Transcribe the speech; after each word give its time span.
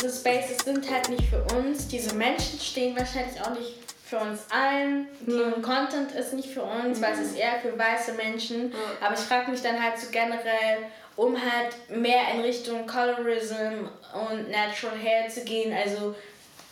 diese 0.00 0.16
Spaces 0.16 0.58
sind 0.64 0.90
halt 0.90 1.08
nicht 1.08 1.24
für 1.24 1.42
uns. 1.56 1.88
Diese 1.88 2.14
Menschen 2.14 2.58
stehen 2.58 2.96
wahrscheinlich 2.96 3.40
auch 3.40 3.50
nicht 3.50 3.74
für 4.04 4.18
uns 4.18 4.40
allen. 4.50 5.06
Mhm. 5.26 5.62
Content 5.62 6.12
ist 6.12 6.32
nicht 6.32 6.48
für 6.48 6.62
uns, 6.62 6.98
mhm. 6.98 7.02
weil 7.02 7.12
es 7.12 7.20
ist 7.20 7.36
eher 7.36 7.60
für 7.60 7.78
weiße 7.78 8.14
Menschen. 8.14 8.68
Mhm. 8.68 8.74
Aber 9.00 9.14
ich 9.14 9.20
frage 9.20 9.50
mich 9.50 9.62
dann 9.62 9.82
halt 9.82 9.98
so 9.98 10.08
generell, 10.10 10.78
um 11.16 11.36
halt 11.36 11.74
mehr 11.90 12.34
in 12.34 12.40
Richtung 12.40 12.86
Colorism 12.86 13.88
und 14.14 14.50
Natural 14.50 14.98
Hair 14.98 15.28
zu 15.28 15.44
gehen. 15.44 15.72
Also 15.72 16.14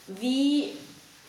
wie, 0.06 0.72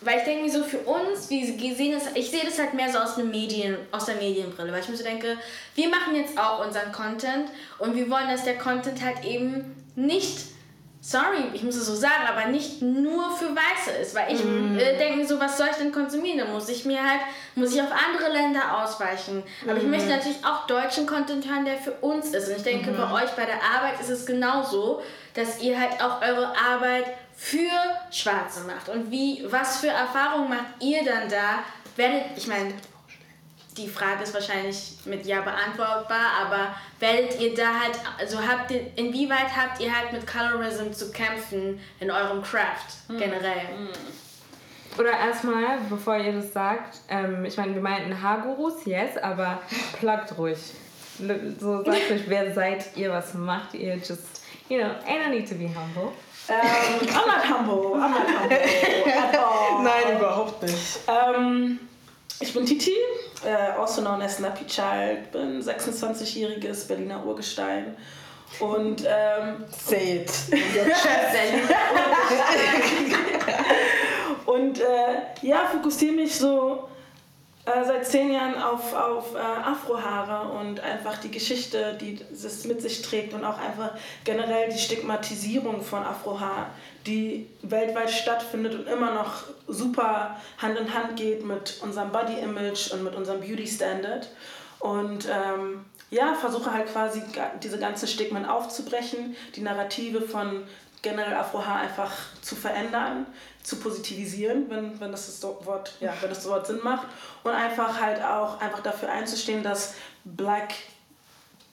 weil 0.02 0.20
ich 0.20 0.24
denke 0.24 0.44
mir 0.44 0.52
so 0.52 0.64
für 0.64 0.80
uns, 0.80 1.30
wie 1.30 1.74
sehen 1.74 1.94
das, 1.94 2.16
ich 2.16 2.32
sehe 2.32 2.46
das 2.46 2.58
halt 2.58 2.74
mehr 2.74 2.92
so 2.92 3.00
aus, 3.00 3.18
einer 3.18 3.28
Medien, 3.28 3.78
aus 3.92 4.06
der 4.06 4.16
Medienbrille, 4.16 4.72
weil 4.72 4.80
ich 4.80 4.90
mir 4.90 4.96
so 4.96 5.04
denke, 5.04 5.38
wir 5.76 5.90
machen 5.90 6.16
jetzt 6.16 6.38
auch 6.40 6.66
unseren 6.66 6.92
Content 6.92 7.50
und 7.78 7.96
wir 7.96 8.10
wollen, 8.10 8.30
dass 8.30 8.46
der 8.46 8.58
Content 8.58 9.04
halt 9.04 9.26
eben 9.26 9.76
nicht 9.96 10.38
sorry, 11.02 11.46
ich 11.54 11.64
muss 11.64 11.76
es 11.76 11.86
so 11.86 11.96
sagen, 11.96 12.28
aber 12.28 12.48
nicht 12.50 12.82
nur 12.82 13.32
für 13.38 13.56
Weiße 13.56 13.92
ist, 14.02 14.16
weil 14.16 14.34
ich 14.34 14.44
mm. 14.44 14.78
äh, 14.78 14.98
denke 14.98 15.26
so, 15.26 15.40
was 15.40 15.58
soll 15.58 15.68
ich 15.72 15.78
denn 15.78 15.92
konsumieren? 15.92 16.40
Da 16.40 16.46
muss 16.46 16.68
ich 16.68 16.86
mir 16.86 17.02
halt, 17.02 17.22
muss 17.56 17.74
ich 17.74 17.82
auf 17.82 17.92
andere 17.92 18.32
Länder 18.32 18.82
ausweichen. 18.82 19.44
Aber 19.64 19.76
mm. 19.76 19.78
ich 19.78 19.84
möchte 19.84 20.10
natürlich 20.10 20.44
auch 20.44 20.68
deutschen 20.68 21.06
Content 21.06 21.50
hören, 21.50 21.66
der 21.66 21.78
für 21.78 21.94
uns 21.94 22.34
ist. 22.34 22.50
Und 22.50 22.58
ich 22.58 22.64
denke, 22.64 22.92
mm. 22.92 22.98
bei 22.98 23.24
euch 23.24 23.30
bei 23.32 23.46
der 23.46 23.62
Arbeit 23.64 24.00
ist 24.02 24.10
es 24.10 24.26
genauso, 24.26 25.02
dass 25.34 25.62
ihr 25.62 25.80
halt 25.80 26.02
auch 26.04 26.22
eure 26.22 26.54
Arbeit 26.58 27.06
für 27.36 27.72
Schwarze 28.12 28.62
macht. 28.66 28.90
Und 28.90 29.10
wie, 29.10 29.46
was 29.50 29.78
für 29.78 29.88
Erfahrungen 29.88 30.50
macht 30.50 30.82
ihr 30.82 31.04
dann 31.06 31.30
da? 31.30 31.64
Werdet, 31.96 32.38
ich 32.38 32.48
meine, 32.48 32.74
die 33.80 33.88
Frage 33.88 34.24
ist 34.24 34.34
wahrscheinlich 34.34 34.98
mit 35.06 35.26
Ja 35.26 35.42
beantwortbar, 35.42 36.32
aber 36.46 36.76
werdet 37.00 37.40
ihr 37.40 37.56
da 37.56 37.80
halt, 37.82 38.00
also 38.20 38.38
habt 38.40 38.72
ihr, 38.72 38.82
inwieweit 38.96 39.56
habt 39.56 39.80
ihr 39.80 39.96
halt 39.96 40.12
mit 40.12 40.28
Colorism 40.28 40.92
zu 40.92 41.12
kämpfen 41.12 41.80
in 42.00 42.12
eurem 42.12 42.42
Craft 42.42 43.08
hm. 43.08 43.18
generell? 43.18 43.68
Hm. 43.78 43.90
Oder 44.98 45.12
erstmal, 45.12 45.78
bevor 45.90 46.18
ihr 46.18 46.34
das 46.34 46.52
sagt, 46.52 47.00
ähm, 47.10 47.46
ich 47.46 47.56
meine, 47.58 47.74
wir 47.74 47.82
meinten 47.82 48.22
Haargurus, 48.22 48.86
yes, 48.86 49.18
aber 49.18 49.62
pluggt 50.00 50.38
ruhig. 50.38 50.58
So 51.60 51.84
sagt 51.84 52.12
euch, 52.12 52.24
wer 52.28 52.54
seid 52.54 52.98
ihr, 52.98 53.12
was 53.12 53.34
macht 53.34 53.74
ihr, 53.76 53.96
just, 53.96 54.42
you 54.68 54.78
know, 54.78 54.90
ain't 55.08 55.26
I 55.26 55.30
need 55.30 55.48
to 55.48 55.56
be 55.56 55.68
humble. 55.68 56.12
Um, 56.48 56.56
ähm, 56.56 57.08
I'm 57.10 57.28
not 57.28 57.46
humble, 57.48 57.94
I'm 57.96 58.12
not 58.12 58.28
humble 58.28 59.84
Nein, 59.84 60.18
überhaupt 60.18 60.64
nicht. 60.64 61.00
Um, 61.08 61.36
ähm, 61.36 61.80
ich 62.40 62.54
bin 62.54 62.66
Titi, 62.66 62.94
äh, 63.46 63.80
also 63.80 64.02
known 64.02 64.22
as 64.22 64.40
Nappy 64.40 64.66
Child, 64.66 65.32
bin 65.32 65.62
26-jähriges 65.62 66.88
Berliner 66.88 67.26
Urgestein. 67.26 67.98
Und 68.60 69.04
ähm, 69.06 69.66
say 69.70 70.22
it. 70.22 70.32
und 74.46 74.80
äh, 74.80 74.84
ja, 75.44 75.68
fokussiere 75.72 76.16
mich 76.16 76.36
so 76.36 76.90
äh, 77.70 77.86
seit 77.86 78.08
zehn 78.08 78.32
Jahren 78.32 78.62
auf, 78.62 78.94
auf 78.94 79.36
äh, 79.36 79.38
Afrohaare 79.38 80.52
und 80.52 80.80
einfach 80.80 81.18
die 81.18 81.32
Geschichte, 81.32 81.98
die 82.00 82.20
es 82.32 82.66
mit 82.66 82.82
sich 82.82 83.02
trägt 83.02 83.34
und 83.34 83.44
auch 83.44 83.58
einfach 83.58 83.92
generell 84.24 84.70
die 84.70 84.80
Stigmatisierung 84.80 85.82
von 85.82 86.04
Afrohaar, 86.04 86.72
die 87.06 87.48
weltweit 87.62 88.12
stattfindet 88.12 88.76
und 88.76 88.88
immer 88.88 89.14
noch 89.14 89.44
super 89.68 90.38
Hand 90.58 90.78
in 90.78 90.94
Hand 90.94 91.16
geht 91.16 91.46
mit 91.46 91.80
unserem 91.82 92.12
Body 92.12 92.40
Image 92.40 92.92
und 92.92 93.04
mit 93.04 93.16
unserem 93.16 93.40
Beauty 93.40 93.68
Standard. 93.68 94.30
Und 94.80 95.28
ähm, 95.28 95.86
ja, 96.10 96.34
versuche 96.34 96.74
halt 96.74 96.88
quasi 96.88 97.22
diese 97.62 97.78
ganzen 97.78 98.08
Stigmen 98.08 98.46
aufzubrechen, 98.46 99.36
die 99.56 99.62
Narrative 99.62 100.22
von 100.22 100.64
generell 101.02 101.34
Afrohaar 101.34 101.80
einfach 101.82 102.12
zu 102.42 102.56
verändern, 102.56 103.26
zu 103.64 103.78
positivisieren, 103.78 104.70
wenn, 104.70 105.00
wenn, 105.00 105.12
das, 105.12 105.28
das 105.28 105.44
Wort, 105.44 105.94
ja, 106.00 106.14
wenn 106.22 106.30
das 106.30 106.48
Wort 106.48 106.68
Sinn 106.68 106.80
macht. 106.84 107.08
Und 107.44 107.52
einfach 107.52 108.00
halt 108.00 108.22
auch 108.24 108.60
einfach 108.60 108.82
dafür 108.82 109.12
einzustehen, 109.12 109.64
dass 109.64 109.96
Black 110.26 110.74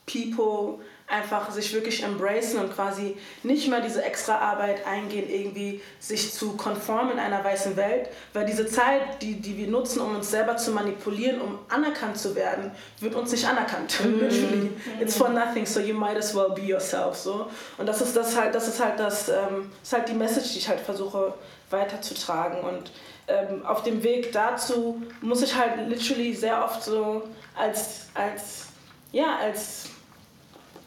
People 0.06 0.78
einfach 1.08 1.50
sich 1.52 1.72
wirklich 1.72 2.02
embracen 2.02 2.58
und 2.58 2.74
quasi 2.74 3.16
nicht 3.44 3.68
mehr 3.68 3.80
diese 3.80 4.02
extra 4.02 4.38
Arbeit 4.38 4.84
eingehen, 4.86 5.30
irgendwie 5.30 5.80
sich 6.00 6.32
zu 6.34 6.56
konformen 6.56 7.12
in 7.12 7.18
einer 7.20 7.44
weißen 7.44 7.76
Welt, 7.76 8.08
weil 8.32 8.44
diese 8.44 8.66
Zeit, 8.66 9.22
die, 9.22 9.40
die 9.40 9.56
wir 9.56 9.68
nutzen, 9.68 10.00
um 10.00 10.16
uns 10.16 10.30
selber 10.30 10.56
zu 10.56 10.72
manipulieren, 10.72 11.40
um 11.40 11.60
anerkannt 11.68 12.18
zu 12.18 12.34
werden, 12.34 12.72
wird 12.98 13.14
uns 13.14 13.30
nicht 13.30 13.46
anerkannt. 13.46 14.00
Mm. 14.00 14.18
Literally. 14.20 14.72
It's 15.00 15.16
for 15.16 15.28
nothing, 15.28 15.64
so 15.64 15.78
you 15.78 15.94
might 15.94 16.16
as 16.16 16.34
well 16.34 16.50
be 16.50 16.62
yourself. 16.62 17.16
So. 17.16 17.48
Und 17.78 17.86
das 17.86 18.00
ist 18.00 18.16
das 18.16 18.36
halt, 18.36 18.54
das 18.54 18.66
ist 18.66 18.82
halt 18.82 18.98
das, 18.98 19.28
ähm, 19.28 19.70
ist 19.80 19.92
halt 19.92 20.08
die 20.08 20.14
Message, 20.14 20.54
die 20.54 20.58
ich 20.58 20.68
halt 20.68 20.80
versuche 20.80 21.34
weiterzutragen. 21.70 22.60
Und 22.60 22.90
ähm, 23.28 23.64
auf 23.64 23.84
dem 23.84 24.02
Weg 24.02 24.32
dazu 24.32 25.00
muss 25.20 25.42
ich 25.42 25.54
halt 25.54 25.88
literally 25.88 26.34
sehr 26.34 26.64
oft 26.64 26.82
so 26.82 27.22
als, 27.56 28.06
als 28.14 28.66
ja, 29.12 29.36
als 29.40 29.88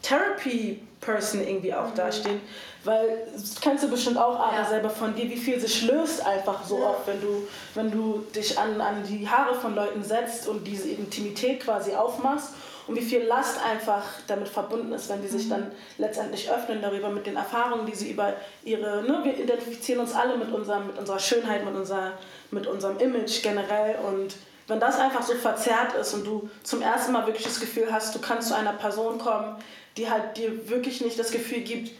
Therapy-Person 0.02 1.46
irgendwie 1.46 1.74
auch 1.74 1.90
mhm. 1.90 1.94
dastehen. 1.96 2.40
Weil 2.84 3.26
das 3.32 3.60
kennst 3.60 3.84
du 3.84 3.88
bestimmt 3.88 4.16
auch 4.16 4.38
Ara 4.38 4.62
ja. 4.62 4.64
selber 4.68 4.88
von 4.88 5.14
dir, 5.14 5.28
wie 5.28 5.36
viel 5.36 5.60
sich 5.60 5.82
löst 5.82 6.24
einfach 6.24 6.64
so 6.64 6.78
ja. 6.78 6.90
oft, 6.90 7.06
wenn 7.06 7.20
du, 7.20 7.46
wenn 7.74 7.90
du 7.90 8.24
dich 8.34 8.58
an, 8.58 8.80
an 8.80 9.04
die 9.06 9.28
Haare 9.28 9.54
von 9.54 9.74
Leuten 9.74 10.02
setzt 10.02 10.48
und 10.48 10.64
diese 10.64 10.88
Intimität 10.88 11.60
quasi 11.60 11.94
aufmachst 11.94 12.54
und 12.86 12.96
wie 12.96 13.02
viel 13.02 13.22
Last 13.22 13.62
einfach 13.62 14.02
damit 14.26 14.48
verbunden 14.48 14.92
ist, 14.92 15.10
wenn 15.10 15.20
die 15.20 15.28
sich 15.28 15.44
mhm. 15.44 15.50
dann 15.50 15.70
letztendlich 15.98 16.50
öffnen 16.50 16.80
darüber 16.80 17.10
mit 17.10 17.26
den 17.26 17.36
Erfahrungen, 17.36 17.84
die 17.84 17.94
sie 17.94 18.10
über 18.10 18.32
ihre, 18.64 19.02
ne, 19.02 19.20
wir 19.22 19.38
identifizieren 19.38 20.00
uns 20.00 20.14
alle 20.14 20.38
mit, 20.38 20.50
unserem, 20.50 20.86
mit 20.86 20.98
unserer 20.98 21.18
Schönheit, 21.18 21.64
mit, 21.66 21.74
unserer, 21.74 22.12
mit 22.50 22.66
unserem 22.66 22.98
Image 22.98 23.42
generell 23.42 23.96
und 24.06 24.36
wenn 24.70 24.80
das 24.80 24.98
einfach 24.98 25.22
so 25.22 25.34
verzerrt 25.34 25.94
ist 25.94 26.14
und 26.14 26.24
du 26.24 26.48
zum 26.62 26.80
ersten 26.80 27.12
Mal 27.12 27.26
wirklich 27.26 27.44
das 27.44 27.60
Gefühl 27.60 27.92
hast, 27.92 28.14
du 28.14 28.20
kannst 28.20 28.48
zu 28.48 28.54
einer 28.54 28.72
Person 28.72 29.18
kommen, 29.18 29.56
die 29.96 30.08
halt 30.08 30.36
dir 30.36 30.68
wirklich 30.68 31.00
nicht 31.00 31.18
das 31.18 31.30
Gefühl 31.30 31.60
gibt, 31.60 31.90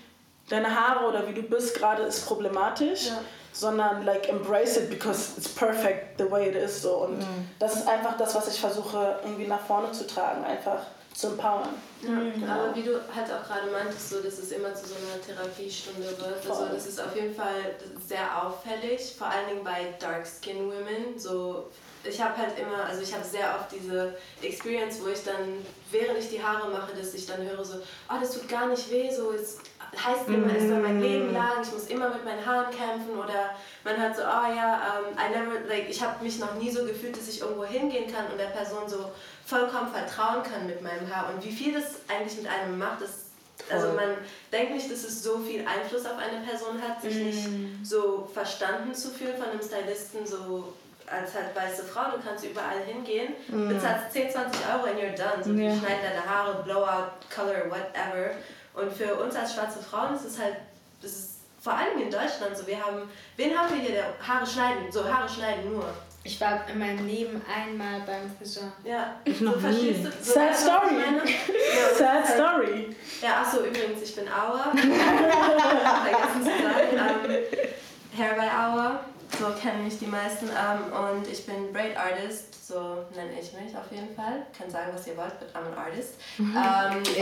deine 0.49 0.75
Haare 0.75 1.07
oder 1.07 1.29
wie 1.29 1.35
du 1.35 1.43
bist 1.43 1.75
gerade 1.77 2.03
ist 2.03 2.27
problematisch, 2.27 3.07
ja. 3.07 3.21
sondern 3.53 4.05
like 4.05 4.29
embrace 4.29 4.77
it 4.77 4.91
because 4.91 5.33
it's 5.37 5.49
perfect 5.49 6.19
the 6.19 6.31
way 6.31 6.49
it 6.49 6.57
is 6.57 6.83
so 6.83 7.05
und 7.05 7.19
mhm. 7.19 7.49
das 7.59 7.77
ist 7.77 7.89
einfach 7.89 8.17
das, 8.17 8.35
was 8.35 8.49
ich 8.49 8.61
versuche 8.61 9.19
irgendwie 9.25 9.47
nach 9.47 9.61
vorne 9.61 9.91
zu 9.93 10.07
tragen, 10.07 10.45
einfach 10.45 10.81
zu 11.15 11.29
empowern. 11.29 11.69
Ja, 12.03 12.09
genau. 12.09 12.53
Aber 12.53 12.75
wie 12.75 12.83
du 12.83 12.93
halt 12.93 13.27
auch 13.31 13.47
gerade 13.47 13.71
meintest, 13.71 14.11
so, 14.11 14.21
dass 14.21 14.39
es 14.39 14.53
immer 14.53 14.75
zu 14.75 14.87
so 14.87 14.95
einer 14.95 15.21
Therapiestunde 15.21 16.07
wird. 16.07 16.45
Voll. 16.45 16.57
Also 16.57 16.75
das 16.75 16.87
ist 16.87 17.01
auf 17.01 17.15
jeden 17.15 17.35
Fall 17.35 17.75
sehr 18.07 18.43
auffällig, 18.43 19.15
vor 19.19 19.27
allen 19.27 19.49
Dingen 19.49 19.65
bei 19.65 19.95
Dark 19.99 20.25
Skin 20.27 20.67
Women, 20.69 21.19
so 21.19 21.69
ich 22.05 22.21
habe 22.21 22.37
halt 22.37 22.59
immer, 22.59 22.85
also 22.85 23.03
ich 23.03 23.13
habe 23.13 23.25
sehr 23.25 23.55
oft 23.55 23.73
diese 23.73 24.15
Experience, 24.43 25.01
wo 25.03 25.09
ich 25.09 25.23
dann, 25.23 25.65
während 25.91 26.19
ich 26.19 26.31
die 26.31 26.43
Haare 26.43 26.71
mache, 26.71 26.93
dass 26.97 27.15
ich 27.15 27.27
dann 27.27 27.43
höre 27.43 27.65
so, 27.65 27.77
oh, 28.09 28.15
das 28.21 28.33
tut 28.33 28.49
gar 28.49 28.69
nicht 28.69 28.91
weh, 28.91 29.11
so, 29.11 29.33
es 29.33 29.59
heißt 29.97 30.29
immer, 30.29 30.55
es 30.55 30.71
war 30.71 30.79
mein 30.79 31.01
Leben 31.01 31.33
mm. 31.33 31.35
lang, 31.35 31.63
ich 31.63 31.73
muss 31.73 31.87
immer 31.89 32.09
mit 32.11 32.25
meinen 32.25 32.45
Haaren 32.45 32.71
kämpfen 32.71 33.19
oder 33.19 33.55
man 33.85 34.01
hört 34.01 34.17
so, 34.17 34.23
oh 34.23 34.55
ja, 34.55 35.01
um, 35.01 35.13
I 35.15 35.37
never, 35.37 35.69
like, 35.69 35.91
ich 35.91 36.03
habe 36.03 36.23
mich 36.25 36.39
noch 36.39 36.55
nie 36.55 36.71
so 36.71 36.85
gefühlt, 36.85 37.17
dass 37.17 37.29
ich 37.29 37.41
irgendwo 37.41 37.65
hingehen 37.65 38.11
kann 38.13 38.27
und 38.31 38.39
der 38.39 38.47
Person 38.47 38.89
so 38.89 39.11
vollkommen 39.45 39.93
vertrauen 39.93 40.43
kann 40.43 40.67
mit 40.67 40.81
meinem 40.81 41.15
Haar 41.15 41.33
und 41.35 41.45
wie 41.45 41.53
viel 41.53 41.75
das 41.75 41.97
eigentlich 42.09 42.41
mit 42.41 42.51
einem 42.51 42.79
macht, 42.79 43.03
das 43.03 43.31
also 43.71 43.89
man 43.89 44.17
denkt 44.51 44.73
nicht, 44.73 44.91
dass 44.91 45.05
es 45.05 45.23
so 45.23 45.39
viel 45.39 45.61
Einfluss 45.67 46.07
auf 46.07 46.17
eine 46.17 46.45
Person 46.47 46.81
hat, 46.81 47.03
sich 47.03 47.15
mm. 47.15 47.25
nicht 47.25 47.49
so 47.87 48.27
verstanden 48.33 48.95
zu 48.95 49.11
fühlen 49.11 49.37
von 49.37 49.51
einem 49.51 49.61
Stylisten, 49.61 50.27
so 50.27 50.73
als 51.11 51.35
halt 51.35 51.55
weiße 51.55 51.85
Frau, 51.85 52.17
du 52.17 52.23
kannst 52.25 52.45
überall 52.45 52.81
hingehen, 52.87 53.35
mm. 53.49 53.69
bezahlst 53.69 54.13
10, 54.13 54.31
20 54.31 54.61
Euro 54.73 54.85
and 54.85 54.99
you're 54.99 55.17
done. 55.17 55.43
So, 55.43 55.51
yeah. 55.51 55.73
Die 55.73 55.79
schneiden 55.79 56.03
deine 56.03 56.25
Haare, 56.25 56.63
Blowout, 56.63 57.11
Color, 57.35 57.69
whatever. 57.69 58.31
Und 58.75 58.93
für 58.93 59.15
uns 59.17 59.35
als 59.35 59.55
schwarze 59.55 59.83
Frauen 59.83 60.15
ist 60.15 60.25
es 60.25 60.39
halt, 60.39 60.57
das 61.03 61.11
ist 61.11 61.41
vor 61.61 61.75
allem 61.75 62.01
in 62.01 62.11
Deutschland 62.11 62.57
so, 62.57 62.67
wir 62.67 62.79
haben, 62.79 63.03
wen 63.37 63.59
haben 63.59 63.75
wir 63.75 63.83
hier, 63.83 63.95
der 63.97 64.15
Haare 64.27 64.47
schneiden, 64.47 64.91
so 64.91 65.05
Haare 65.05 65.29
schneiden 65.29 65.73
nur. 65.73 65.93
Ich 66.23 66.39
war 66.39 66.69
in 66.69 66.79
meinem 66.79 67.07
Leben 67.07 67.41
einmal 67.49 68.01
beim 68.07 68.31
Friseur. 68.37 68.71
Ja, 68.85 69.17
ich 69.25 69.41
noch 69.41 69.59
so 69.59 69.69
nie. 69.69 69.93
Du, 69.95 70.11
so 70.23 70.33
Sad 70.35 70.55
Story. 70.55 70.97
Ja, 70.97 71.97
Sad 71.97 72.27
Story. 72.27 72.95
Ja, 73.23 73.41
achso, 73.41 73.61
übrigens, 73.65 74.03
ich 74.03 74.15
bin 74.15 74.29
Aua. 74.29 74.71
Vergessen 74.71 76.43
zu 76.43 76.51
sagen. 76.63 77.25
Um, 77.25 77.31
ähm, 77.31 77.39
Hair 78.17 78.35
by 78.35 78.49
Aua 78.49 79.01
so 79.39 79.47
kennen 79.61 79.85
mich 79.85 79.99
die 79.99 80.07
meisten. 80.07 80.47
Ähm, 80.49 80.93
und 80.93 81.27
ich 81.27 81.47
bin 81.47 81.73
Braid 81.73 81.97
Artist, 81.97 82.67
so 82.67 83.05
nenne 83.15 83.33
ich 83.41 83.53
mich 83.53 83.77
auf 83.77 83.91
jeden 83.91 84.15
Fall. 84.15 84.47
Könnt 84.57 84.71
sagen, 84.71 84.91
was 84.95 85.07
ihr 85.07 85.17
wollt, 85.17 85.39
but 85.39 85.49
I'm 85.55 85.67
an 85.73 85.79
artist. 85.79 86.15
Mhm. 86.39 86.57
Und, 86.57 87.09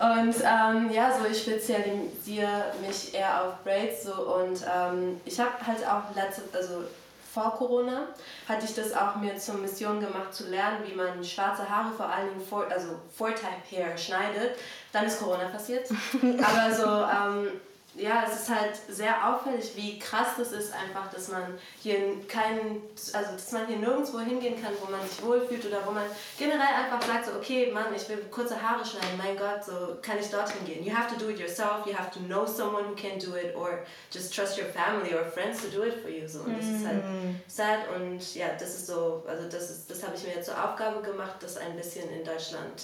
und 0.00 0.36
ähm, 0.44 0.90
ja, 0.92 1.12
so 1.18 1.26
ich 1.30 1.42
spezialisiere 1.42 2.72
mich 2.86 3.14
eher 3.14 3.44
auf 3.44 3.62
Braids 3.64 4.04
so 4.04 4.12
und 4.12 4.62
ähm, 4.62 5.20
ich 5.24 5.38
habe 5.38 5.52
halt 5.66 5.86
auch 5.86 6.14
letzte, 6.14 6.42
also 6.56 6.84
vor 7.32 7.54
Corona 7.56 8.08
hatte 8.48 8.64
ich 8.64 8.74
das 8.74 8.92
auch 8.92 9.16
mir 9.16 9.36
zur 9.36 9.56
Mission 9.56 10.00
gemacht 10.00 10.32
zu 10.32 10.48
lernen, 10.48 10.78
wie 10.86 10.94
man 10.94 11.22
schwarze 11.22 11.68
Haare 11.68 11.92
vor 11.94 12.06
allen 12.06 12.30
Dingen 12.30 12.40
vor, 12.40 12.66
also 12.70 12.88
Four-Type 13.16 13.62
Hair 13.70 13.96
schneidet. 13.98 14.56
Dann 14.92 15.06
ist 15.06 15.20
Corona 15.20 15.44
passiert. 15.44 15.88
Aber 16.22 16.74
so 16.74 16.86
ähm, 16.86 17.60
ja, 17.98 18.24
es 18.26 18.42
ist 18.42 18.48
halt 18.48 18.76
sehr 18.88 19.28
auffällig, 19.28 19.72
wie 19.74 19.98
krass 19.98 20.28
das 20.38 20.52
ist 20.52 20.72
einfach, 20.72 21.10
dass 21.12 21.28
man 21.28 21.58
hier 21.82 21.98
keinen, 22.26 22.82
also 23.12 23.32
dass 23.32 23.52
man 23.52 23.66
hier 23.66 23.78
nirgendwo 23.78 24.20
hingehen 24.20 24.60
kann, 24.62 24.72
wo 24.80 24.90
man 24.90 25.06
sich 25.06 25.22
wohlfühlt 25.22 25.66
oder 25.66 25.84
wo 25.86 25.90
man 25.90 26.04
generell 26.38 26.60
einfach 26.60 27.02
sagt 27.06 27.26
so, 27.26 27.32
okay, 27.32 27.70
Mann, 27.72 27.94
ich 27.94 28.08
will 28.08 28.18
kurze 28.30 28.60
Haare 28.60 28.84
schneiden, 28.84 29.18
mein 29.18 29.36
Gott, 29.36 29.64
so 29.64 29.98
kann 30.00 30.18
ich 30.18 30.28
dorthin 30.30 30.64
gehen. 30.64 30.84
You 30.84 30.94
have 30.94 31.12
to 31.14 31.18
do 31.18 31.30
it 31.30 31.38
yourself, 31.38 31.86
you 31.86 31.92
have 31.92 32.10
to 32.12 32.20
know 32.20 32.46
someone 32.46 32.84
who 32.84 32.94
can 32.94 33.18
do 33.18 33.36
it 33.36 33.54
or 33.56 33.84
just 34.10 34.34
trust 34.34 34.58
your 34.58 34.68
family 34.68 35.14
or 35.14 35.24
friends 35.24 35.60
to 35.62 35.68
do 35.68 35.82
it 35.82 36.00
for 36.00 36.10
you. 36.10 36.26
So. 36.26 36.40
Und 36.40 36.56
das 36.58 36.66
ist 36.66 36.86
halt 36.86 37.04
mm. 37.04 37.40
sad 37.48 37.78
und 37.94 38.34
ja, 38.34 38.48
das 38.58 38.70
ist 38.70 38.86
so, 38.86 39.24
also 39.26 39.48
das 39.48 39.70
ist, 39.70 39.90
das 39.90 40.02
habe 40.02 40.16
ich 40.16 40.22
mir 40.24 40.34
jetzt 40.34 40.46
zur 40.46 40.62
Aufgabe 40.62 41.02
gemacht, 41.02 41.36
das 41.40 41.56
ein 41.56 41.76
bisschen 41.76 42.08
in 42.10 42.24
Deutschland 42.24 42.82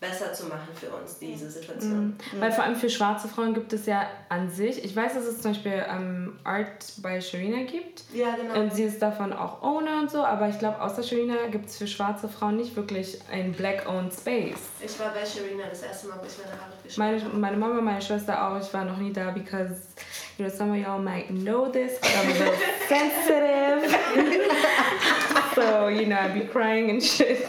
besser 0.00 0.32
zu 0.32 0.46
machen 0.46 0.68
für 0.74 0.90
uns, 0.90 1.18
diese 1.18 1.50
Situation. 1.50 2.16
Mhm. 2.32 2.40
Weil 2.40 2.52
vor 2.52 2.64
allem 2.64 2.76
für 2.76 2.88
schwarze 2.88 3.26
Frauen 3.26 3.52
gibt 3.52 3.72
es 3.72 3.86
ja 3.86 4.06
an 4.28 4.48
sich, 4.48 4.84
ich 4.84 4.94
weiß, 4.94 5.14
dass 5.14 5.24
es 5.24 5.42
zum 5.42 5.52
Beispiel 5.52 5.84
ähm, 5.88 6.38
Art 6.44 6.92
bei 6.98 7.20
Sharina 7.20 7.64
gibt. 7.64 8.04
Ja, 8.12 8.36
genau. 8.36 8.60
Und 8.60 8.74
sie 8.74 8.84
ist 8.84 9.02
davon 9.02 9.32
auch 9.32 9.62
Owner 9.62 10.00
und 10.00 10.10
so, 10.10 10.24
aber 10.24 10.48
ich 10.48 10.58
glaube, 10.58 10.80
außer 10.80 11.02
Sharina 11.02 11.48
gibt 11.50 11.66
es 11.66 11.78
für 11.78 11.88
schwarze 11.88 12.28
Frauen 12.28 12.56
nicht 12.56 12.76
wirklich 12.76 13.18
ein 13.30 13.52
Black-owned 13.52 14.12
Space. 14.12 14.60
Ich 14.80 14.98
war 15.00 15.12
bei 15.12 15.26
Sharina 15.26 15.64
das 15.68 15.82
erste 15.82 16.08
Mal, 16.08 16.18
wo 16.20 16.26
ich 16.26 16.38
meine 16.38 16.52
Haare 16.52 16.72
geschnitten 16.82 16.98
meine, 16.98 17.40
meine 17.40 17.56
Mama, 17.56 17.80
meine 17.80 18.02
Schwester 18.02 18.48
auch, 18.48 18.60
ich 18.60 18.72
war 18.72 18.84
noch 18.84 18.98
nie 18.98 19.12
da, 19.12 19.30
because, 19.30 19.88
you 20.38 20.44
know, 20.44 20.50
some 20.50 20.70
of 20.70 20.76
y'all 20.76 21.02
might 21.02 21.30
know 21.30 21.68
this, 21.70 21.98
but 22.00 22.16
I'm 22.16 22.30
a 22.30 22.32
little 22.32 22.54
sensitive. 22.88 23.90
so, 25.54 25.88
you 25.88 26.06
know, 26.06 26.16
I'd 26.16 26.34
be 26.34 26.46
crying 26.46 26.90
and 26.90 27.02
shit. 27.02 27.44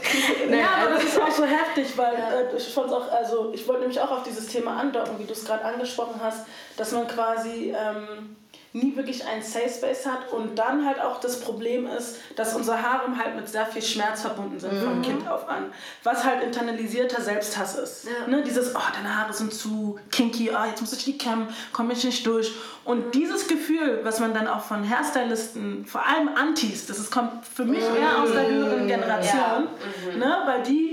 Naja, 0.50 0.57
ja, 0.57 0.86
aber 0.86 0.95
das 0.95 1.03
ist 1.03 1.21
auch 1.21 1.31
so 1.31 1.45
heftig, 1.45 1.95
weil 1.97 2.15
äh, 2.15 2.57
ich 2.57 2.74
fand's 2.74 2.91
auch, 2.91 3.12
also 3.12 3.51
ich 3.53 3.68
wollte 3.68 3.81
nämlich 3.81 4.01
auch 4.01 4.09
auf 4.09 4.24
dieses 4.24 4.47
Thema 4.47 4.77
andocken, 4.77 5.19
wie 5.19 5.25
du 5.25 5.33
es 5.33 5.45
gerade 5.45 5.63
angesprochen 5.65 6.19
hast, 6.21 6.47
dass 6.77 6.91
man 6.91 7.07
quasi 7.07 7.75
ähm, 7.77 8.36
nie 8.74 8.95
wirklich 8.95 9.25
einen 9.25 9.42
Safe 9.42 9.69
Space 9.69 10.06
hat 10.06 10.31
und 10.31 10.57
dann 10.57 10.86
halt 10.86 11.01
auch 11.01 11.19
das 11.19 11.39
Problem 11.39 11.88
ist, 11.88 12.18
dass 12.36 12.54
unsere 12.54 12.81
Haare 12.81 13.18
halt 13.18 13.36
mit 13.36 13.50
sehr 13.50 13.66
viel 13.66 13.81
Schmerz 13.81 14.21
verbunden 14.21 14.60
sind 14.60 14.74
mhm. 14.74 14.83
von 14.83 15.01
Kind 15.01 15.27
auf 15.27 15.50
an, 15.50 15.74
was 16.04 16.24
halt 16.24 16.44
internalisierter 16.44 17.21
Selbsthass 17.21 17.75
ist. 17.75 18.06
Ja. 18.06 18.27
Ne, 18.27 18.44
dieses, 18.44 18.75
oh, 18.75 18.81
deine 18.94 19.18
Haare 19.18 19.33
sind 19.33 19.54
zu 19.54 20.00
kinky, 20.12 20.51
oh, 20.51 20.66
jetzt 20.66 20.81
muss 20.81 20.94
ich 20.94 21.04
die 21.04 21.18
kämmen, 21.18 21.48
komme 21.74 21.94
ich 21.94 22.04
nicht 22.04 22.25
durch. 22.27 22.51
Und 22.86 23.07
mhm. 23.07 23.12
dieses 23.12 23.48
Gefühl, 23.48 24.01
was 24.04 24.19
man 24.19 24.33
dann 24.33 24.48
auch 24.48 24.62
von 24.62 24.88
Hairstylisten, 24.88 25.86
vor 25.86 26.06
allem 26.06 26.30
Antis, 26.36 26.86
das 26.86 27.00
ist, 27.00 27.12
kommt 27.12 27.45
für 27.45 27.66
mich 27.66 27.83
mhm. 27.89 27.98
eher 27.98 28.21
aus 28.21 28.31
der 28.31 28.51
jüngeren 28.51 28.88
Generation, 28.88 29.39
ja. 29.39 30.12
Mhm. 30.12 30.19
ne, 30.19 30.38
weil 30.45 30.63
die 30.63 30.88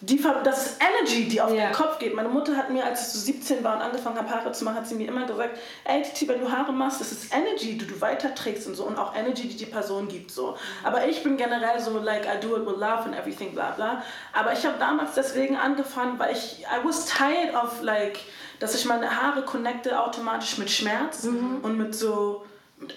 die, 0.00 0.22
das 0.44 0.76
Energy, 0.78 1.28
die 1.28 1.40
auf 1.40 1.50
yeah. 1.50 1.68
den 1.68 1.72
Kopf 1.74 1.98
geht. 1.98 2.14
Meine 2.14 2.28
Mutter 2.28 2.56
hat 2.56 2.70
mir, 2.70 2.84
als 2.84 3.00
ich 3.00 3.08
so 3.08 3.18
17 3.18 3.64
war 3.64 3.76
und 3.76 3.82
angefangen 3.82 4.16
habe, 4.16 4.30
Haare 4.30 4.52
zu 4.52 4.64
machen, 4.64 4.76
hat 4.76 4.86
sie 4.86 4.94
mir 4.94 5.08
immer 5.08 5.26
gesagt, 5.26 5.58
ey 5.84 6.02
Titi, 6.02 6.28
wenn 6.28 6.40
du 6.40 6.50
Haare 6.50 6.72
machst, 6.72 7.00
das 7.00 7.10
ist 7.10 7.34
Energy, 7.34 7.76
die 7.76 7.86
du 7.86 8.00
weiterträgst 8.00 8.68
und 8.68 8.76
so 8.76 8.84
und 8.84 8.96
auch 8.96 9.16
Energy, 9.16 9.48
die 9.48 9.56
die 9.56 9.66
Person 9.66 10.06
gibt. 10.06 10.30
so. 10.30 10.56
Aber 10.84 11.06
ich 11.08 11.24
bin 11.24 11.36
generell 11.36 11.80
so, 11.80 11.98
like, 11.98 12.26
I 12.26 12.38
do 12.40 12.56
it 12.56 12.64
with 12.64 12.76
love 12.76 13.04
and 13.04 13.16
everything, 13.16 13.52
bla 13.54 13.72
bla. 13.72 14.02
Aber 14.32 14.52
ich 14.52 14.64
habe 14.64 14.78
damals 14.78 15.14
deswegen 15.14 15.56
angefangen, 15.56 16.18
weil 16.18 16.32
ich, 16.32 16.60
I 16.60 16.86
was 16.86 17.06
tired 17.06 17.54
of, 17.54 17.82
like, 17.82 18.20
dass 18.60 18.76
ich 18.76 18.84
meine 18.84 19.20
Haare 19.20 19.42
connecte 19.42 20.00
automatisch 20.00 20.58
mit 20.58 20.70
Schmerz 20.70 21.24
mhm. 21.24 21.58
und 21.62 21.76
mit 21.76 21.94
so 21.94 22.44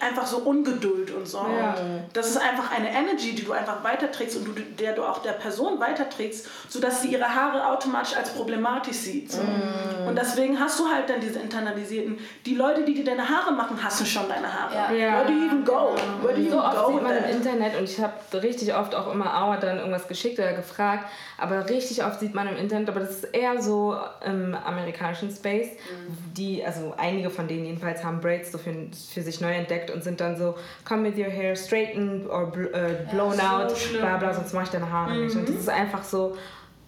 einfach 0.00 0.26
so 0.26 0.38
Ungeduld 0.38 1.10
und 1.10 1.26
so. 1.26 1.38
Ja. 1.38 1.74
Das 2.12 2.30
ist 2.30 2.36
einfach 2.36 2.70
eine 2.70 2.88
Energy, 2.88 3.34
die 3.34 3.44
du 3.44 3.52
einfach 3.52 3.82
weiterträgst 3.82 4.36
und 4.36 4.44
du, 4.44 4.52
der 4.78 4.94
du 4.94 5.02
auch 5.02 5.22
der 5.22 5.32
Person 5.32 5.80
weiterträgst, 5.80 6.48
sodass 6.68 7.02
sie 7.02 7.08
ihre 7.08 7.34
Haare 7.34 7.66
automatisch 7.66 8.16
als 8.16 8.30
problematisch 8.30 8.96
sieht. 8.96 9.32
So. 9.32 9.42
Mm. 9.42 10.08
Und 10.08 10.16
deswegen 10.16 10.58
hast 10.58 10.78
du 10.78 10.88
halt 10.88 11.10
dann 11.10 11.20
diese 11.20 11.40
internalisierten, 11.40 12.18
die 12.46 12.54
Leute, 12.54 12.84
die 12.84 12.94
dir 12.94 13.04
deine 13.04 13.28
Haare 13.28 13.52
machen, 13.52 13.82
hassen 13.82 14.06
schon 14.06 14.28
deine 14.28 14.52
Haare. 14.52 14.96
Ja. 14.96 15.18
Where 15.18 15.26
do 15.26 15.32
you 15.32 15.46
even 15.46 15.64
go? 15.64 15.96
Where 16.22 16.34
do 16.34 16.40
you 16.40 16.50
so 16.50 16.60
oft 16.60 16.76
go 16.76 16.92
sieht 16.92 17.02
man 17.02 17.16
im 17.16 17.24
Internet 17.24 17.76
und 17.76 17.84
ich 17.84 18.00
habe 18.00 18.14
richtig 18.40 18.74
oft 18.74 18.94
auch 18.94 19.12
immer 19.12 19.42
Aua 19.42 19.56
dann 19.56 19.78
irgendwas 19.78 20.06
geschickt 20.06 20.38
oder 20.38 20.52
gefragt, 20.52 21.06
aber 21.38 21.68
richtig 21.68 22.04
oft 22.04 22.20
sieht 22.20 22.34
man 22.34 22.46
im 22.46 22.56
Internet, 22.56 22.88
aber 22.88 23.00
das 23.00 23.10
ist 23.10 23.24
eher 23.24 23.60
so 23.60 23.96
im 24.24 24.54
amerikanischen 24.54 25.30
Space, 25.30 25.70
mm. 25.72 26.34
die, 26.36 26.64
also 26.64 26.94
einige 26.96 27.30
von 27.30 27.48
denen 27.48 27.64
jedenfalls 27.64 28.04
haben 28.04 28.20
Braids 28.20 28.52
so 28.52 28.58
für, 28.58 28.72
für 29.12 29.22
sich 29.22 29.40
neu 29.40 29.52
entdeckt 29.52 29.71
entdeckt 29.72 29.90
und 29.90 30.04
sind 30.04 30.20
dann 30.20 30.36
so, 30.36 30.54
come 30.84 31.04
with 31.04 31.18
your 31.18 31.30
hair 31.30 31.56
straightened 31.56 32.28
or 32.28 32.48
uh, 32.48 33.10
blown 33.10 33.36
ja, 33.36 33.66
so 33.68 33.72
out, 33.72 33.78
schlimm. 33.78 34.00
bla 34.00 34.16
bla, 34.16 34.34
sonst 34.34 34.52
mache 34.52 34.64
ich 34.64 34.70
deine 34.70 34.90
Haare 34.90 35.14
mhm. 35.14 35.24
nicht. 35.24 35.36
Und 35.36 35.48
das 35.48 35.56
ist 35.56 35.68
einfach 35.68 36.02
so, 36.02 36.36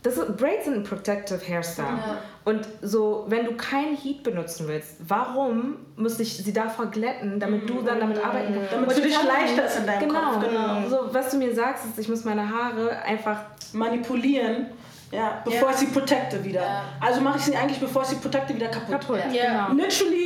das 0.03 0.19
ist, 0.19 0.37
Braids 0.37 0.67
sind 0.67 0.75
ein 0.75 0.85
protective 0.85 1.41
hairstyle. 1.41 1.89
Ja. 1.89 2.19
Und 2.45 2.69
so, 2.83 3.25
wenn 3.29 3.47
du 3.47 3.57
kein 3.57 3.97
Heat 3.97 4.23
benutzen 4.23 4.69
willst, 4.69 4.97
warum 5.09 5.77
muss 5.97 6.21
ich 6.21 6.37
sie 6.37 6.53
davor 6.53 6.87
glätten, 6.87 7.41
damit 7.41 7.69
du 7.69 7.81
dann 7.81 8.01
damit 8.01 8.23
arbeiten 8.23 8.55
kannst? 8.55 8.73
Damit 8.73 8.91
es 8.91 8.97
für 8.97 9.03
dich 9.03 9.23
leichter 9.23 9.65
ist 9.65 9.79
in 9.79 9.87
deinem 9.87 10.09
genau, 10.09 10.33
Kopf. 10.33 10.45
Genau. 10.47 10.89
So, 10.91 11.15
was 11.15 11.31
du 11.31 11.39
mir 11.39 11.55
sagst, 11.55 11.87
ist, 11.87 11.99
ich 11.99 12.09
muss 12.09 12.25
meine 12.25 12.47
Haare 12.47 13.03
einfach 13.03 13.39
manipulieren 13.73 14.67
ja, 15.15 15.43
bevor 15.45 15.69
ja. 15.69 15.75
ich 15.75 15.77
sie 15.77 15.87
protecte 15.87 16.43
wieder. 16.43 16.63
Ja. 16.63 16.83
Also 17.01 17.21
mache 17.21 17.39
ich 17.39 17.45
sie 17.45 17.57
eigentlich, 17.57 17.79
bevor 17.79 18.03
ich 18.03 18.09
sie 18.09 18.17
protecte, 18.17 18.55
wieder 18.55 18.69
kaputt. 18.69 19.01
Kaputt, 19.01 19.21
ja. 19.33 19.69
genau. 19.69 19.83
Literally 19.83 20.24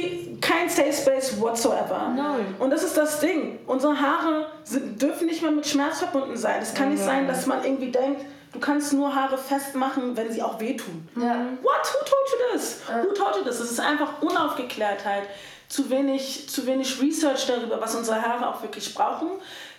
kein 0.48 0.68
Safe 0.68 0.92
Space 0.92 1.40
whatsoever. 1.40 2.12
Nein. 2.14 2.54
Und 2.58 2.70
das 2.70 2.82
ist 2.82 2.96
das 2.96 3.20
Ding. 3.20 3.58
Unsere 3.66 4.00
Haare 4.00 4.46
sind, 4.64 5.00
dürfen 5.00 5.26
nicht 5.26 5.42
mehr 5.42 5.50
mit 5.50 5.66
Schmerz 5.66 5.98
verbunden 5.98 6.36
sein. 6.36 6.62
Es 6.62 6.74
kann 6.74 6.90
nicht 6.90 7.02
sein, 7.02 7.26
dass 7.28 7.46
man 7.46 7.62
irgendwie 7.64 7.90
denkt, 7.90 8.22
du 8.52 8.58
kannst 8.58 8.92
nur 8.92 9.14
Haare 9.14 9.36
festmachen, 9.36 10.16
wenn 10.16 10.32
sie 10.32 10.42
auch 10.42 10.58
wehtun. 10.58 11.08
Ja. 11.16 11.46
What? 11.62 11.92
Who 11.92 11.98
told 12.04 12.28
you 12.32 12.52
this? 12.52 12.80
Who 12.88 13.14
told 13.14 13.36
you 13.36 13.42
this? 13.42 13.58
Das 13.58 13.70
ist 13.70 13.80
einfach 13.80 14.22
Unaufgeklärtheit. 14.22 15.24
Zu 15.68 15.90
wenig, 15.90 16.48
zu 16.48 16.66
wenig 16.66 16.98
Research 17.02 17.46
darüber, 17.46 17.78
was 17.78 17.94
unsere 17.94 18.22
Haare 18.22 18.48
auch 18.48 18.62
wirklich 18.62 18.94
brauchen 18.94 19.28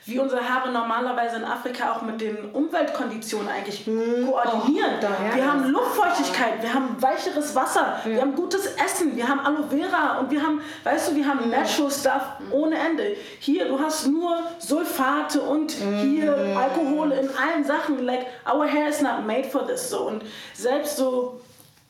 wie 0.09 0.19
unsere 0.19 0.47
Haare 0.47 0.71
normalerweise 0.71 1.37
in 1.37 1.43
Afrika 1.43 1.93
auch 1.93 2.01
mit 2.01 2.21
den 2.21 2.51
Umweltkonditionen 2.51 3.47
eigentlich 3.47 3.85
mhm. 3.87 4.27
koordinieren. 4.27 4.91
Oh, 5.01 5.05
ja, 5.05 5.35
wir 5.35 5.51
haben 5.51 5.69
Luftfeuchtigkeit, 5.69 6.61
wir 6.61 6.73
haben 6.73 7.01
weicheres 7.01 7.55
Wasser, 7.55 7.99
ja. 8.05 8.11
wir 8.11 8.21
haben 8.21 8.35
gutes 8.35 8.65
Essen, 8.75 9.15
wir 9.15 9.27
haben 9.27 9.39
Aloe 9.39 9.65
Vera 9.69 10.19
und 10.19 10.31
wir 10.31 10.41
haben, 10.41 10.61
weißt 10.83 11.11
du, 11.11 11.15
wir 11.15 11.27
haben 11.27 11.49
Natural 11.49 11.91
Stuff 11.91 12.21
ohne 12.51 12.77
Ende. 12.77 13.15
Hier, 13.39 13.67
du 13.67 13.79
hast 13.79 14.07
nur 14.07 14.39
Sulfate 14.59 15.41
und 15.41 15.71
hier 15.71 16.35
mhm. 16.35 16.57
Alkohol 16.57 17.11
in 17.11 17.29
allen 17.29 17.63
Sachen. 17.63 18.03
Like, 18.05 18.25
our 18.51 18.67
hair 18.67 18.89
is 18.89 19.01
not 19.01 19.25
made 19.25 19.45
for 19.45 19.65
this. 19.65 19.89
So. 19.89 20.07
Und 20.07 20.23
selbst 20.53 20.97
so 20.97 21.41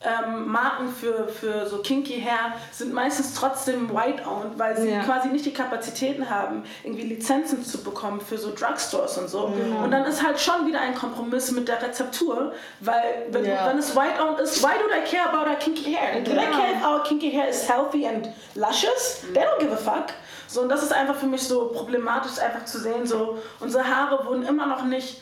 ähm, 0.02 0.50
Marken 0.50 0.88
für, 0.88 1.28
für 1.28 1.66
so 1.66 1.78
Kinky 1.78 2.22
Hair 2.22 2.54
sind 2.72 2.94
meistens 2.94 3.34
trotzdem 3.34 3.90
white-owned, 3.94 4.58
weil 4.58 4.74
sie 4.74 4.90
ja. 4.90 5.02
quasi 5.02 5.28
nicht 5.28 5.44
die 5.44 5.52
Kapazitäten 5.52 6.30
haben, 6.30 6.64
irgendwie 6.82 7.02
Lizenzen 7.02 7.62
zu 7.62 7.82
bekommen 7.82 8.22
für 8.22 8.38
so 8.38 8.54
Drugstores 8.54 9.18
und 9.18 9.28
so. 9.28 9.48
Mhm. 9.48 9.76
Und 9.84 9.90
dann 9.90 10.06
ist 10.06 10.26
halt 10.26 10.40
schon 10.40 10.66
wieder 10.66 10.80
ein 10.80 10.94
Kompromiss 10.94 11.50
mit 11.50 11.68
der 11.68 11.82
Rezeptur, 11.82 12.54
weil 12.80 13.26
wenn, 13.30 13.44
ja. 13.44 13.66
wenn 13.66 13.76
es 13.76 13.94
white-owned 13.94 14.40
ist, 14.40 14.62
why 14.62 14.72
do 14.78 14.88
they 14.88 15.04
care 15.04 15.28
about 15.28 15.50
our 15.50 15.56
kinky 15.56 15.92
hair? 15.92 16.22
Do 16.22 16.30
they 16.30 16.46
care 16.46 16.72
if 16.76 16.82
our 16.82 17.02
kinky 17.02 17.30
hair 17.30 17.48
is 17.48 17.68
healthy 17.68 18.06
and 18.06 18.30
luscious? 18.54 19.22
They 19.34 19.42
don't 19.42 19.60
give 19.60 19.72
a 19.72 19.76
fuck. 19.76 20.14
So, 20.46 20.62
und 20.62 20.70
das 20.70 20.82
ist 20.82 20.94
einfach 20.94 21.16
für 21.16 21.26
mich 21.26 21.42
so 21.42 21.66
problematisch, 21.66 22.38
einfach 22.38 22.64
zu 22.64 22.80
sehen, 22.80 23.06
so 23.06 23.38
unsere 23.60 23.84
Haare 23.84 24.24
wurden 24.24 24.44
immer 24.44 24.66
noch 24.66 24.82
nicht 24.82 25.20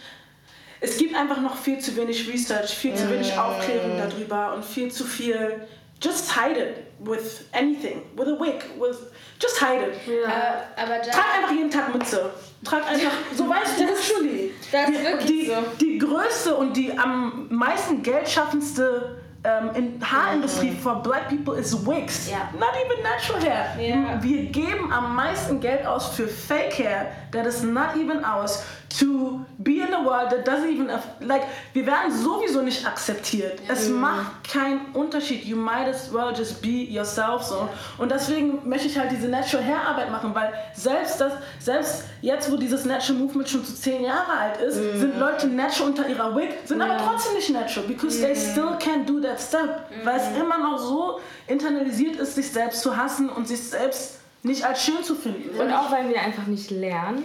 es 0.81 0.97
gibt 0.97 1.15
einfach 1.15 1.41
noch 1.41 1.57
viel 1.57 1.79
zu 1.79 1.97
wenig 1.97 2.29
Research, 2.33 2.71
viel 2.71 2.95
zu 2.95 3.11
wenig. 3.11 3.37
Aufklärung 3.37 3.99
darüber 3.99 4.55
und 4.55 4.65
viel 4.65 4.91
zu 4.91 5.05
viel. 5.05 5.67
Just 6.01 6.33
hide 6.33 6.61
it 6.61 6.77
with 7.01 7.45
anything, 7.53 8.03
with 8.17 8.29
a 8.29 8.39
wig, 8.39 8.65
with 8.79 9.11
just 9.41 9.59
hide 9.59 9.83
it. 9.83 9.95
Ja. 10.07 10.29
Uh, 10.29 10.81
aber 10.81 11.03
Trag 11.03 11.25
einfach 11.37 11.51
jeden 11.53 11.71
Tag 11.71 11.93
Mütze. 11.93 12.31
Trag 12.65 12.89
einfach, 12.89 13.13
so 13.37 13.49
weißt 13.49 13.81
du, 13.81 13.85
Julie. 13.85 14.51
Das 14.71 14.89
ist 14.89 15.03
wirklich 15.03 15.27
die, 15.27 15.47
so. 15.47 15.55
die 15.81 15.99
größte 15.99 16.55
und 16.55 16.77
die 16.77 16.97
am 16.97 17.49
meisten 17.51 18.03
geldschaffendste 18.03 19.19
um, 19.45 19.75
in 19.75 20.01
Haarindustrie 20.01 20.71
mm. 20.71 20.79
for 20.79 21.03
black 21.03 21.29
people 21.29 21.55
is 21.55 21.75
wigs. 21.87 22.29
Yeah. 22.29 22.49
Not 22.59 22.75
even 22.85 23.03
natural 23.03 23.41
hair. 23.41 23.77
Yeah. 23.79 24.23
Wir 24.23 24.47
geben 24.47 24.93
am 24.93 25.15
meisten 25.15 25.61
Geld 25.61 25.87
aus 25.87 26.15
für 26.15 26.27
Fake 26.27 26.79
Hair 26.79 27.13
that 27.33 27.47
is 27.47 27.63
not 27.63 27.97
even 27.97 28.25
ours 28.25 28.65
to 28.99 29.45
be 29.59 29.81
in 29.81 29.95
a 29.95 30.05
world 30.05 30.31
that 30.31 30.47
doesn't 30.47 30.71
even 30.71 30.89
like 31.21 31.43
wir 31.73 31.87
werden 31.87 32.11
sowieso 32.13 32.63
nicht 32.63 32.87
akzeptiert. 32.87 33.61
Yeah. 33.61 33.73
Es 33.73 33.89
macht 33.89 34.45
keinen 34.45 34.81
Unterschied. 34.95 35.45
You 35.45 35.57
might 35.57 35.87
as 35.87 36.13
well 36.13 36.33
just 36.37 36.61
be 36.61 36.85
yourself 36.91 37.43
so. 37.43 37.69
Und 37.99 38.11
deswegen 38.11 38.69
möchte 38.69 38.89
ich 38.89 38.99
halt 38.99 39.13
diese 39.13 39.29
Natural 39.29 39.65
Hair 39.65 39.89
Arbeit 39.89 40.11
machen, 40.11 40.35
weil 40.35 40.53
selbst 40.75 41.21
das 41.21 41.33
selbst 41.61 42.05
jetzt 42.23 42.51
wo 42.51 42.57
dieses 42.57 42.85
Natural 42.85 43.21
Movement 43.21 43.49
schon 43.49 43.65
zu 43.65 43.75
zehn 43.75 44.03
Jahre 44.03 44.33
alt 44.33 44.61
ist, 44.61 44.77
mm. 44.77 44.99
sind 44.99 45.19
Leute 45.19 45.47
natural 45.47 45.91
unter 45.91 46.09
ihrer 46.09 46.35
Wig, 46.35 46.51
sind 46.65 46.83
aber 46.83 46.97
trotzdem 46.97 47.35
nicht 47.35 47.51
natural 47.51 47.87
because 47.87 48.21
they 48.21 48.35
still 48.35 48.77
can't 48.79 49.07
do 49.07 49.21
that 49.21 49.29
that 49.29 49.41
step, 49.41 49.91
mhm. 49.91 50.07
weil 50.07 50.17
es 50.17 50.37
immer 50.37 50.59
noch 50.59 50.79
so 50.79 51.21
internalisiert 51.47 52.17
ist, 52.17 52.35
sich 52.35 52.51
selbst 52.51 52.83
zu 52.83 52.97
hassen 52.97 53.29
und 53.29 53.49
sich 53.49 53.63
selbst 53.63 54.19
nicht 54.43 54.65
als 54.65 54.85
schön 54.85 55.03
zu 55.03 55.15
finden. 55.15 55.59
Und 55.59 55.73
auch 55.73 55.91
weil 55.91 56.09
wir 56.09 56.21
einfach 56.21 56.47
nicht 56.47 56.71
lernen, 56.71 57.25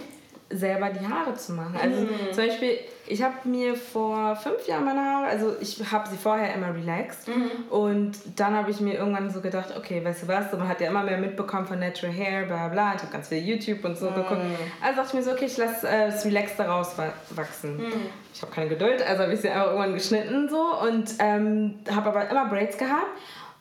selber 0.56 0.90
die 0.90 1.06
Haare 1.06 1.34
zu 1.34 1.52
machen. 1.52 1.76
Also 1.80 2.02
mhm. 2.02 2.32
zum 2.32 2.46
Beispiel, 2.46 2.78
ich 3.06 3.22
habe 3.22 3.34
mir 3.44 3.74
vor 3.76 4.36
fünf 4.36 4.66
Jahren 4.66 4.84
meine 4.84 5.00
Haare, 5.00 5.26
also 5.26 5.54
ich 5.60 5.78
habe 5.90 6.08
sie 6.08 6.16
vorher 6.16 6.54
immer 6.54 6.74
relaxed 6.74 7.28
mhm. 7.28 7.50
und 7.70 8.12
dann 8.36 8.54
habe 8.54 8.70
ich 8.70 8.80
mir 8.80 8.94
irgendwann 8.94 9.30
so 9.30 9.40
gedacht, 9.40 9.76
okay, 9.76 10.02
weißt 10.04 10.22
du 10.22 10.28
was, 10.28 10.52
man 10.52 10.68
hat 10.68 10.80
ja 10.80 10.88
immer 10.88 11.02
mehr 11.02 11.18
mitbekommen 11.18 11.66
von 11.66 11.78
Natural 11.78 12.14
Hair, 12.14 12.46
bla 12.46 12.68
bla, 12.68 12.94
ich 12.94 13.02
habe 13.02 13.12
ganz 13.12 13.28
viel 13.28 13.38
YouTube 13.38 13.84
und 13.84 13.98
so 13.98 14.10
mhm. 14.10 14.14
geguckt. 14.14 14.40
Also 14.82 14.96
dachte 14.96 15.08
ich 15.08 15.14
mir 15.14 15.22
so, 15.22 15.32
okay, 15.32 15.46
ich 15.46 15.56
lasse 15.56 15.88
äh, 15.88 16.06
das 16.06 16.24
Relaxte 16.24 16.62
rauswachsen. 16.62 17.76
Mhm. 17.76 17.92
Ich 18.32 18.42
habe 18.42 18.52
keine 18.52 18.68
Geduld, 18.68 19.02
also 19.06 19.22
habe 19.22 19.34
ich 19.34 19.40
sie 19.40 19.50
einfach 19.50 19.66
irgendwann 19.66 19.94
geschnitten 19.94 20.48
so 20.48 20.80
und 20.80 21.10
ähm, 21.18 21.80
habe 21.94 22.08
aber 22.08 22.30
immer 22.30 22.46
Braids 22.46 22.78
gehabt 22.78 23.06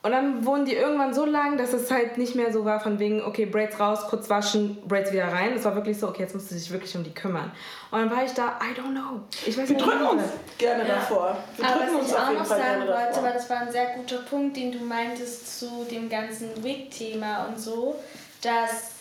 und 0.03 0.11
dann 0.11 0.45
wurden 0.45 0.65
die 0.65 0.75
irgendwann 0.75 1.13
so 1.13 1.23
lang, 1.23 1.57
dass 1.57 1.71
es 1.71 1.89
halt 1.89 2.17
nicht 2.17 2.35
mehr 2.35 2.51
so 2.51 2.65
war 2.65 2.81
von 2.81 2.99
wegen, 2.99 3.23
okay, 3.23 3.45
Braids 3.45 3.79
raus, 3.79 4.01
kurz 4.09 4.29
waschen, 4.29 4.77
Braids 4.85 5.13
wieder 5.13 5.29
rein. 5.29 5.53
Es 5.53 5.63
war 5.63 5.75
wirklich 5.75 5.97
so, 5.97 6.09
okay, 6.09 6.23
jetzt 6.23 6.35
musst 6.35 6.51
du 6.51 6.55
dich 6.55 6.69
wirklich 6.71 6.93
um 6.97 7.05
die 7.05 7.13
kümmern. 7.13 7.53
Und 7.89 7.99
dann 7.99 8.11
war 8.11 8.25
ich 8.25 8.33
da, 8.33 8.59
I 8.61 8.77
don't 8.77 8.91
know. 8.91 9.21
Ich 9.45 9.57
weiß 9.57 9.69
Wir 9.69 9.77
nicht, 9.77 9.85
drücken 9.85 10.05
uns 10.05 10.23
gerne 10.57 10.85
ja. 10.85 10.95
davor. 10.95 11.37
Wir 11.55 11.65
Aber 11.65 11.79
was 11.79 12.09
ich 12.09 12.17
auch 12.17 12.33
noch 12.33 12.43
sagen 12.43 12.81
wollte, 12.81 13.23
weil 13.23 13.33
das 13.33 13.49
war 13.49 13.61
ein 13.61 13.71
sehr 13.71 13.95
guter 13.95 14.17
Punkt, 14.17 14.57
den 14.57 14.73
du 14.73 14.79
meintest 14.79 15.59
zu 15.59 15.87
dem 15.89 16.09
ganzen 16.09 16.61
Wig-Thema 16.61 17.45
und 17.45 17.57
so, 17.57 17.95
dass 18.41 18.91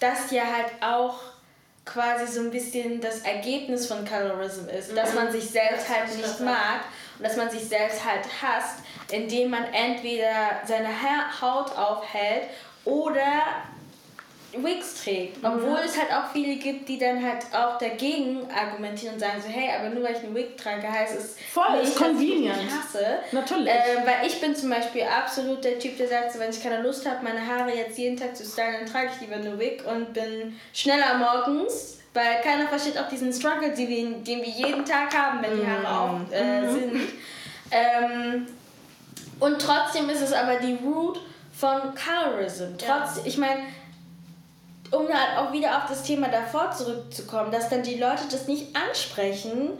das 0.00 0.30
ja 0.30 0.44
halt 0.44 0.72
auch 0.80 1.18
quasi 1.84 2.32
so 2.32 2.40
ein 2.40 2.50
bisschen 2.50 3.02
das 3.02 3.20
Ergebnis 3.20 3.86
von 3.86 4.06
Colorism 4.06 4.68
ist, 4.70 4.96
dass 4.96 5.14
man 5.14 5.30
sich 5.30 5.50
selbst 5.50 5.90
halt 5.90 6.16
nicht 6.16 6.40
mag 6.40 6.80
und 7.18 7.26
dass 7.26 7.36
man 7.36 7.50
sich 7.50 7.64
selbst 7.64 8.04
halt 8.04 8.24
hasst, 8.40 8.80
indem 9.10 9.50
man 9.50 9.64
entweder 9.72 10.60
seine 10.66 10.88
Haut 11.40 11.76
aufhält 11.76 12.48
oder 12.84 13.42
Wigs 14.54 15.02
trägt. 15.02 15.38
Obwohl 15.42 15.70
mhm. 15.70 15.84
es 15.84 15.98
halt 15.98 16.12
auch 16.12 16.30
viele 16.32 16.56
gibt, 16.56 16.88
die 16.88 16.98
dann 16.98 17.24
halt 17.24 17.44
auch 17.52 17.78
dagegen 17.78 18.46
argumentieren 18.50 19.14
und 19.14 19.20
sagen 19.20 19.40
so, 19.40 19.48
hey, 19.48 19.70
aber 19.78 19.88
nur 19.88 20.04
weil 20.04 20.12
ich 20.12 20.22
eine 20.22 20.34
Wig 20.34 20.56
trage, 20.56 20.90
heißt 20.90 21.16
es 21.16 21.36
Voll, 21.52 21.78
nicht, 21.78 21.88
ist 21.88 21.96
convenient. 21.96 22.56
ich 22.66 22.70
hasse. 22.70 23.18
Natürlich. 23.32 23.68
Äh, 23.68 24.04
weil 24.04 24.26
ich 24.26 24.40
bin 24.40 24.54
zum 24.54 24.70
Beispiel 24.70 25.02
absolut 25.02 25.64
der 25.64 25.78
Typ, 25.78 25.96
der 25.96 26.08
sagt, 26.08 26.32
so, 26.32 26.38
wenn 26.38 26.50
ich 26.50 26.62
keine 26.62 26.82
Lust 26.82 27.08
habe, 27.08 27.24
meine 27.24 27.46
Haare 27.46 27.74
jetzt 27.74 27.96
jeden 27.96 28.16
Tag 28.16 28.36
zu 28.36 28.44
stylen, 28.44 28.74
dann 28.80 28.86
trage 28.86 29.10
ich 29.14 29.20
lieber 29.20 29.36
eine 29.36 29.58
Wig 29.58 29.84
und 29.86 30.12
bin 30.12 30.58
schneller 30.74 31.16
morgens 31.18 32.01
weil 32.14 32.40
keiner 32.42 32.68
versteht 32.68 32.98
auch 32.98 33.08
diesen 33.08 33.32
Struggle, 33.32 33.74
den 33.74 33.88
wir, 33.88 34.10
den 34.18 34.42
wir 34.42 34.48
jeden 34.48 34.84
Tag 34.84 35.16
haben, 35.16 35.42
wenn 35.42 35.58
die 35.58 35.66
Haare 35.66 36.00
auf 36.00 36.32
äh, 36.32 36.60
mhm. 36.60 36.72
sind. 36.72 37.00
Ähm, 37.70 38.46
und 39.40 39.58
trotzdem 39.60 40.08
ist 40.10 40.20
es 40.20 40.32
aber 40.32 40.56
die 40.56 40.78
Root 40.84 41.20
von 41.52 41.80
Colorism. 41.94 42.76
Trotz, 42.76 43.16
ja. 43.16 43.22
ich 43.24 43.38
meine, 43.38 43.62
um 44.90 45.08
halt 45.08 45.38
auch 45.38 45.52
wieder 45.52 45.78
auf 45.78 45.86
das 45.88 46.02
Thema 46.02 46.28
davor 46.28 46.70
zurückzukommen, 46.70 47.50
dass 47.50 47.70
dann 47.70 47.82
die 47.82 47.96
Leute 47.98 48.24
das 48.30 48.46
nicht 48.46 48.76
ansprechen, 48.76 49.70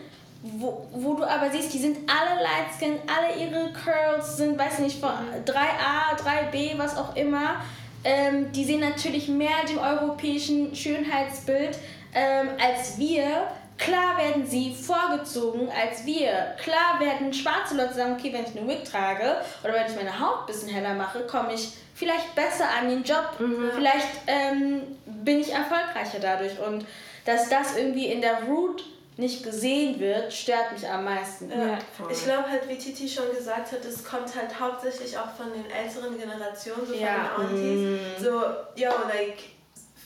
wo, 0.43 0.89
wo 0.91 1.15
du 1.15 1.25
aber 1.25 1.51
siehst, 1.51 1.73
die 1.73 1.79
sind 1.79 1.99
alle 2.11 2.43
Lightskin, 2.43 2.99
alle 3.07 3.39
ihre 3.39 3.73
Curls 3.73 4.39
sind, 4.39 4.59
weiß 4.59 4.81
nicht, 4.81 4.99
von 4.99 5.11
3a, 5.45 6.17
3b, 6.19 6.79
was 6.79 6.97
auch 6.97 7.15
immer. 7.15 7.57
Ähm, 8.05 8.51
die 8.51 8.65
sehen 8.65 8.81
natürlich 8.81 9.29
mehr 9.29 9.65
dem 9.69 9.79
europäischen 9.79 10.75
Schönheitsbild 10.75 11.79
ähm, 12.15 12.51
als 12.61 12.99
wir. 12.99 13.49
Klar 13.79 14.17
werden 14.17 14.47
sie 14.47 14.75
vorgezogen 14.75 15.69
als 15.71 16.07
wir. 16.07 16.55
Klar 16.63 17.01
werden 17.01 17.33
schwarze 17.33 17.75
Leute 17.77 17.95
sagen, 17.95 18.13
okay, 18.13 18.33
wenn 18.33 18.45
ich 18.45 18.57
eine 18.57 18.69
Wig 18.69 18.85
trage 18.85 19.39
oder 19.65 19.73
wenn 19.73 19.87
ich 19.87 19.97
meine 19.97 20.21
Haut 20.21 20.41
ein 20.41 20.47
bisschen 20.47 20.69
heller 20.69 20.95
mache, 20.95 21.27
komme 21.27 21.55
ich 21.55 21.73
vielleicht 21.95 22.35
besser 22.35 22.67
an 22.79 22.89
den 22.89 23.03
Job. 23.03 23.41
Mhm. 23.41 23.71
Vielleicht 23.75 24.09
ähm, 24.29 24.83
bin 25.07 25.41
ich 25.41 25.53
erfolgreicher 25.53 26.21
dadurch. 26.21 26.61
Und 26.61 26.87
dass 27.25 27.49
das 27.49 27.77
irgendwie 27.77 28.07
in 28.07 28.21
der 28.21 28.45
Root 28.45 28.85
nicht 29.17 29.43
gesehen 29.43 30.01
wird, 30.01 30.33
stört 30.33 30.73
mich 30.73 30.89
am 30.89 31.05
meisten. 31.05 31.51
Ja. 31.51 31.79
Ich 32.11 32.25
glaube 32.25 32.51
halt, 32.51 32.69
wie 32.69 32.79
Titi 32.79 33.09
schon 33.09 33.31
gesagt 33.37 33.73
hat, 33.73 33.85
es 33.85 34.03
kommt 34.05 34.35
halt 34.35 34.59
hauptsächlich 34.59 35.17
auch 35.19 35.31
von 35.37 35.53
den 35.53 35.71
älteren 35.71 36.19
Generationen, 36.19 36.87
so 36.87 36.95
ja. 36.95 37.31
von 37.35 37.47
den 37.49 37.57
Aunties. 37.57 38.21
Mm. 38.21 38.25
So, 38.25 38.31
yo, 38.75 38.91
like, 39.09 39.39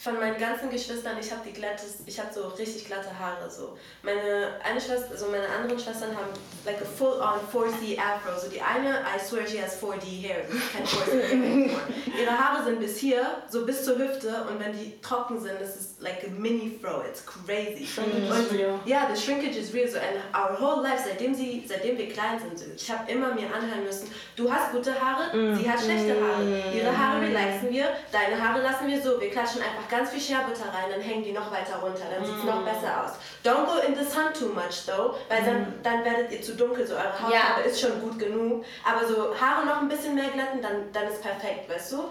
von 0.07 0.21
meinen 0.21 0.39
ganzen 0.39 0.71
Geschwistern, 0.71 1.17
ich 1.21 1.31
habe 1.33 1.43
die 1.45 1.53
glattes, 1.53 1.99
ich 2.07 2.19
habe 2.21 2.33
so 2.33 2.47
richtig 2.49 2.85
glatte 2.87 3.11
Haare 3.19 3.51
so. 3.51 3.77
Meine 4.03 4.61
eine 4.63 4.81
Schwester, 4.81 5.11
also 5.11 5.27
meine 5.27 5.49
anderen 5.49 5.79
Schwestern 5.79 6.17
haben 6.17 6.31
like 6.65 6.81
a 6.81 6.85
full 6.85 7.21
on 7.21 7.41
4C 7.53 7.99
Afro. 7.99 8.39
So 8.39 8.49
die 8.49 8.61
eine, 8.61 9.01
I 9.01 9.19
swear 9.19 9.47
she 9.47 9.61
has 9.61 9.83
4D 9.83 10.23
hair, 10.23 10.45
kein 10.73 10.87
4C 10.87 11.33
anymore. 11.33 11.56
Ihre 12.27 12.39
Haare 12.39 12.65
sind 12.65 12.81
bis 12.81 12.99
hier, 12.99 13.25
so 13.49 13.65
bis 13.65 13.85
zur 13.85 13.99
Hüfte 13.99 14.29
und 14.51 14.59
wenn 14.59 14.73
die 14.73 15.01
trocken 15.01 15.39
sind, 15.41 15.61
das 15.61 15.77
ist 15.77 16.03
like 16.03 16.25
a 16.27 16.31
mini 16.31 16.79
fro. 16.83 17.03
It's 17.09 17.25
crazy. 17.25 17.87
Shrinkage 17.87 18.31
und, 18.31 18.47
is 18.47 18.53
real. 18.53 18.81
Ja, 18.85 19.09
the 19.13 19.21
shrinkage 19.21 19.57
is 19.57 19.73
real. 19.73 19.89
So 19.89 19.99
and 19.99 20.19
our 20.35 20.59
whole 20.59 20.83
life, 20.83 21.03
seitdem 21.07 21.35
sie, 21.35 21.65
seitdem 21.67 21.97
wir 21.97 22.09
klein 22.09 22.41
sind, 22.41 22.75
ich 22.75 22.91
habe 22.91 23.11
immer 23.11 23.35
mir 23.35 23.47
anhören 23.47 23.85
müssen, 23.85 24.11
du 24.35 24.53
hast 24.53 24.73
gute 24.73 24.93
Haare, 25.01 25.37
mm. 25.37 25.57
sie 25.57 25.71
hat 25.71 25.81
schlechte 25.81 26.15
Haare. 26.21 26.63
Ihre 26.75 26.99
Haare 26.99 27.21
relaxen 27.21 27.71
wir, 27.71 27.87
deine 28.11 28.43
Haare 28.43 28.61
lassen 28.63 28.89
wir 28.89 29.01
so. 29.01 29.21
Wir 29.21 29.31
klatschen 29.31 29.63
einfach 29.63 29.89
ganz 29.89 30.11
viel 30.11 30.21
Scherbutter 30.21 30.67
rein, 30.67 30.91
dann 30.91 31.01
hängen 31.01 31.23
die 31.23 31.33
noch 31.33 31.51
weiter 31.53 31.77
runter, 31.77 32.07
dann 32.13 32.25
sieht 32.25 32.37
es 32.37 32.43
mm. 32.43 32.47
noch 32.47 32.65
besser 32.65 33.05
aus. 33.05 33.13
Don't 33.45 33.67
go 33.67 33.79
in 33.87 33.95
the 33.95 34.05
sun 34.05 34.35
too 34.35 34.53
much 34.53 34.85
though, 34.87 35.15
weil 35.29 35.43
mm. 35.43 35.47
dann, 35.47 35.75
dann 35.83 36.05
werdet 36.05 36.33
ihr 36.33 36.43
zu 36.43 36.55
dunkel, 36.55 36.85
so 36.87 36.95
eure 36.95 37.13
Hautfarbe 37.13 37.61
ja. 37.63 37.65
ist 37.65 37.81
schon 37.81 38.01
gut 38.01 38.19
genug. 38.19 38.65
Aber 38.85 39.07
so 39.07 39.35
Haare 39.39 39.65
noch 39.65 39.81
ein 39.83 39.89
bisschen 39.89 40.15
mehr 40.15 40.31
glätten, 40.31 40.61
dann, 40.61 40.91
dann 40.93 41.07
ist 41.09 41.23
perfekt, 41.23 41.71
weißt 41.71 41.93
du? 41.93 42.11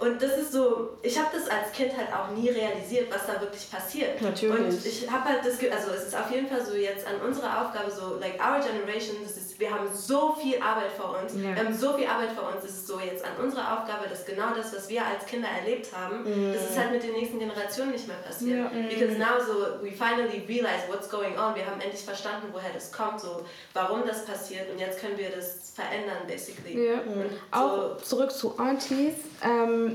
Und 0.00 0.22
das 0.22 0.38
ist 0.38 0.52
so, 0.52 0.96
ich 1.02 1.18
habe 1.18 1.28
das 1.32 1.46
als 1.48 1.72
Kind 1.72 1.94
halt 1.94 2.08
auch 2.12 2.34
nie 2.34 2.48
realisiert, 2.48 3.12
was 3.12 3.26
da 3.26 3.38
wirklich 3.38 3.70
passiert. 3.70 4.20
Natürlich. 4.22 4.58
Und 4.58 4.86
ich 4.86 5.10
habe 5.10 5.24
halt 5.24 5.40
das, 5.44 5.60
also 5.60 5.92
es 5.94 6.08
ist 6.08 6.16
auf 6.16 6.30
jeden 6.30 6.48
Fall 6.48 6.64
so 6.64 6.74
jetzt 6.74 7.06
an 7.06 7.20
unserer 7.20 7.60
Aufgabe 7.60 7.90
so, 7.90 8.16
like 8.18 8.40
our 8.40 8.60
generation, 8.60 9.16
das 9.22 9.36
ist, 9.36 9.60
wir 9.60 9.70
haben 9.70 9.88
so 9.92 10.34
viel 10.40 10.58
Arbeit 10.60 10.92
vor 10.92 11.18
uns, 11.20 11.34
ja. 11.34 11.54
wir 11.54 11.64
haben 11.64 11.76
so 11.76 11.92
viel 11.92 12.06
Arbeit 12.06 12.32
vor 12.32 12.48
uns, 12.48 12.64
es 12.64 12.78
ist 12.78 12.86
so 12.86 12.98
jetzt 12.98 13.22
an 13.22 13.44
unserer 13.44 13.78
Aufgabe, 13.78 14.08
dass 14.08 14.24
genau 14.24 14.54
das, 14.56 14.74
was 14.74 14.88
wir 14.88 15.04
als 15.04 15.26
Kinder 15.26 15.48
erlebt 15.48 15.88
haben, 15.94 16.22
mm. 16.22 16.54
das 16.54 16.70
ist 16.70 16.78
halt 16.78 16.92
mit 16.92 17.02
den 17.02 17.12
nächsten 17.12 17.38
Generationen 17.38 17.92
nicht 17.92 18.08
mehr 18.08 18.16
passiert. 18.16 18.72
Ja. 18.72 18.80
Mm. 18.80 18.88
Because 18.88 19.18
now 19.18 19.36
so, 19.38 19.84
we 19.84 19.92
finally 19.92 20.42
realize 20.48 20.88
what's 20.88 21.10
going 21.10 21.36
on, 21.36 21.54
wir 21.54 21.66
haben 21.66 21.80
endlich 21.80 22.02
verstanden, 22.02 22.48
woher 22.52 22.72
das 22.72 22.90
kommt, 22.90 23.20
so, 23.20 23.44
warum 23.74 24.06
das 24.06 24.24
passiert 24.24 24.70
und 24.70 24.78
jetzt 24.78 24.98
können 24.98 25.18
wir 25.18 25.28
das 25.28 25.72
verändern, 25.74 26.26
basically. 26.26 26.86
Ja. 26.86 26.96
Mhm. 26.96 27.30
Auch 27.50 27.96
zurück 27.98 28.32
zu 28.32 28.58
Aunties, 28.58 29.14
ähm, 29.42 29.89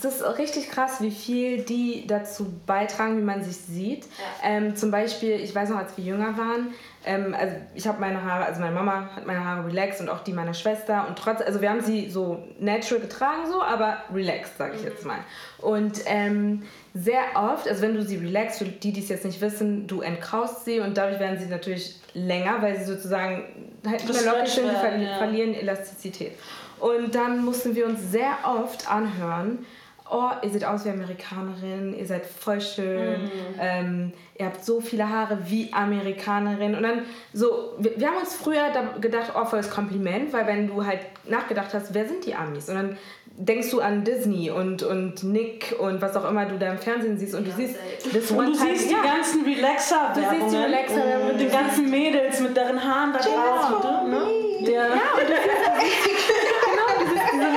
das 0.00 0.20
ist 0.20 0.38
richtig 0.38 0.70
krass, 0.70 1.00
wie 1.00 1.10
viel 1.10 1.62
die 1.62 2.06
dazu 2.06 2.46
beitragen, 2.66 3.18
wie 3.18 3.22
man 3.22 3.42
sich 3.42 3.56
sieht. 3.56 4.04
Ja. 4.04 4.50
Ähm, 4.50 4.76
zum 4.76 4.90
Beispiel, 4.90 5.32
ich 5.40 5.54
weiß 5.54 5.70
noch, 5.70 5.78
als 5.78 5.96
wir 5.96 6.04
jünger 6.04 6.36
waren, 6.36 6.74
ähm, 7.04 7.34
also 7.38 7.56
ich 7.74 7.86
habe 7.86 8.00
meine 8.00 8.22
Haare, 8.22 8.44
also 8.44 8.60
meine 8.60 8.74
Mama 8.74 9.10
hat 9.16 9.26
meine 9.26 9.44
Haare 9.44 9.66
relaxed 9.66 10.00
und 10.00 10.08
auch 10.08 10.20
die 10.20 10.32
meiner 10.32 10.54
Schwester 10.54 11.06
und 11.08 11.18
trotz, 11.18 11.40
also 11.40 11.60
wir 11.60 11.70
haben 11.70 11.80
sie 11.80 12.08
so 12.08 12.44
natural 12.60 13.00
getragen 13.00 13.42
so, 13.50 13.60
aber 13.60 13.98
relaxed, 14.14 14.56
sage 14.56 14.74
ich 14.76 14.82
mhm. 14.82 14.88
jetzt 14.88 15.04
mal. 15.04 15.18
Und 15.58 16.00
ähm, 16.06 16.62
sehr 16.94 17.22
oft, 17.34 17.66
also 17.66 17.82
wenn 17.82 17.94
du 17.94 18.02
sie 18.02 18.16
relaxed, 18.16 18.58
für 18.58 18.66
die, 18.66 18.92
die 18.92 19.00
es 19.00 19.08
jetzt 19.08 19.24
nicht 19.24 19.40
wissen, 19.40 19.86
du 19.86 20.00
entkraust 20.00 20.64
sie 20.64 20.80
und 20.80 20.96
dadurch 20.96 21.18
werden 21.18 21.38
sie 21.38 21.46
natürlich 21.46 22.00
länger, 22.14 22.60
weil 22.60 22.78
sie 22.78 22.84
sozusagen 22.84 23.44
halt 23.86 24.06
nicht 24.06 24.24
mehr 24.24 24.32
locker 24.32 24.46
sind, 24.46 24.70
die 24.98 25.04
ja. 25.04 25.18
verlieren 25.18 25.54
Elastizität. 25.54 26.32
Und 26.78 27.14
dann 27.14 27.44
mussten 27.44 27.74
wir 27.74 27.86
uns 27.86 28.10
sehr 28.10 28.38
oft 28.44 28.90
anhören, 28.90 29.64
oh, 30.12 30.30
ihr 30.42 30.50
seht 30.50 30.64
aus 30.64 30.84
wie 30.84 30.90
Amerikanerin, 30.90 31.96
ihr 31.96 32.06
seid 32.06 32.26
voll 32.26 32.60
schön, 32.60 33.22
mhm. 33.22 33.30
ähm, 33.60 34.12
ihr 34.38 34.46
habt 34.46 34.64
so 34.64 34.80
viele 34.80 35.08
Haare 35.08 35.38
wie 35.46 35.72
Amerikanerin. 35.72 36.74
Und 36.74 36.82
dann 36.82 37.02
so, 37.32 37.74
wir, 37.78 37.98
wir 37.98 38.08
haben 38.08 38.18
uns 38.18 38.34
früher 38.34 38.70
gedacht, 39.00 39.32
oh, 39.34 39.44
volles 39.44 39.70
Kompliment, 39.70 40.32
weil 40.32 40.46
wenn 40.46 40.68
du 40.68 40.84
halt 40.84 41.00
nachgedacht 41.28 41.72
hast, 41.74 41.94
wer 41.94 42.06
sind 42.06 42.26
die 42.26 42.34
Amis? 42.34 42.68
Und 42.68 42.74
dann 42.74 42.98
denkst 43.36 43.70
du 43.70 43.80
an 43.80 44.04
Disney 44.04 44.50
und, 44.50 44.82
und 44.82 45.22
Nick 45.24 45.74
und 45.78 46.02
was 46.02 46.16
auch 46.16 46.28
immer 46.28 46.44
du 46.44 46.58
da 46.58 46.72
im 46.72 46.78
Fernsehen 46.78 47.18
siehst 47.18 47.34
und 47.34 47.46
du 47.46 47.52
siehst 47.52 47.76
das 48.12 48.30
und 48.30 48.46
du 48.46 48.54
siehst 48.54 48.90
die 48.90 48.94
ganzen 48.94 49.44
relaxer 49.44 50.12
Du 50.14 50.20
siehst 50.20 50.52
die 50.52 50.58
Relaxer 50.58 51.02
mit 51.28 51.40
den 51.40 51.50
ganzen 51.50 51.90
Mädels 51.90 52.40
mit 52.40 52.56
deren 52.56 52.82
Haaren 52.82 53.12
da 53.14 53.18
drauf. 53.18 54.06
Ne? 54.06 54.70
Ja. 54.70 54.70
ja, 54.70 54.92
und 54.92 55.28
du 55.28 55.34
siehst 55.80 56.06
diese 56.06 56.41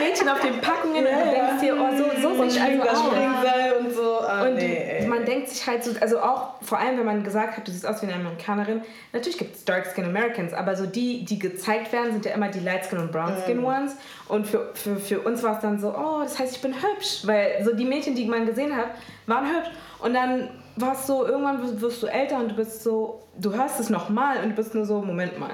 Mädchen 0.10 0.30
auf 0.30 0.40
den 0.40 0.62
Packungen 0.62 1.06
ja, 1.06 1.18
und 1.18 1.26
du 1.26 1.32
denkst 1.32 1.62
dir, 1.62 1.76
oh, 1.76 1.96
so, 1.96 2.22
so 2.22 2.50
sehe 2.50 2.76
ich 2.76 2.82
das 2.82 3.00
Springseil 3.00 3.74
und 3.80 3.94
so. 3.94 4.20
Ah, 4.22 4.44
und 4.44 4.56
nee, 4.56 5.06
man 5.08 5.26
denkt 5.26 5.50
sich 5.50 5.66
halt 5.66 5.84
so, 5.84 5.92
also 6.00 6.20
auch 6.20 6.62
vor 6.62 6.80
allem, 6.80 6.98
wenn 6.98 7.06
man 7.06 7.24
gesagt 7.24 7.58
hat, 7.58 7.68
du 7.68 7.72
siehst 7.72 7.86
aus 7.86 8.02
wie 8.02 8.08
eine 8.08 8.16
Amerikanerin, 8.16 8.82
natürlich 9.14 9.38
gibt 9.38 9.56
es 9.56 9.66
Dark 9.66 9.88
Skin 9.94 10.06
Americans, 10.06 10.54
aber 10.54 10.76
so 10.76 10.86
die, 10.86 11.26
die 11.26 11.40
gezeigt 11.40 11.92
werden, 11.92 12.12
sind 12.12 12.26
ja 12.26 12.34
immer 12.34 12.50
die 12.50 12.60
Light 12.60 12.86
Skin 12.86 13.00
und 13.00 13.12
Brown 13.12 13.34
Skin 13.46 13.58
mhm. 13.58 13.66
Ones. 13.66 13.96
Und 14.28 14.48
für, 14.48 14.72
für, 14.74 14.98
für 14.98 15.20
uns 15.22 15.44
war 15.44 15.56
es 15.56 15.60
dann 15.62 15.80
so, 15.80 15.90
oh, 15.90 16.22
das 16.24 16.40
heißt, 16.40 16.56
ich 16.56 16.62
bin 16.62 16.74
hübsch, 16.74 17.22
weil 17.26 17.64
so 17.64 17.74
die 17.76 17.86
Mädchen, 17.86 18.16
die 18.16 18.26
man 18.26 18.46
gesehen 18.46 18.76
hat, 18.76 18.88
waren 19.28 19.46
hübsch. 19.46 19.70
Und 20.00 20.14
dann 20.14 20.50
war 20.76 20.94
es 20.94 21.08
so, 21.08 21.26
irgendwann 21.26 21.82
wirst 21.82 22.04
du 22.04 22.08
älter 22.08 22.38
und 22.38 22.50
du 22.52 22.56
bist 22.56 22.84
so, 22.84 23.22
du 23.40 23.54
hörst 23.54 23.80
es 23.80 23.90
nochmal 23.90 24.44
und 24.44 24.50
du 24.50 24.56
bist 24.56 24.76
nur 24.76 24.86
so, 24.86 25.02
Moment 25.02 25.40
mal 25.40 25.52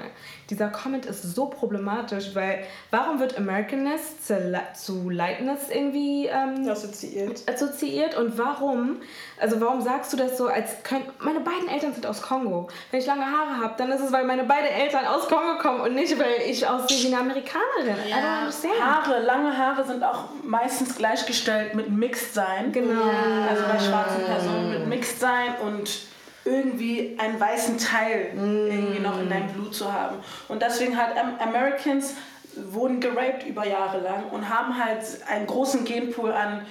dieser 0.52 0.68
Comment 0.68 1.06
ist 1.06 1.22
so 1.34 1.46
problematisch, 1.46 2.34
weil 2.34 2.64
warum 2.90 3.20
wird 3.20 3.38
Americanness 3.38 4.20
zu, 4.26 4.60
zu 4.74 5.08
Lightness 5.08 5.70
irgendwie 5.70 6.26
ähm, 6.26 6.68
assoziiert. 6.68 7.42
assoziiert 7.48 8.16
und 8.16 8.36
warum, 8.36 8.96
also 9.40 9.60
warum 9.60 9.80
sagst 9.80 10.12
du 10.12 10.18
das 10.18 10.36
so, 10.36 10.48
als 10.48 10.82
können, 10.82 11.04
meine 11.20 11.40
beiden 11.40 11.68
Eltern 11.68 11.94
sind 11.94 12.06
aus 12.06 12.20
Kongo. 12.20 12.68
Wenn 12.90 13.00
ich 13.00 13.06
lange 13.06 13.24
Haare 13.24 13.62
habe, 13.62 13.74
dann 13.78 13.90
ist 13.90 14.02
es, 14.02 14.12
weil 14.12 14.24
meine 14.24 14.44
beiden 14.44 14.68
Eltern 14.68 15.06
aus 15.06 15.26
Kongo 15.26 15.56
kommen 15.58 15.80
und 15.80 15.94
nicht, 15.94 16.18
weil 16.18 16.42
ich 16.46 16.66
aussehe 16.66 17.02
wie 17.02 17.14
eine 17.14 17.22
Amerikanerin. 17.22 17.96
Understand. 18.04 18.74
Haare, 18.82 19.22
lange 19.22 19.56
Haare 19.56 19.84
sind 19.86 20.04
auch 20.04 20.24
meistens 20.44 20.96
gleichgestellt 20.96 21.74
mit 21.74 21.88
Mixed 21.88 22.34
sein. 22.34 22.72
Genau. 22.72 23.00
Also 23.48 23.62
bei 23.66 23.78
schwarzen 23.78 24.24
Personen 24.26 24.70
mit 24.70 24.86
Mixed 24.86 25.18
sein 25.18 25.54
und 25.66 26.11
irgendwie 26.44 27.16
einen 27.18 27.38
weißen 27.38 27.78
Teil 27.78 28.30
irgendwie 28.34 29.00
noch 29.00 29.18
in 29.20 29.28
deinem 29.28 29.48
Blut 29.48 29.74
zu 29.74 29.92
haben. 29.92 30.16
Und 30.48 30.62
deswegen 30.62 30.98
Am- 30.98 31.38
Americans 31.38 32.14
wurden 32.54 33.00
geraped 33.00 33.46
über 33.46 33.66
Jahre 33.66 34.00
lang 34.00 34.24
und 34.30 34.48
haben 34.48 34.76
halt 34.82 35.02
einen 35.28 35.46
großen 35.46 35.84
Genpool 35.84 36.32
an 36.32 36.66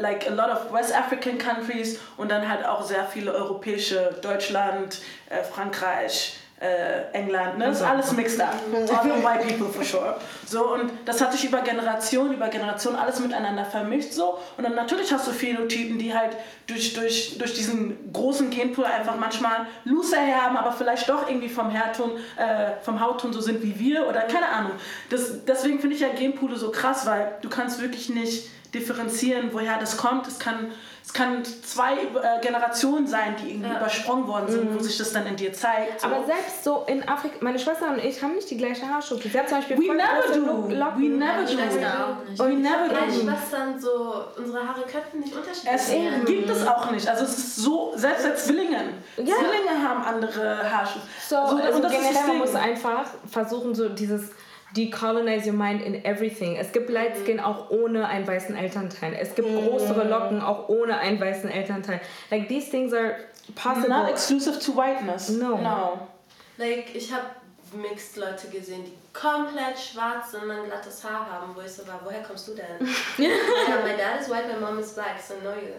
like 0.00 0.28
a 0.28 0.34
lot 0.34 0.50
of 0.50 0.72
West 0.72 0.92
African 0.96 1.38
countries 1.38 2.00
und 2.16 2.30
dann 2.30 2.48
halt 2.48 2.64
auch 2.66 2.82
sehr 2.82 3.04
viele 3.04 3.32
europäische, 3.32 4.16
Deutschland, 4.20 5.00
äh, 5.28 5.44
Frankreich, 5.44 6.38
äh, 6.60 7.10
England, 7.12 7.58
ne? 7.58 7.66
Das 7.66 7.78
ist 7.78 7.86
alles 7.86 8.12
mixed 8.12 8.40
up. 8.40 8.54
All 8.74 9.02
the 9.02 9.24
white 9.24 9.46
people 9.46 9.68
for 9.68 9.82
sure. 9.82 10.16
So, 10.46 10.74
und 10.74 10.90
das 11.06 11.20
hat 11.20 11.32
sich 11.32 11.46
über 11.46 11.62
Generationen, 11.62 12.34
über 12.34 12.48
Generationen 12.48 12.98
alles 12.98 13.18
miteinander 13.18 13.64
vermischt 13.64 14.12
so. 14.12 14.38
Und 14.58 14.64
dann 14.64 14.74
natürlich 14.74 15.10
hast 15.10 15.26
du 15.26 15.32
Phänotypen, 15.32 15.98
die 15.98 16.14
halt 16.14 16.36
durch, 16.66 16.92
durch, 16.92 17.38
durch 17.38 17.54
diesen 17.54 18.12
großen 18.12 18.50
Genpool 18.50 18.84
einfach 18.84 19.16
manchmal 19.16 19.66
loose 19.84 20.16
Hair 20.16 20.42
haben, 20.42 20.56
aber 20.58 20.72
vielleicht 20.72 21.08
doch 21.08 21.28
irgendwie 21.28 21.48
vom 21.48 21.72
Haarton, 21.72 22.10
äh, 22.36 22.72
vom 22.82 23.00
Hautton 23.00 23.32
so 23.32 23.40
sind 23.40 23.62
wie 23.62 23.78
wir 23.78 24.06
oder 24.06 24.20
keine 24.22 24.48
Ahnung. 24.48 24.72
Das, 25.08 25.44
deswegen 25.46 25.80
finde 25.80 25.96
ich 25.96 26.02
ja 26.02 26.08
Genpoole 26.08 26.56
so 26.56 26.70
krass, 26.70 27.06
weil 27.06 27.36
du 27.40 27.48
kannst 27.48 27.80
wirklich 27.80 28.10
nicht 28.10 28.50
differenzieren, 28.74 29.50
woher 29.52 29.78
das 29.78 29.96
kommt. 29.96 30.26
Es 30.26 30.38
kann, 30.38 30.72
es 31.04 31.12
kann 31.12 31.44
zwei 31.44 31.94
äh, 31.94 32.40
Generationen 32.40 33.06
sein, 33.06 33.34
die 33.42 33.50
irgendwie 33.50 33.70
übersprungen 33.70 34.28
worden 34.28 34.48
sind, 34.48 34.74
wo 34.74 34.78
sich 34.78 34.96
das 34.96 35.12
dann 35.12 35.26
in 35.26 35.36
dir 35.36 35.52
zeigt. 35.52 36.00
So. 36.00 36.06
Aber 36.06 36.24
selbst 36.24 36.62
so 36.62 36.84
in 36.86 37.06
Afrika, 37.08 37.36
meine 37.40 37.58
Schwester 37.58 37.88
und 37.90 37.98
ich 37.98 38.22
haben 38.22 38.34
nicht 38.34 38.48
die 38.50 38.56
gleiche 38.56 38.86
Haarstruktur. 38.86 39.30
Sie 39.30 39.38
hat 39.38 39.48
zum 39.48 39.58
Beispiel 39.58 39.76
We 39.78 39.94
never 39.94 40.34
do. 40.34 40.68
Locken. 40.74 41.02
We 41.02 41.08
never 41.08 41.42
do. 41.42 41.52
Schwester 41.52 42.06
auch 42.06 42.28
nicht. 42.28 42.38
We 42.38 42.48
never 42.54 42.86
Meine 42.92 43.12
do. 43.12 43.20
Schwestern 43.22 43.80
so, 43.80 44.24
unsere 44.38 44.58
Haare 44.68 44.82
könnten 44.82 45.20
nicht 45.20 45.34
unterschiedlich 45.34 45.72
Es 45.74 45.88
sein. 45.88 46.24
gibt 46.26 46.48
es 46.48 46.66
auch 46.66 46.90
nicht. 46.90 47.08
Also 47.08 47.24
es 47.24 47.36
ist 47.38 47.56
so, 47.56 47.92
selbst 47.96 48.24
bei 48.24 48.34
Zwillingen. 48.34 48.94
Zwillinge 49.16 49.82
haben 49.82 50.02
andere 50.04 50.70
Haarstrukturen. 50.70 51.10
So, 51.28 51.36
also 51.36 51.80
generell, 51.80 52.26
man 52.28 52.38
muss 52.38 52.54
einfach 52.54 53.06
versuchen, 53.30 53.74
so 53.74 53.88
dieses 53.88 54.30
decolonize 54.76 55.46
your 55.46 55.54
mind 55.54 55.82
in 55.82 56.04
everything. 56.04 56.56
Es 56.56 56.72
gibt 56.72 56.90
Light 56.90 57.16
Skin 57.16 57.40
auch 57.40 57.70
ohne 57.70 58.06
einen 58.06 58.26
weißen 58.26 58.56
Elternteil. 58.56 59.14
Es 59.14 59.34
gibt 59.34 59.48
größere 59.48 60.04
Locken 60.08 60.40
auch 60.40 60.68
ohne 60.68 60.98
einen 60.98 61.20
weißen 61.20 61.50
Elternteil. 61.50 62.00
Like 62.30 62.48
these 62.48 62.70
things 62.70 62.92
are 62.92 63.16
possible. 63.54 63.88
Not 63.88 64.10
exclusive 64.10 64.58
to 64.60 64.76
whiteness. 64.76 65.28
No. 65.28 65.58
no. 65.58 66.08
Like, 66.56 66.94
ich 66.94 67.12
habe 67.12 67.26
mixed 67.72 68.16
Leute 68.16 68.48
gesehen, 68.48 68.84
die 68.84 68.92
komplett 69.12 69.78
schwarz 69.78 70.34
und 70.34 70.50
ein 70.50 70.64
glattes 70.66 71.02
Haar 71.04 71.30
haben, 71.30 71.54
wo 71.54 71.60
ich 71.60 71.72
so 71.72 71.86
war, 71.86 72.00
woher 72.04 72.22
kommst 72.22 72.48
du 72.48 72.54
denn? 72.54 72.86
ja, 73.18 73.76
my 73.82 73.96
dad 73.96 74.20
is 74.20 74.28
white, 74.28 74.48
my 74.48 74.60
mom 74.60 74.78
is 74.78 74.92
black, 74.92 75.20
so 75.20 75.34
no, 75.42 75.50
you, 75.50 75.72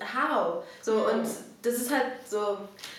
how? 0.00 0.64
So, 0.80 1.06
und 1.08 1.26
das 1.62 1.74
ist 1.74 1.90
halt 1.90 2.04
so, 2.28 2.56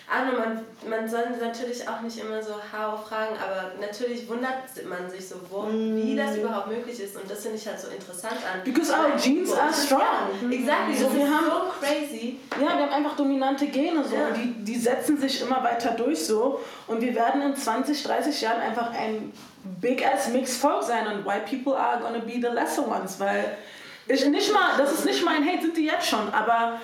know, 0.08 0.38
man, 0.38 0.66
man 0.88 1.10
soll 1.10 1.24
natürlich 1.42 1.88
auch 1.90 2.02
nicht 2.02 2.20
immer 2.20 2.42
so 2.44 2.54
how 2.54 3.08
fragen, 3.08 3.36
aber 3.44 3.72
natürlich 3.82 4.30
wundert 4.30 4.54
man 4.88 5.10
sich 5.10 5.28
so, 5.28 5.36
wo, 5.50 5.66
wie 5.72 6.16
das 6.16 6.38
überhaupt 6.38 6.68
möglich 6.68 7.00
ist 7.00 7.16
und 7.16 7.30
das 7.30 7.42
finde 7.42 7.58
ich 7.58 7.68
halt 7.68 7.80
so 7.80 7.88
interessant 7.90 8.36
an. 8.54 8.62
Because 8.64 8.92
our 8.94 9.18
genes 9.20 9.52
are 9.54 9.74
strong. 9.74 10.52
Exactly, 10.52 10.96
So, 10.98 11.06
das 11.06 11.14
wir 11.16 11.24
ist 11.26 11.32
haben- 11.34 11.46
so 11.46 11.72
crazy. 11.80 12.40
Ja, 12.60 12.78
wir 12.78 12.84
haben 12.86 12.94
einfach 12.94 13.16
dominante 13.16 13.66
Gene 13.68 14.04
so. 14.04 14.16
Ja. 14.16 14.28
Und 14.28 14.38
die, 14.38 14.54
die 14.64 14.76
setzen 14.78 15.18
sich 15.18 15.42
immer 15.42 15.64
weiter 15.64 15.92
durch 15.92 16.24
so. 16.26 16.60
Und 16.88 17.02
wir 17.02 17.16
werden 17.16 17.42
in 17.42 17.56
20, 17.56 18.04
30 18.04 18.42
Jahren 18.42 18.62
einfach 18.62 18.92
ein 18.92 19.34
big 19.80 20.06
ass 20.06 20.28
mixed 20.30 20.58
Volk 20.62 20.84
sein. 20.84 21.08
Und 21.08 21.26
white 21.26 21.46
people 21.50 21.76
are 21.76 22.00
gonna 22.00 22.20
be 22.20 22.34
the 22.34 22.54
lesser 22.54 22.88
ones. 22.88 23.20
Weil 23.20 23.58
ich 24.08 24.26
nicht 24.26 24.52
mal, 24.52 24.78
das 24.78 24.92
ist 24.92 25.06
nicht 25.06 25.24
mein 25.24 25.46
Hate, 25.48 25.62
sind 25.62 25.78
die 25.78 25.86
jetzt 25.86 26.08
schon. 26.08 26.32
Aber 26.34 26.80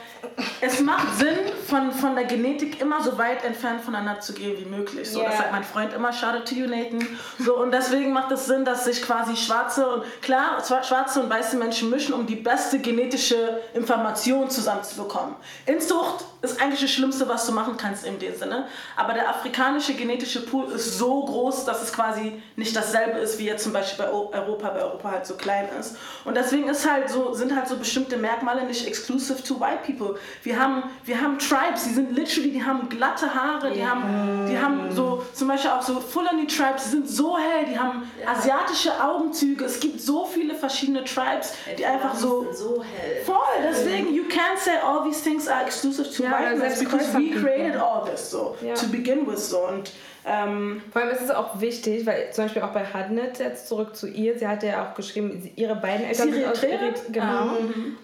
es 0.62 0.82
macht 0.82 1.18
Sinn, 1.18 1.38
von, 1.68 1.92
von 1.92 2.16
der 2.16 2.26
Genetik 2.26 2.80
immer 2.82 3.02
so 3.02 3.18
weit 3.18 3.44
entfernt 3.44 3.82
voneinander 3.82 4.20
zu 4.22 4.34
gehen 4.34 4.56
wie 4.58 4.66
möglich. 4.66 5.10
So, 5.10 5.22
Das 5.22 5.34
Ja. 5.34 5.38
sagt 5.40 5.52
mein 5.52 5.64
Freund 5.64 5.94
immer, 5.94 6.10
out 6.10 6.46
to 6.48 6.56
you, 6.56 6.68
Nathan. 6.68 7.06
So, 7.40 7.58
und 7.58 7.72
deswegen 7.72 8.14
macht 8.14 8.32
es 8.32 8.46
Sinn, 8.46 8.66
dass 8.66 8.86
sich 8.86 9.02
quasi 9.02 9.36
schwarze 9.36 9.88
und, 9.88 10.04
klar, 10.22 10.64
schwarze 10.84 11.22
und 11.22 11.30
weiße 11.30 11.58
Menschen 11.58 11.90
mischen, 11.90 12.14
um 12.14 12.26
die 12.26 12.36
beste 12.36 12.80
genetische 12.80 13.62
Information 13.74 14.50
zusammenzubekommen. 14.50 15.36
Inzucht 15.66 16.26
ist 16.42 16.62
eigentlich 16.62 16.82
das 16.82 16.92
Schlimmste, 16.92 17.28
was 17.28 17.46
du 17.46 17.52
machen 17.52 17.76
kannst 17.78 18.06
in 18.06 18.20
dem 18.20 18.36
Sinne. 18.36 18.68
Aber 18.96 19.14
der 19.14 19.30
afrikanische 19.30 19.94
genetische 19.94 20.46
Pool 20.46 20.66
ist 20.72 20.98
so 20.98 21.26
groß, 21.26 21.66
dass 21.66 21.82
es 21.82 21.92
quasi 21.92 22.42
nicht 22.56 22.76
dasselbe 22.76 23.20
ist, 23.20 23.40
wie 23.40 23.46
jetzt 23.46 23.64
zum 23.64 23.74
Beispiel 23.74 24.06
bei 24.06 24.12
Europa, 24.12 24.74
weil 24.74 24.82
Europa 24.84 25.12
halt 25.12 25.26
so 25.26 25.36
klein 25.36 25.68
ist. 25.80 25.96
Und 26.26 26.36
deswegen 26.38 26.70
ist 26.70 26.90
halt 26.90 27.10
so, 27.10 27.34
sind 27.34 27.56
halt 27.56 27.68
so 27.68 27.76
bestimmte 27.78 28.18
Merkmale 28.18 28.66
nicht 28.66 28.86
exclusive 28.88 29.44
to 29.44 29.60
white 29.60 29.80
people. 29.86 30.17
Wir 30.44 30.60
haben, 30.60 30.84
wir 31.06 31.20
haben 31.22 31.38
Tribes, 31.40 31.84
die 31.86 31.94
sind 31.94 32.12
literally, 32.16 32.52
die 32.52 32.64
haben 32.64 32.90
glatte 32.90 33.34
Haare, 33.34 33.72
die 33.72 33.86
haben, 33.86 34.48
die 34.50 34.58
haben 34.58 34.92
so, 34.92 35.24
zum 35.34 35.48
Beispiel 35.48 35.72
auch 35.72 35.82
so 35.82 36.00
Fulani 36.00 36.48
Tribes, 36.48 36.86
die 36.86 36.90
sind 36.92 37.10
so 37.10 37.38
hell, 37.38 37.66
die 37.70 37.78
haben 37.78 38.10
asiatische 38.26 38.92
Augenzüge. 39.04 39.66
Es 39.66 39.80
gibt 39.80 40.00
so 40.02 40.26
viele 40.26 40.56
verschiedene 40.56 41.04
Tribes, 41.04 41.54
die 41.78 41.86
einfach 41.86 42.16
so 42.16 42.48
so 42.54 42.84
hell. 42.84 43.24
Voll, 43.26 43.36
deswegen, 43.64 44.14
you 44.14 44.24
can't 44.24 44.58
say 44.60 44.78
all 44.84 45.04
these 45.04 45.22
things 45.22 45.48
are 45.48 45.64
exclusive 45.66 46.10
to 46.16 46.24
Ja, 46.24 46.32
whiteness 46.32 46.80
because 46.80 47.14
we 47.18 47.32
created 47.32 47.76
all 47.76 48.04
this 48.06 48.30
so, 48.32 48.56
Ja. 48.62 48.74
to 48.76 48.88
begin 48.88 49.26
with 49.28 49.40
so. 49.50 49.60
Und 49.68 49.92
ähm, 50.28 50.82
Vor 50.92 51.02
allem 51.02 51.12
ist 51.12 51.22
es 51.22 51.32
auch 51.32 51.60
wichtig, 51.62 52.06
weil 52.06 52.32
zum 52.32 52.46
Beispiel 52.46 52.62
auch 52.62 52.72
bei 52.74 52.84
Hadnet, 52.86 53.40
jetzt 53.40 53.68
zurück 53.68 53.96
zu 53.96 54.08
ihr, 54.08 54.38
sie 54.38 54.48
hatte 54.48 54.68
ja 54.68 54.86
auch 54.86 54.94
geschrieben, 54.96 55.40
sie, 55.42 55.54
ihre 55.56 55.76
beiden 55.76 56.06
Eltern 56.06 56.32
sind 56.34 56.46
aus 56.46 56.62
Eritrea? 56.64 56.88
Erit 56.88 57.02
genau. 57.14 57.50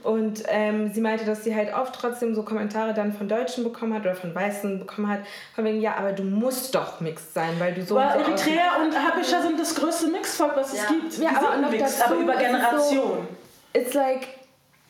Und 0.04 0.44
ähm, 0.48 0.92
sie 0.94 1.02
meinte, 1.02 1.26
dass 1.26 1.44
sie 1.44 1.54
halt 1.56 1.74
oft 1.76 1.94
trotzdem 1.94 2.34
so 2.36 2.44
Kommentare 2.44 2.94
dann 2.94 3.14
von 3.14 3.28
Deutschen 3.28 3.64
bekommen 3.64 3.94
hat 3.94 4.02
oder 4.04 4.16
von 4.16 4.34
Weißen 4.34 4.80
bekommen 4.80 5.10
hat, 5.10 5.20
von 5.54 5.66
wegen, 5.66 5.82
ja, 5.82 5.96
aber 5.98 6.14
du 6.14 6.24
musst 6.24 6.74
doch 6.76 7.00
mixed 7.02 7.34
sein, 7.34 7.52
weil 7.60 7.74
du 7.74 7.84
so 7.84 7.96
weil 7.96 8.18
und 8.18 8.26
so 8.26 8.32
Eritrea 8.32 8.82
und 8.84 8.96
Habesha 8.98 9.42
sind 9.42 9.60
das 9.60 9.76
größte 9.76 10.08
Mixvolk, 10.08 10.56
was 10.56 10.74
es 10.74 10.80
Ja. 10.84 10.90
gibt. 10.90 11.18
Ja, 11.18 11.30
Die 11.32 11.36
aber 11.36 11.70
mixed, 11.70 12.00
dazu 12.02 12.14
aber 12.14 12.22
über 12.22 12.34
ist 12.34 12.40
es 12.40 12.46
so- 12.46 12.54
Generationen. 12.56 13.28
It's 13.74 13.94
like, 13.94 14.28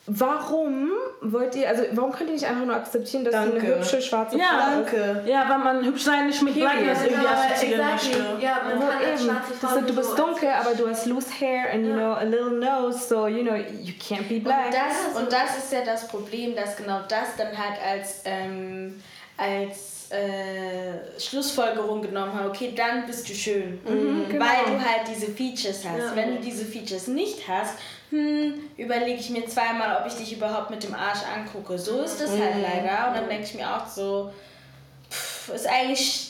warum 0.06 0.90
wollt 1.22 1.54
ihr, 1.54 1.68
also 1.68 1.82
warum 1.92 2.12
könnt 2.12 2.28
ihr 2.28 2.34
nicht 2.34 2.46
einfach 2.46 2.66
nur 2.66 2.76
akzeptieren, 2.76 3.24
dass 3.24 3.32
du 3.32 3.50
Danke. 3.52 3.66
eine 3.66 3.76
hübsche 3.76 4.02
schwarze 4.02 4.36
Ja, 4.36 4.44
Frau 4.44 4.70
danke. 4.82 5.22
Ja, 5.26 5.48
weil 5.48 5.58
man 5.58 5.84
hübsch 5.84 6.02
sein 6.02 6.26
nicht 6.26 6.42
mit 6.42 6.54
Period. 6.54 6.72
Blackness 6.72 7.04
irgendwie 7.04 7.26
aber 7.26 7.38
assoziieren 7.38 7.80
exactly. 7.80 8.22
möchte. 8.22 8.44
Ja, 8.44 8.60
man 8.64 8.76
Wo 8.76 8.86
kann 8.86 9.02
eben, 9.02 9.36
das 9.62 9.76
ist, 9.76 9.88
du 9.88 9.94
bist 9.94 10.10
so 10.10 10.16
dunkel, 10.16 10.48
aber 10.50 10.74
du 10.74 10.88
hast 10.88 11.06
loose 11.06 11.28
hair 11.40 11.72
and 11.72 11.86
you 11.86 11.92
know 11.94 12.12
a 12.12 12.22
little 12.22 12.50
nose, 12.50 12.98
so 13.08 13.26
you 13.26 13.42
know 13.42 13.54
you 13.54 13.94
can't 13.98 14.28
be 14.28 14.40
black. 14.40 14.66
Und 14.66 14.74
das, 14.74 15.22
und 15.22 15.32
das 15.32 15.58
ist 15.58 15.72
ja 15.72 15.82
das 15.84 16.06
Problem, 16.08 16.54
dass 16.54 16.76
genau 16.76 17.00
das 17.08 17.36
dann 17.38 17.56
halt 17.56 17.80
als, 17.82 18.20
ähm, 18.26 19.02
als 19.38 19.94
äh, 20.10 21.18
Schlussfolgerung 21.18 22.02
genommen 22.02 22.34
haben. 22.34 22.48
Okay, 22.48 22.74
dann 22.76 23.06
bist 23.06 23.28
du 23.28 23.34
schön. 23.34 23.80
genau. 23.84 24.44
Weil 24.44 24.74
du 24.74 24.78
halt 24.78 25.08
diese 25.08 25.32
Features 25.32 25.84
hast. 25.84 25.98
Ja. 25.98 26.12
Wenn 26.14 26.36
du 26.36 26.40
diese 26.42 26.64
Features 26.64 27.08
nicht 27.08 27.48
hast, 27.48 27.78
hm, 28.10 28.54
überlege 28.76 29.18
ich 29.18 29.30
mir 29.30 29.46
zweimal, 29.46 30.00
ob 30.00 30.06
ich 30.06 30.14
dich 30.14 30.32
überhaupt 30.32 30.70
mit 30.70 30.82
dem 30.82 30.94
Arsch 30.94 31.22
angucke. 31.34 31.78
So 31.78 32.02
ist 32.02 32.20
das 32.20 32.30
halt 32.30 32.56
leider. 32.62 33.08
Und 33.08 33.16
dann 33.16 33.28
denke 33.28 33.44
ich 33.44 33.54
mir 33.54 33.74
auch 33.74 33.86
so, 33.86 34.32
pff, 35.10 35.50
ist 35.54 35.66
eigentlich. 35.66 36.23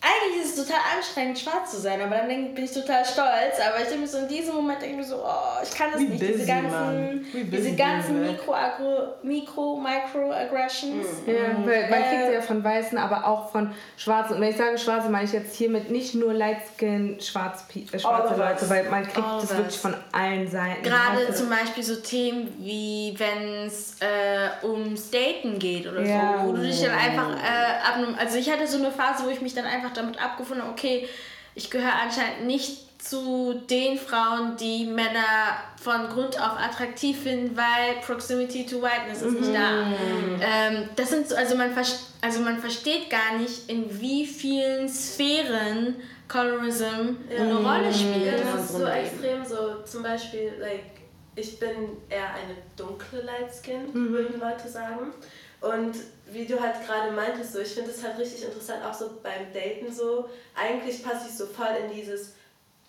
Eigentlich 0.00 0.44
ist 0.44 0.56
es 0.56 0.64
total 0.66 0.80
anstrengend, 0.96 1.38
schwarz 1.38 1.72
zu 1.72 1.78
sein, 1.80 2.00
aber 2.00 2.14
dann 2.16 2.28
denk, 2.28 2.54
bin 2.54 2.64
ich 2.64 2.72
total 2.72 3.04
stolz. 3.04 3.58
Aber 3.66 3.78
ich 3.80 3.86
denke 3.88 4.02
mir 4.02 4.06
so, 4.06 4.18
in 4.18 4.28
diesem 4.28 4.54
Moment 4.54 4.80
denke 4.80 4.92
ich 4.94 5.00
mir 5.00 5.04
so, 5.04 5.16
oh, 5.24 5.62
ich 5.62 5.70
kann 5.76 5.88
das 5.92 6.00
We 6.00 6.04
nicht. 6.04 6.20
busy, 6.20 6.32
diese 6.34 6.46
ganzen, 6.46 7.26
diese 7.32 7.74
ganzen. 7.74 8.22
Mikro, 8.22 8.54
Agro, 8.54 9.14
Mikro, 9.24 9.76
Microaggressions. 9.76 11.06
Ja, 11.26 11.34
weil 11.64 11.90
man 11.90 12.00
Äh, 12.02 12.04
kriegt 12.04 12.32
ja 12.34 12.40
von 12.40 12.62
Weißen, 12.62 12.96
aber 12.96 13.26
auch 13.26 13.50
von 13.50 13.72
Schwarzen. 13.96 14.36
Und 14.36 14.40
wenn 14.42 14.50
ich 14.50 14.56
sage 14.56 14.78
Schwarze, 14.78 15.08
meine 15.08 15.24
ich 15.24 15.32
jetzt 15.32 15.56
hiermit 15.56 15.90
nicht 15.90 16.14
nur 16.14 16.32
Light 16.32 16.58
Skin, 16.76 17.18
schwarz, 17.20 17.64
äh, 17.74 17.98
schwarze 17.98 18.34
Leute, 18.36 18.70
weil 18.70 18.88
man 18.90 19.02
kriegt 19.02 19.26
das 19.42 19.56
wirklich 19.56 19.78
von 19.78 19.94
allen 20.12 20.48
Seiten. 20.48 20.82
Gerade 20.82 21.26
du? 21.26 21.34
zum 21.34 21.48
Beispiel 21.50 21.82
so 21.82 21.96
Themen 21.96 22.54
wie 22.58 23.14
wenn 23.18 23.66
es 23.66 23.96
äh, 24.00 24.64
ums 24.64 25.10
Daten 25.10 25.58
geht 25.58 25.86
oder 25.86 26.02
Ja. 26.02 26.38
so, 26.42 26.48
wo 26.48 26.52
du 26.52 26.62
dich 26.62 26.80
dann 26.82 26.92
einfach 26.96 27.30
äh, 27.36 27.88
ab 27.88 27.98
also 28.18 28.38
ich 28.38 28.50
hatte 28.50 28.66
so 28.66 28.78
eine 28.78 28.90
Phase, 28.92 29.24
wo 29.24 29.28
ich 29.30 29.40
mich 29.40 29.54
dann 29.54 29.64
einfach 29.64 29.87
damit 29.94 30.20
abgefunden 30.20 30.68
okay, 30.70 31.08
ich 31.54 31.70
gehöre 31.70 31.94
anscheinend 32.02 32.46
nicht 32.46 32.88
zu 33.02 33.54
den 33.70 33.96
Frauen, 33.96 34.56
die 34.56 34.84
Männer 34.84 35.56
von 35.80 36.08
Grund 36.08 36.40
auf 36.40 36.58
attraktiv 36.58 37.22
finden, 37.22 37.56
weil 37.56 38.00
Proximity 38.04 38.66
to 38.66 38.82
Whiteness 38.82 39.22
ist 39.22 39.40
nicht 39.40 39.54
da. 39.54 39.86
Ähm, 40.40 40.88
das 40.96 41.10
sind 41.10 41.28
so, 41.28 41.36
also 41.36 41.56
man, 41.56 41.70
also 42.20 42.40
man 42.40 42.58
versteht 42.58 43.08
gar 43.08 43.38
nicht, 43.38 43.68
in 43.68 44.00
wie 44.00 44.26
vielen 44.26 44.88
Sphären 44.88 45.96
Colorism 46.28 47.16
ja. 47.30 47.42
eine 47.42 47.56
Rolle 47.56 47.92
spielt. 47.94 48.26
Ja, 48.26 48.32
das 48.52 48.64
ist 48.64 48.72
so 48.72 48.86
extrem 48.86 49.44
so, 49.44 49.82
zum 49.84 50.02
Beispiel, 50.02 50.52
like, 50.60 50.98
ich 51.36 51.58
bin 51.58 51.96
eher 52.10 52.34
eine 52.34 52.56
dunkle 52.76 53.22
Lightskin, 53.22 53.92
mhm. 53.92 54.12
würden 54.12 54.40
Leute 54.40 54.68
sagen. 54.68 55.12
Und 55.60 55.96
wie 56.30 56.46
du 56.46 56.60
halt 56.60 56.86
gerade 56.86 57.10
meintest, 57.12 57.52
so, 57.52 57.60
ich 57.60 57.74
finde 57.74 57.90
es 57.90 58.02
halt 58.02 58.18
richtig 58.18 58.44
interessant, 58.44 58.84
auch 58.84 58.94
so 58.94 59.18
beim 59.22 59.52
Daten 59.52 59.92
so, 59.92 60.28
eigentlich 60.54 61.02
passe 61.02 61.28
ich 61.28 61.36
so 61.36 61.46
voll 61.46 61.76
in 61.84 61.94
dieses 61.94 62.34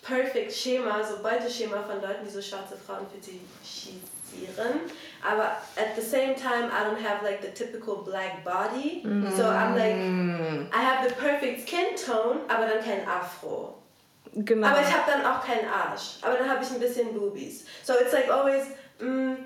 Perfect 0.01 0.53
Schema, 0.53 1.03
so 1.03 1.21
Beuteschema 1.21 1.83
von 1.83 2.01
Leuten, 2.01 2.25
die 2.25 2.29
so 2.29 2.41
schwarze 2.41 2.77
Frauen 2.77 3.05
fetischisieren. 3.11 4.81
Aber 5.27 5.57
at 5.75 5.95
the 5.95 6.01
same 6.01 6.35
time, 6.35 6.69
I 6.69 6.85
don't 6.85 7.01
have 7.01 7.23
like 7.23 7.41
the 7.41 7.51
typical 7.51 8.03
black 8.03 8.43
body. 8.43 9.01
Mm. 9.03 9.29
So 9.35 9.43
I'm 9.43 9.75
like, 9.75 9.95
I 10.71 10.81
have 10.81 11.07
the 11.07 11.13
perfect 11.15 11.67
skin 11.67 11.95
tone, 11.95 12.41
aber 12.47 12.67
dann 12.67 12.83
kein 12.83 13.05
Afro. 13.07 13.75
Genau. 14.33 14.67
Aber 14.67 14.79
ich 14.81 14.87
habe 14.87 15.11
dann 15.11 15.25
auch 15.25 15.43
keinen 15.43 15.67
Arsch. 15.67 16.19
Aber 16.21 16.35
dann 16.35 16.49
habe 16.49 16.63
ich 16.63 16.69
ein 16.69 16.79
bisschen 16.79 17.13
Boobies. 17.13 17.65
So 17.83 17.93
it's 17.93 18.13
like 18.13 18.29
always 18.29 18.63
Mm, 18.63 18.78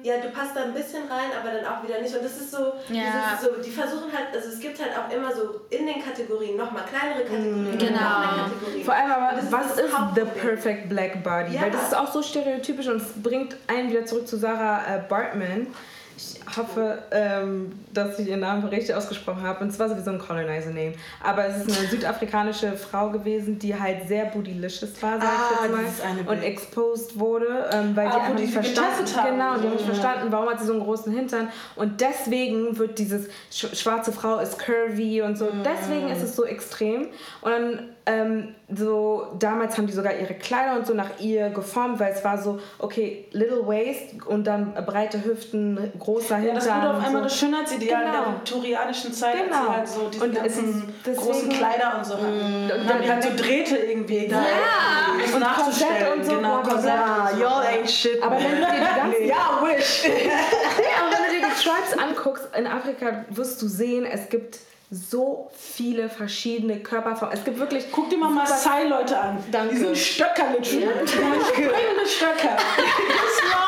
ja, 0.02 0.18
du 0.18 0.30
passt 0.30 0.56
da 0.56 0.64
ein 0.64 0.74
bisschen 0.74 1.04
rein, 1.04 1.30
aber 1.40 1.52
dann 1.52 1.66
auch 1.66 1.84
wieder 1.84 2.02
nicht. 2.02 2.16
Und 2.16 2.24
das 2.24 2.38
ist 2.38 2.52
so, 2.52 2.74
ja. 2.90 3.38
so 3.40 3.62
die 3.62 3.70
versuchen 3.70 4.12
halt, 4.12 4.34
also 4.34 4.50
es 4.50 4.60
gibt 4.60 4.82
halt 4.82 4.92
auch 4.98 5.14
immer 5.16 5.34
so 5.34 5.62
in 5.70 5.86
den 5.86 6.04
Kategorien 6.04 6.58
nochmal 6.58 6.84
kleinere 6.86 7.24
Kategorien. 7.24 7.78
Genau. 7.78 8.00
Kategorien. 8.00 8.84
Vor 8.84 8.94
allem 8.96 9.12
aber, 9.12 9.38
was 9.52 9.72
ist, 9.72 9.80
ist 9.80 9.96
the 10.16 10.26
perfect 10.40 10.90
black 10.90 11.24
body? 11.24 11.54
Ja. 11.54 11.62
Weil 11.62 11.72
das 11.72 11.84
ist 11.84 11.96
auch 11.96 12.12
so 12.12 12.24
stereotypisch 12.24 12.88
und 12.88 12.98
es 12.98 13.14
bringt 13.22 13.56
einen 13.68 13.92
wieder 13.92 14.06
zurück 14.06 14.28
zu 14.28 14.38
Sarah 14.38 14.96
äh, 14.96 15.02
Bartman 15.08 15.68
ich 16.16 16.43
hoffe, 16.56 17.00
ähm, 17.12 17.72
dass 17.94 18.20
ich 18.20 18.30
ihren 18.30 18.42
Namen 18.42 18.64
richtig 18.66 18.96
ausgesprochen 18.96 19.44
habe. 19.44 19.64
Und 19.64 19.72
zwar 19.72 19.90
sowieso 19.90 20.12
ein 20.12 20.20
Colonizer-Name. 20.20 20.94
Aber 21.24 21.46
es 21.48 21.66
ist 21.66 21.78
eine 21.78 21.88
südafrikanische 21.88 22.74
Frau 22.74 23.10
gewesen, 23.10 23.60
die 23.60 23.78
halt 23.78 24.08
sehr 24.08 24.26
bootylicious 24.26 25.02
war, 25.02 25.20
sag 25.20 25.24
ich 25.24 25.58
ah, 25.58 25.82
jetzt 25.82 26.26
mal. 26.26 26.36
Und 26.36 26.44
exposed 26.44 27.20
wurde, 27.20 27.70
ähm, 27.72 27.96
weil 27.96 28.08
ah, 28.08 28.12
die 28.12 28.22
einfach 28.22 28.40
nicht 28.40 28.54
verstanden 28.54 29.16
haben. 29.16 29.32
Genau, 29.32 29.58
die 29.58 29.64
haben 29.64 29.74
nicht 29.74 29.86
verstanden, 29.86 30.32
warum 30.32 30.50
hat 30.50 30.60
sie 30.60 30.66
so 30.66 30.74
einen 30.74 30.84
großen 30.84 31.14
Hintern. 31.14 31.50
Und 31.76 32.02
deswegen 32.02 32.78
wird 32.78 33.00
dieses 33.00 33.28
schwarze 33.50 34.12
Frau 34.12 34.40
ist 34.40 34.60
curvy 34.60 35.22
und 35.22 35.38
so. 35.38 35.46
Mm. 35.46 35.64
Deswegen 35.64 36.10
ist 36.10 36.22
es 36.22 36.36
so 36.36 36.46
extrem. 36.46 37.08
Und 37.42 37.52
dann 37.52 37.80
ähm, 38.06 38.56
so 38.70 39.28
damals 39.40 39.78
haben 39.78 39.88
die 39.88 39.94
sogar 39.94 40.14
ihre 40.14 40.34
Kleider 40.34 40.78
und 40.78 40.86
so 40.86 40.94
nach 40.94 41.20
ihr 41.20 41.50
geformt, 41.50 42.00
weil 42.00 42.12
es 42.12 42.24
war 42.24 42.42
so, 42.42 42.60
okay, 42.80 43.26
little 43.32 43.66
waist 43.66 44.26
und 44.26 44.46
dann 44.46 44.74
breite 44.74 45.24
Hüften, 45.24 45.92
großer 46.00 46.33
Hintern. 46.38 46.56
Ja, 46.56 46.62
das 46.62 46.76
wurde 46.76 46.98
auf 46.98 47.06
einmal 47.06 47.22
so. 47.22 47.30
das 47.30 47.40
Schönheitsideal 47.40 48.06
genau. 48.06 48.24
der 48.24 48.34
viktorianischen 48.34 49.14
Zeit, 49.14 49.46
genau. 49.46 49.56
als 49.56 49.66
sie 49.66 49.72
halt 49.72 49.88
so 49.88 50.10
diese 50.10 50.26
und 50.26 50.36
ganzen 50.36 50.94
deswegen, 51.06 51.26
großen 51.26 51.50
Kleider 51.50 51.98
und 51.98 52.06
so 52.06 52.14
hatten. 52.16 52.68
Mm, 52.68 52.72
und 52.72 52.90
dann, 52.90 53.02
die 53.02 53.10
halt 53.10 53.24
so 53.24 53.30
Drähte 53.36 53.78
irgendwie 53.78 54.28
da. 54.28 54.36
Ja, 54.42 55.34
und 55.34 55.40
nachzustellen. 55.40 56.20
Und 56.20 56.26
so, 56.26 56.36
genau, 56.36 56.62
Korsett. 56.62 56.86
Ja, 56.86 57.30
y'all 57.40 57.66
ain't 57.66 57.90
shit. 57.90 58.22
Aber 58.22 58.36
wenn 58.38 58.52
du 58.52 58.58
dir 58.58 58.72
die 58.72 59.00
ganzen... 59.00 59.24
ja, 59.28 59.62
wish. 59.62 60.04
aber 60.06 61.12
wenn 61.12 61.26
du 61.26 61.40
dir 61.40 61.48
die 61.48 61.64
Tribes 61.64 61.98
anguckst, 61.98 62.50
in 62.58 62.68
Afrika 62.68 63.26
wirst 63.30 63.62
du 63.62 63.68
sehen, 63.68 64.06
es 64.06 64.30
gibt 64.30 64.60
so 64.94 65.50
viele 65.54 66.08
verschiedene 66.08 66.80
Körperformen. 66.80 67.36
Es 67.36 67.44
gibt 67.44 67.58
wirklich. 67.58 67.86
Guck 67.92 68.10
dir 68.10 68.18
mal 68.18 68.30
Maasai-Leute 68.30 69.20
an. 69.20 69.44
Danke. 69.52 69.74
Die 69.74 69.82
sind 69.82 69.98
Stöcker 69.98 70.50
mit 70.52 70.72
Ja. 70.72 70.90
Danke. 70.90 71.74
Stöcker. 72.06 72.58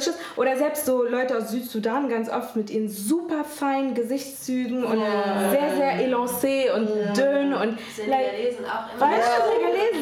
curvaceous. 0.00 0.14
Oder 0.36 0.56
selbst 0.56 0.86
so 0.86 1.02
Leute 1.02 1.36
aus 1.36 1.50
Südsudan 1.50 2.08
ganz 2.08 2.28
oft 2.28 2.56
mit 2.56 2.70
ihren 2.70 2.88
super 2.88 3.44
feinen 3.44 3.94
Gesichtszügen 3.94 4.84
und 4.84 4.98
yeah. 4.98 5.50
sehr, 5.50 5.76
sehr 5.76 6.08
élancé 6.08 6.72
und 6.74 6.88
yeah. 6.88 7.12
dünn 7.12 7.54
und. 7.54 7.78
Senegalesen 7.94 8.64
auch 8.64 8.94
immer. 8.94 9.12
Weißt 9.12 9.28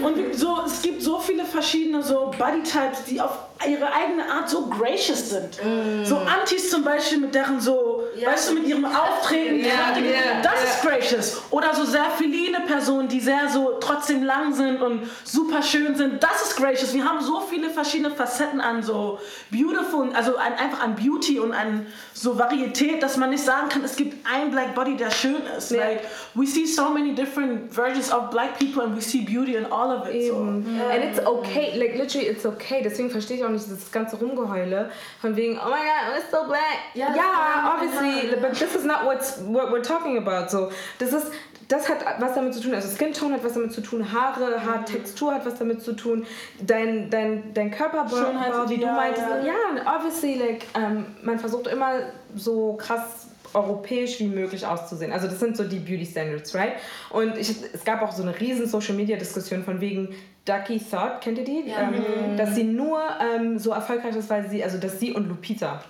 du, 0.00 0.06
Und 0.06 0.34
so, 0.34 0.58
es 0.66 0.82
gibt 0.82 1.02
so 1.02 1.18
viele 1.18 1.44
verschiedene 1.44 2.02
so 2.02 2.30
Bodytypes, 2.38 3.04
die 3.08 3.20
auf 3.20 3.38
ihre 3.66 3.92
eigene 3.92 4.24
Art 4.30 4.48
so 4.48 4.66
gracious 4.66 5.30
sind. 5.30 5.58
Mm. 5.64 6.04
So 6.04 6.16
Antis 6.16 6.70
zum 6.70 6.84
Beispiel 6.84 7.18
mit 7.18 7.34
deren 7.34 7.60
so, 7.60 7.97
ja. 8.20 8.30
weißt 8.30 8.50
du, 8.50 8.54
mit 8.54 8.66
ihrem 8.66 8.84
Auftreten, 8.84 9.60
ja, 9.60 9.96
ja, 9.96 10.42
das 10.42 10.64
ist 10.64 10.82
gracious. 10.82 11.42
Oder 11.50 11.74
so 11.74 11.84
sehr 11.84 12.10
feline 12.16 12.60
Personen, 12.66 13.08
die 13.08 13.20
sehr 13.20 13.48
so 13.48 13.78
trotzdem 13.80 14.22
lang 14.22 14.52
sind 14.52 14.80
und 14.82 15.08
super 15.24 15.62
schön 15.62 15.94
sind, 15.94 16.22
das 16.22 16.42
ist 16.42 16.56
gracious. 16.56 16.92
Wir 16.94 17.04
haben 17.04 17.20
so 17.20 17.40
viele 17.40 17.70
verschiedene 17.70 18.10
Facetten 18.10 18.60
an 18.60 18.82
so 18.82 19.18
beautiful, 19.50 20.10
also 20.14 20.36
an, 20.36 20.54
einfach 20.54 20.82
an 20.82 20.94
Beauty 20.94 21.38
und 21.38 21.52
an 21.52 21.86
so 22.12 22.38
Varietät, 22.38 23.02
dass 23.02 23.16
man 23.16 23.30
nicht 23.30 23.44
sagen 23.44 23.68
kann, 23.68 23.84
es 23.84 23.96
gibt 23.96 24.26
ein 24.26 24.50
Black 24.50 24.74
Body, 24.74 24.96
der 24.96 25.10
schön 25.10 25.42
ist. 25.56 25.70
Like, 25.70 26.02
we 26.34 26.46
see 26.46 26.66
so 26.66 26.90
many 26.90 27.14
different 27.14 27.72
versions 27.72 28.12
of 28.12 28.30
black 28.30 28.58
people 28.58 28.82
and 28.82 28.96
we 28.96 29.00
see 29.00 29.22
beauty 29.22 29.56
in 29.56 29.64
all 29.66 29.90
of 29.90 30.08
it. 30.08 30.28
So. 30.28 30.36
And 30.36 31.04
it's 31.04 31.24
okay, 31.24 31.78
like 31.78 31.96
literally 31.96 32.28
it's 32.28 32.44
okay. 32.44 32.82
Deswegen 32.82 33.10
verstehe 33.10 33.36
ich 33.36 33.44
auch 33.44 33.50
nicht 33.50 33.66
dieses 33.66 33.90
ganze 33.92 34.16
Rumgeheule 34.16 34.90
von 35.20 35.36
wegen, 35.36 35.58
oh 35.58 35.68
my 35.68 35.76
god, 35.76 36.16
I'm 36.16 36.22
still 36.26 36.44
black. 36.46 36.78
Ja, 36.94 37.14
yeah, 37.14 37.74
obviously, 37.74 38.07
but 38.40 38.58
this 38.58 38.74
is 38.74 38.84
not 38.84 39.04
what's, 39.04 39.38
what 39.38 39.70
we're 39.70 39.82
talking 39.82 40.18
about. 40.18 40.50
So, 40.50 40.70
das 40.98 41.12
ist, 41.12 41.30
das 41.68 41.88
hat 41.88 41.98
was 42.18 42.34
damit 42.34 42.54
zu 42.54 42.60
tun, 42.60 42.74
also 42.74 42.88
Skin 42.88 43.12
Tone 43.12 43.34
hat 43.34 43.44
was 43.44 43.52
damit 43.52 43.72
zu 43.72 43.82
tun, 43.82 44.12
Haare, 44.12 44.64
Haartextur 44.64 45.34
hat 45.34 45.44
was 45.44 45.58
damit 45.58 45.82
zu 45.82 45.92
tun, 45.92 46.26
dein, 46.66 47.10
dein, 47.10 47.52
dein 47.52 47.70
Körperbau, 47.70 48.68
wie 48.68 48.78
du 48.78 48.86
meintest. 48.86 49.26
Ja, 49.28 49.42
ja 49.42 49.96
obviously, 49.96 50.34
like, 50.34 50.66
ähm, 50.74 51.04
man 51.22 51.38
versucht 51.38 51.66
immer 51.66 52.00
so 52.34 52.74
krass 52.74 53.28
europäisch 53.54 54.20
wie 54.20 54.26
möglich 54.26 54.66
auszusehen. 54.66 55.12
Also 55.12 55.26
das 55.26 55.40
sind 55.40 55.56
so 55.56 55.64
die 55.64 55.78
Beauty 55.78 56.04
Standards, 56.04 56.54
right? 56.54 56.74
Und 57.10 57.36
ich, 57.38 57.50
es 57.72 57.84
gab 57.84 58.02
auch 58.02 58.12
so 58.12 58.22
eine 58.22 58.38
riesen 58.38 58.66
Social 58.66 58.94
Media 58.94 59.16
Diskussion 59.16 59.64
von 59.64 59.80
wegen 59.80 60.14
Ducky 60.44 60.78
Thought, 60.78 61.20
kennt 61.20 61.38
ihr 61.38 61.44
die? 61.44 61.64
Ja. 61.66 61.82
Ähm, 61.82 62.36
dass 62.36 62.54
sie 62.54 62.64
nur 62.64 63.00
ähm, 63.20 63.58
so 63.58 63.72
erfolgreich 63.72 64.16
ist, 64.16 64.30
weil 64.30 64.48
sie, 64.48 64.62
also 64.64 64.78
dass 64.78 64.98
sie 65.00 65.12
und 65.12 65.28
Lupita 65.28 65.82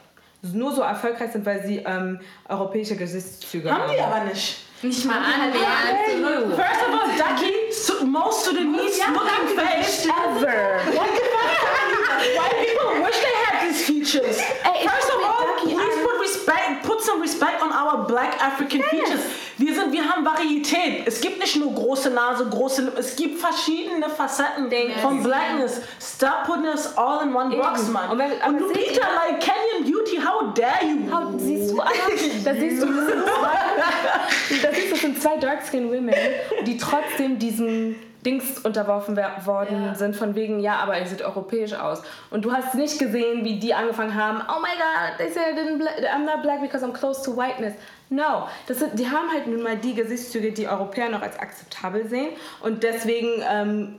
nur 0.42 0.72
so 0.72 0.82
erfolgreich 0.82 1.32
sind, 1.32 1.44
weil 1.44 1.64
sie 1.66 1.78
ähm, 1.78 2.20
europäische 2.48 2.96
Gesichtszüge 2.96 3.70
haben. 3.70 3.82
Haben 3.82 3.92
die 3.92 4.00
aber 4.00 4.24
nicht. 4.24 4.64
Nicht 4.82 5.04
mal 5.06 5.16
annähernd. 5.18 6.54
First 6.54 6.82
of 6.82 6.92
all, 6.92 7.08
Ducky, 7.16 8.06
most 8.06 8.44
Sudanese 8.44 9.00
looking 9.12 9.56
face 9.56 10.06
ever. 10.06 10.78
What 10.94 11.08
the 11.14 11.22
fuck? 11.34 11.78
White 12.36 12.66
people 12.66 13.04
wish 13.04 13.18
they 13.18 13.34
had 13.44 13.68
these 13.68 13.84
features. 13.84 14.40
First 14.40 15.10
of 15.10 15.22
all, 15.24 15.46
please 15.62 15.98
put 16.02 16.20
respect, 16.20 16.84
put 16.84 17.00
some 17.00 17.20
respect 17.20 17.60
on 17.60 17.72
our 17.72 18.06
black 18.06 18.40
African 18.40 18.82
features. 18.82 19.20
Wir, 19.58 19.74
sind, 19.74 19.92
wir 19.92 20.08
haben 20.08 20.24
Varietät. 20.24 21.06
Es 21.06 21.20
gibt 21.20 21.40
nicht 21.40 21.56
nur 21.56 21.74
große 21.74 22.10
Nase, 22.10 22.46
große 22.48 22.82
Lippen. 22.82 22.98
Es 22.98 23.16
gibt 23.16 23.40
verschiedene 23.40 24.08
Facetten 24.08 24.70
yes. 24.70 25.00
von 25.02 25.20
Blackness. 25.24 25.80
Stop 26.00 26.44
putting 26.46 26.66
us 26.66 26.96
all 26.96 27.22
in 27.22 27.34
one 27.34 27.56
box, 27.56 27.88
man. 27.88 28.10
Und, 28.10 28.18
wenn, 28.18 28.30
Und 28.46 28.60
Lupita, 28.60 29.08
like 29.16 29.40
Kenyan 29.40 29.82
Beauty, 29.84 29.97
how 30.38 30.52
dare 30.52 30.84
you? 30.84 31.10
How, 31.10 31.32
siehst 31.38 31.72
du, 31.72 31.76
da 31.76 32.54
siehst 32.54 32.82
du, 32.82 32.86
da 32.86 34.72
siehst 34.72 34.86
du, 34.86 34.90
das 34.90 35.00
sind 35.00 35.20
zwei 35.20 35.36
Dark-Skinned 35.36 35.90
Women, 35.90 36.14
die 36.66 36.76
trotzdem 36.76 37.38
diesen 37.38 37.96
Dings 38.24 38.58
unterworfen 38.58 39.16
worden 39.16 39.84
ja. 39.84 39.94
sind, 39.94 40.16
von 40.16 40.34
wegen, 40.34 40.60
ja, 40.60 40.76
aber 40.76 40.96
er 40.96 41.06
sieht 41.06 41.22
europäisch 41.22 41.72
aus. 41.74 42.02
Und 42.30 42.44
du 42.44 42.52
hast 42.52 42.74
nicht 42.74 42.98
gesehen, 42.98 43.44
wie 43.44 43.58
die 43.58 43.72
angefangen 43.74 44.14
haben, 44.14 44.42
oh 44.48 44.60
my 44.60 44.70
god, 44.76 45.18
they 45.18 45.30
said 45.30 45.56
I'm 45.56 46.24
not 46.24 46.42
black 46.42 46.60
because 46.60 46.84
I'm 46.84 46.92
close 46.92 47.22
to 47.22 47.36
whiteness. 47.36 47.74
No, 48.10 48.48
das 48.66 48.78
sind, 48.78 48.98
die 48.98 49.06
haben 49.06 49.30
halt 49.30 49.46
nun 49.46 49.62
mal 49.62 49.76
die 49.76 49.94
Gesichtszüge, 49.94 50.52
die 50.52 50.66
Europäer 50.66 51.10
noch 51.10 51.20
als 51.20 51.38
akzeptabel 51.38 52.08
sehen 52.08 52.30
und 52.62 52.82
deswegen 52.82 53.42
ähm, 53.50 53.98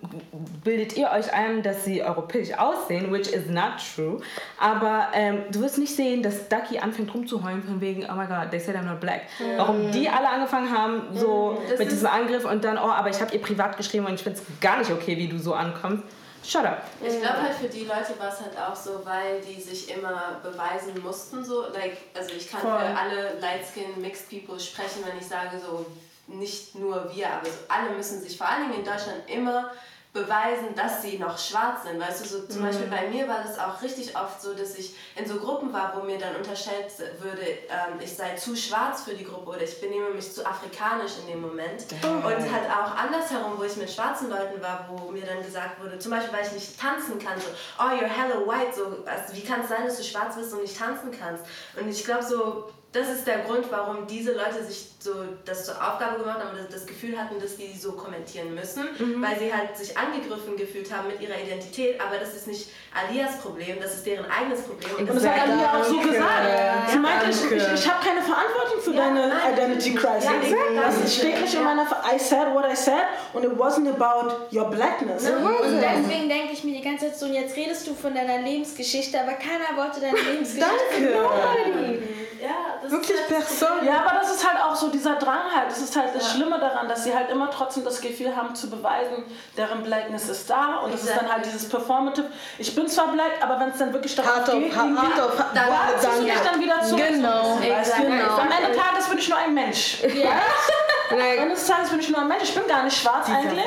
bildet 0.64 0.98
ihr 0.98 1.12
euch 1.12 1.32
ein, 1.32 1.62
dass 1.62 1.86
sie 1.86 2.04
europäisch 2.04 2.58
aussehen, 2.58 3.12
which 3.12 3.32
is 3.32 3.48
not 3.48 3.74
true. 3.96 4.20
Aber 4.60 5.10
ähm, 5.14 5.44
du 5.52 5.62
wirst 5.62 5.78
nicht 5.78 5.96
sehen, 5.96 6.24
dass 6.24 6.50
Ducky 6.50 6.80
anfängt 6.80 7.14
rumzuheulen 7.14 7.62
von 7.62 7.82
wegen, 7.82 8.08
oh 8.10 8.16
my 8.16 8.26
god, 8.26 8.50
they 8.50 8.60
said 8.60 8.76
I'm 8.76 8.86
not 8.86 9.00
black. 9.00 9.22
Mm. 9.40 9.58
Warum 9.58 9.92
die 9.92 10.10
alle 10.10 10.30
angefangen 10.30 10.76
haben, 10.76 11.02
so 11.14 11.60
mm. 11.60 11.78
mit 11.78 11.92
diesem 11.92 12.08
Angriff 12.08 12.46
und 12.46 12.64
dann, 12.64 12.78
oh, 12.78 12.90
aber 12.90 13.10
ich 13.10 13.22
habe 13.22 13.32
ihr 13.34 13.42
privat 13.42 13.78
geschrieben 13.78 14.08
und 14.08 14.16
ich 14.16 14.24
finde 14.24 14.40
es 14.40 14.60
gar 14.60 14.80
nicht 14.80 14.92
okay, 14.92 15.18
wie 15.18 15.28
du 15.28 15.38
so 15.38 15.54
ankommst. 15.54 16.04
Shut 16.46 16.66
up. 16.66 16.84
Ich 17.02 17.20
glaube 17.20 17.42
halt 17.42 17.56
für 17.56 17.68
die 17.68 17.84
Leute 17.84 18.18
war 18.18 18.30
es 18.30 18.42
halt 18.42 18.58
auch 18.58 18.76
so, 18.76 19.02
weil 19.06 19.42
die 19.42 19.62
sich 19.62 19.90
immer 19.96 20.40
beweisen 20.42 21.02
mussten 21.04 21.44
so. 21.44 21.64
Like, 21.74 21.98
also 22.16 22.32
ich 22.36 22.50
kann 22.50 22.62
Voll. 22.62 22.80
für 22.80 22.98
alle 22.98 23.40
Light 23.40 23.62
Skin 23.66 24.02
Mixed 24.02 24.30
People 24.30 24.60
sprechen, 24.60 25.04
wenn 25.06 25.18
ich 25.18 25.28
sage 25.28 25.60
so 25.60 25.86
nicht 26.28 26.76
nur 26.76 27.14
wir, 27.14 27.28
aber 27.28 27.46
so 27.46 27.58
alle 27.68 27.92
müssen 27.92 28.22
sich 28.22 28.38
vor 28.38 28.48
allen 28.48 28.70
Dingen 28.70 28.80
in 28.80 28.86
Deutschland 28.86 29.22
immer 29.28 29.72
beweisen, 30.12 30.74
dass 30.76 31.04
sie 31.04 31.20
noch 31.20 31.38
schwarz 31.38 31.84
sind. 31.84 32.00
Weißt 32.00 32.22
du, 32.22 32.28
so 32.28 32.48
zum 32.48 32.62
mhm. 32.62 32.66
Beispiel 32.66 32.88
bei 32.88 33.08
mir 33.10 33.28
war 33.28 33.44
das 33.44 33.60
auch 33.60 33.80
richtig 33.84 34.16
oft 34.18 34.42
so, 34.42 34.56
dass 34.56 34.76
ich 34.76 34.96
in 35.16 35.28
so 35.28 35.36
Gruppen 35.36 35.72
war, 35.72 35.94
wo 35.96 36.04
mir 36.04 36.18
dann 36.18 36.36
unterstellt 36.36 36.92
würde, 37.20 37.42
ähm, 37.42 38.00
ich 38.02 38.16
sei 38.16 38.36
zu 38.36 38.56
schwarz 38.56 39.04
für 39.04 39.14
die 39.14 39.24
Gruppe 39.24 39.52
oder 39.52 39.62
ich 39.62 39.80
benehme 39.80 40.10
mich 40.10 40.34
zu 40.34 40.44
afrikanisch 40.46 41.12
in 41.22 41.34
dem 41.34 41.42
Moment. 41.42 41.86
Mhm. 41.92 42.26
Und 42.26 42.26
halt 42.26 42.70
auch 42.72 42.96
andersherum, 42.96 43.54
wo 43.58 43.64
ich 43.64 43.76
mit 43.76 43.92
schwarzen 43.92 44.30
Leuten 44.30 44.60
war, 44.62 44.90
wo 44.90 45.12
mir 45.12 45.26
dann 45.26 45.44
gesagt 45.44 45.80
wurde, 45.80 46.00
zum 46.00 46.12
Beispiel, 46.12 46.34
weil 46.34 46.46
ich 46.46 46.54
nicht 46.54 46.80
tanzen 46.80 47.20
kann, 47.20 47.40
so, 47.40 47.48
oh, 47.78 47.84
you're 47.84 48.08
hello 48.08 48.48
white, 48.48 48.76
so, 48.76 49.06
also, 49.06 49.36
wie 49.36 49.44
kann 49.44 49.62
es 49.62 49.70
sein, 49.70 49.86
dass 49.86 49.98
du 49.98 50.04
schwarz 50.04 50.36
bist 50.36 50.54
und 50.54 50.64
nicht 50.64 50.78
tanzen 50.78 51.12
kannst? 51.12 51.44
Und 51.80 51.88
ich 51.88 52.04
glaube 52.04 52.24
so, 52.24 52.72
das 52.92 53.08
ist 53.10 53.28
der 53.28 53.40
Grund, 53.40 53.66
warum 53.70 54.08
diese 54.08 54.34
Leute 54.34 54.64
sich 54.66 54.90
so 55.00 55.12
das 55.46 55.66
zur 55.66 55.76
Aufgabe 55.76 56.20
gemacht 56.20 56.40
haben 56.40 56.58
und 56.58 56.74
das 56.74 56.88
Gefühl 56.88 57.18
hatten, 57.18 57.40
dass 57.40 57.56
die 57.56 57.78
so 57.78 57.92
kommentieren 57.92 58.56
müssen, 58.56 58.84
mhm. 58.98 59.22
weil 59.22 59.38
sie 59.38 59.54
halt 59.54 59.78
sich 59.78 59.96
angegriffen 59.96 60.58
gefühlt 60.58 60.92
haben 60.92 61.08
mit 61.08 61.22
ihrer 61.22 61.40
Identität. 61.40 62.02
Aber 62.02 62.18
das 62.18 62.34
ist 62.34 62.48
nicht 62.48 62.70
Alias 62.92 63.38
Problem, 63.40 63.78
das 63.80 63.94
ist 63.96 64.08
deren 64.08 64.26
eigenes 64.26 64.62
Problem. 64.62 64.90
Und 64.98 65.08
das 65.08 65.26
hat 65.26 65.48
Alia 65.48 65.80
auch 65.80 65.84
so 65.84 66.00
gesagt. 66.00 66.50
Ja, 66.50 66.88
sie 66.90 66.98
meinte, 66.98 67.30
ich, 67.30 67.52
ich, 67.52 67.74
ich 67.74 67.90
habe 67.90 68.04
keine 68.04 68.22
Verantwortung 68.22 68.82
für 68.82 68.92
ja, 68.92 69.06
deine 69.06 69.28
nein, 69.28 69.54
Identity 69.54 69.94
Crisis. 69.94 70.26
Ja, 70.26 70.82
das 70.82 71.16
steht 71.16 71.42
nicht 71.42 71.54
in 71.54 71.64
meiner. 71.64 71.84
I 71.84 72.18
said 72.18 72.54
what 72.54 72.66
I 72.66 72.76
said 72.76 73.06
and 73.36 73.46
it 73.46 73.52
wasn't 73.52 73.88
about 73.88 74.48
your 74.52 74.66
blackness. 74.66 75.30
Mhm. 75.30 75.46
Und 75.46 75.80
deswegen 75.80 76.28
denke 76.28 76.54
ich 76.54 76.64
mir 76.64 76.74
die 76.74 76.82
ganze 76.82 77.06
Zeit 77.06 77.20
so, 77.20 77.28
und 77.28 77.36
jetzt 77.36 77.56
redest 77.56 77.88
du 77.88 77.94
von 77.94 78.16
deiner 78.16 78.42
Lebensgeschichte, 78.42 79.20
aber 79.20 79.34
keiner 79.34 79.78
wollte 79.78 80.02
deine 80.02 80.18
Lebensgeschichte. 80.32 80.74
Danke. 80.92 81.16
Nobody. 81.16 82.29
Ja, 82.42 82.80
das 82.82 82.92
Wirklich 82.92 83.18
halt 83.18 83.28
Person. 83.28 83.86
Ja, 83.86 84.04
aber 84.06 84.20
das 84.20 84.34
ist 84.34 84.48
halt 84.48 84.62
auch 84.64 84.76
so 84.76 84.90
dieser 84.90 85.16
Drang 85.16 85.54
halt. 85.54 85.70
Das 85.70 85.80
ist 85.80 85.96
halt 85.96 86.16
das 86.16 86.24
ja. 86.24 86.36
Schlimme 86.36 86.60
daran, 86.60 86.88
dass 86.88 87.04
sie 87.04 87.14
halt 87.14 87.30
immer 87.30 87.50
trotzdem 87.52 87.84
das 87.84 88.00
Gefühl 88.00 88.36
haben 88.36 88.56
zu 88.56 88.70
beweisen, 88.70 89.24
deren 89.58 89.84
Blackness 89.84 90.30
ist 90.30 90.50
da. 90.50 90.78
Und 90.78 90.94
das 90.94 91.04
ist 91.04 91.16
dann 91.16 91.32
halt 91.32 91.46
dieses 91.46 91.68
Performative. 91.68 92.28
Ich 92.58 92.74
bin 92.74 92.88
zwar 92.88 93.12
black, 93.12 93.32
aber 93.42 93.60
wenn 93.60 93.70
es 93.70 93.78
dann 93.78 93.92
wirklich 93.92 94.16
darum 94.16 94.32
hard 94.32 94.52
geht, 94.52 94.76
hard, 94.76 94.98
hard 94.98 95.22
auf, 95.22 95.46
dann 95.54 95.68
wow, 95.68 96.22
ich 96.24 96.52
dann 96.52 96.62
wieder 96.62 96.82
zu. 96.82 96.96
Genau. 96.96 97.58
genau. 97.58 98.38
Am 98.38 98.52
Ende 98.52 98.70
des 98.70 98.78
Tages 98.78 99.10
bin 99.10 99.18
ich 99.18 99.30
nur 99.30 99.38
ein 99.38 99.54
Mensch. 99.54 100.04
Ja. 100.04 100.32
Am 101.12 101.20
Ende 101.20 101.56
des 101.56 101.68
Tages 101.68 101.90
bin 101.90 102.00
ich 102.00 102.10
nur 102.10 102.20
ein 102.20 102.28
Mensch. 102.28 102.44
Ich 102.44 102.56
bin 102.56 102.68
gar 102.68 102.84
nicht 102.84 102.98
schwarz 102.98 103.28
eigentlich. 103.28 103.66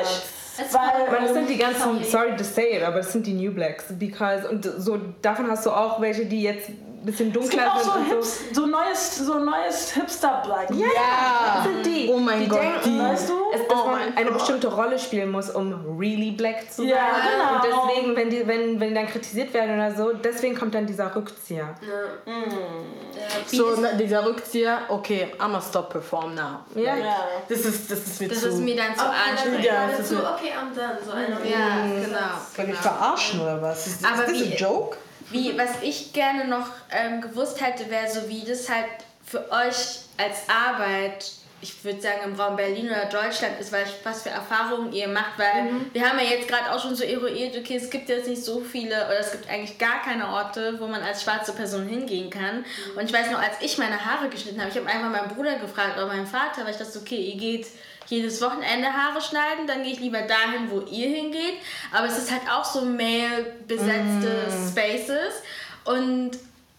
Satz. 0.57 0.75
Weil, 0.75 1.11
weil 1.11 1.23
das 1.23 1.33
sind 1.33 1.49
die 1.49 1.57
ganzen, 1.57 2.05
sorry 2.05 2.37
to 2.37 2.45
say 2.45 2.77
it, 2.77 2.83
aber 2.83 2.99
das 2.99 3.13
sind 3.13 3.27
die 3.27 3.33
New 3.33 3.53
Blacks. 3.53 3.85
Because, 3.91 4.49
und 4.49 4.65
so 4.65 4.99
davon 5.23 5.51
hast 5.51 5.65
du 5.67 5.71
auch 5.71 6.01
welche, 6.01 6.27
die 6.27 6.43
jetzt 6.43 6.69
bisschen 7.05 7.33
dunkler 7.33 7.75
es 7.77 7.83
gibt 7.83 7.95
auch 7.95 7.95
so, 7.95 8.15
Hips, 8.15 8.41
so. 8.53 8.63
so 8.63 8.67
neues, 8.67 9.17
so 9.17 9.39
neues 9.39 9.93
Hipster-Black. 9.93 10.71
Ja, 10.71 10.87
ja. 10.87 11.63
sind 11.65 11.85
die. 11.85 12.11
Oh 12.13 12.19
mein 12.19 12.41
die 12.41 12.49
Gott, 12.49 12.61
denken, 12.61 12.81
die. 12.85 12.99
Weißt 12.99 13.29
du? 13.29 13.35
Es, 13.53 13.69
dass 13.69 13.79
oh 13.79 13.89
man 13.89 14.17
eine 14.17 14.27
Gott. 14.27 14.39
bestimmte 14.39 14.69
Rolle 14.69 14.99
spielen 14.99 15.31
muss, 15.31 15.51
um 15.51 15.99
really 15.99 16.31
black 16.31 16.71
zu 16.71 16.83
sein. 16.83 16.89
Ja, 16.89 17.09
genau. 17.17 17.55
Und 17.55 17.65
deswegen, 17.65 18.17
wenn 18.17 18.31
die, 18.31 18.47
wenn, 18.47 18.81
wenn 18.81 18.89
die 18.91 18.95
dann 18.95 19.09
kritisiert 19.09 19.53
werden 19.53 19.75
oder 19.75 19.95
so, 19.95 20.13
deswegen 20.13 20.55
kommt 20.55 20.75
dann 20.75 20.87
dieser 20.87 21.15
Rückzieher. 21.15 21.75
Ja. 21.81 22.33
Mm. 22.33 23.47
So, 23.47 23.75
na, 23.81 23.93
dieser 23.93 24.25
Rückzieher, 24.25 24.83
okay, 24.89 25.33
I'm 25.39 25.57
a 25.57 25.61
stop 25.61 25.91
perform 25.91 26.35
now. 26.35 26.61
Ja. 26.75 26.95
Like, 26.95 27.05
ja. 27.05 27.17
Das 27.49 27.59
ist, 27.61 27.91
das 27.91 27.99
ist 27.99 28.21
mir 28.21 28.29
das 28.29 28.41
zu... 28.41 28.47
Das 28.47 28.55
ist 28.55 28.61
mir 28.61 28.77
dann 28.77 28.97
zu 28.97 29.05
okay, 29.05 29.15
anstrengend. 29.31 29.65
Ja, 29.65 29.87
das 29.89 30.11
ist 30.11 30.13
okay, 30.13 30.53
I'm 30.53 30.75
done. 30.75 30.99
So 31.05 31.13
eine 31.13 31.51
ja, 31.51 32.05
genau. 32.05 32.19
Kann 32.55 32.71
ich 32.71 32.77
verarschen 32.77 33.41
oder 33.41 33.61
was? 33.61 33.87
Ist, 33.87 34.05
Aber 34.05 34.25
ist 34.25 34.41
das 34.41 34.53
ein 34.53 34.57
Joke? 34.57 34.97
Wie, 35.31 35.57
was 35.57 35.83
ich 35.83 36.13
gerne 36.13 36.47
noch 36.47 36.67
ähm, 36.91 37.21
gewusst 37.21 37.61
hätte, 37.61 37.91
wäre 37.91 38.11
so, 38.11 38.29
wie 38.29 38.45
das 38.45 38.69
halt 38.69 38.87
für 39.25 39.51
euch 39.51 40.01
als 40.19 40.49
Arbeit, 40.49 41.33
ich 41.63 41.85
würde 41.85 42.01
sagen 42.01 42.21
im 42.25 42.35
Raum 42.35 42.57
Berlin 42.57 42.87
oder 42.87 43.05
Deutschland 43.05 43.59
ist, 43.61 43.73
weil 43.73 43.87
was 44.03 44.23
für 44.23 44.31
Erfahrungen 44.31 44.93
ihr 44.93 45.07
macht, 45.07 45.39
weil 45.39 45.65
mhm. 45.65 45.91
wir 45.93 46.09
haben 46.09 46.19
ja 46.19 46.25
jetzt 46.25 46.49
gerade 46.49 46.73
auch 46.73 46.83
schon 46.83 46.97
so 46.97 47.05
eruiert, 47.05 47.57
okay, 47.57 47.77
es 47.77 47.89
gibt 47.89 48.09
jetzt 48.09 48.29
nicht 48.29 48.45
so 48.45 48.61
viele 48.61 48.97
oder 49.07 49.21
es 49.21 49.31
gibt 49.31 49.49
eigentlich 49.49 49.79
gar 49.79 50.03
keine 50.03 50.29
Orte, 50.29 50.79
wo 50.81 50.89
man 50.89 51.03
als 51.03 51.23
schwarze 51.23 51.53
Person 51.53 51.87
hingehen 51.87 52.31
kann. 52.31 52.59
Mhm. 52.59 52.99
Und 52.99 53.05
ich 53.05 53.13
weiß 53.13 53.31
noch, 53.31 53.41
als 53.41 53.55
ich 53.61 53.79
meine 53.79 54.05
Haare 54.05 54.29
geschnitten 54.29 54.61
habe, 54.61 54.71
ich 54.71 54.77
habe 54.77 54.89
einfach 54.89 55.11
meinen 55.11 55.35
Bruder 55.35 55.57
gefragt 55.57 55.97
oder 55.97 56.07
meinen 56.07 56.27
Vater, 56.27 56.65
weil 56.65 56.73
ich 56.73 56.79
dachte, 56.79 56.99
okay, 56.99 57.17
ihr 57.17 57.37
geht 57.37 57.69
jedes 58.13 58.43
Wochenende 58.43 58.93
Haare 58.93 59.23
schneiden, 59.23 59.67
dann 59.67 59.83
gehe 59.83 59.95
ich 59.95 60.01
lieber 60.01 60.21
dahin, 60.21 60.71
wo 60.71 60.81
ihr 60.83 61.09
hingeht. 61.09 61.55
Aber 61.93 62.07
es 62.07 62.19
ist 62.19 62.31
halt 62.31 62.43
auch 62.51 62.65
so 62.65 62.85
male 62.85 63.57
besetzte 63.67 64.49
mm. 64.49 64.69
Spaces. 64.69 65.43
Und 65.85 66.33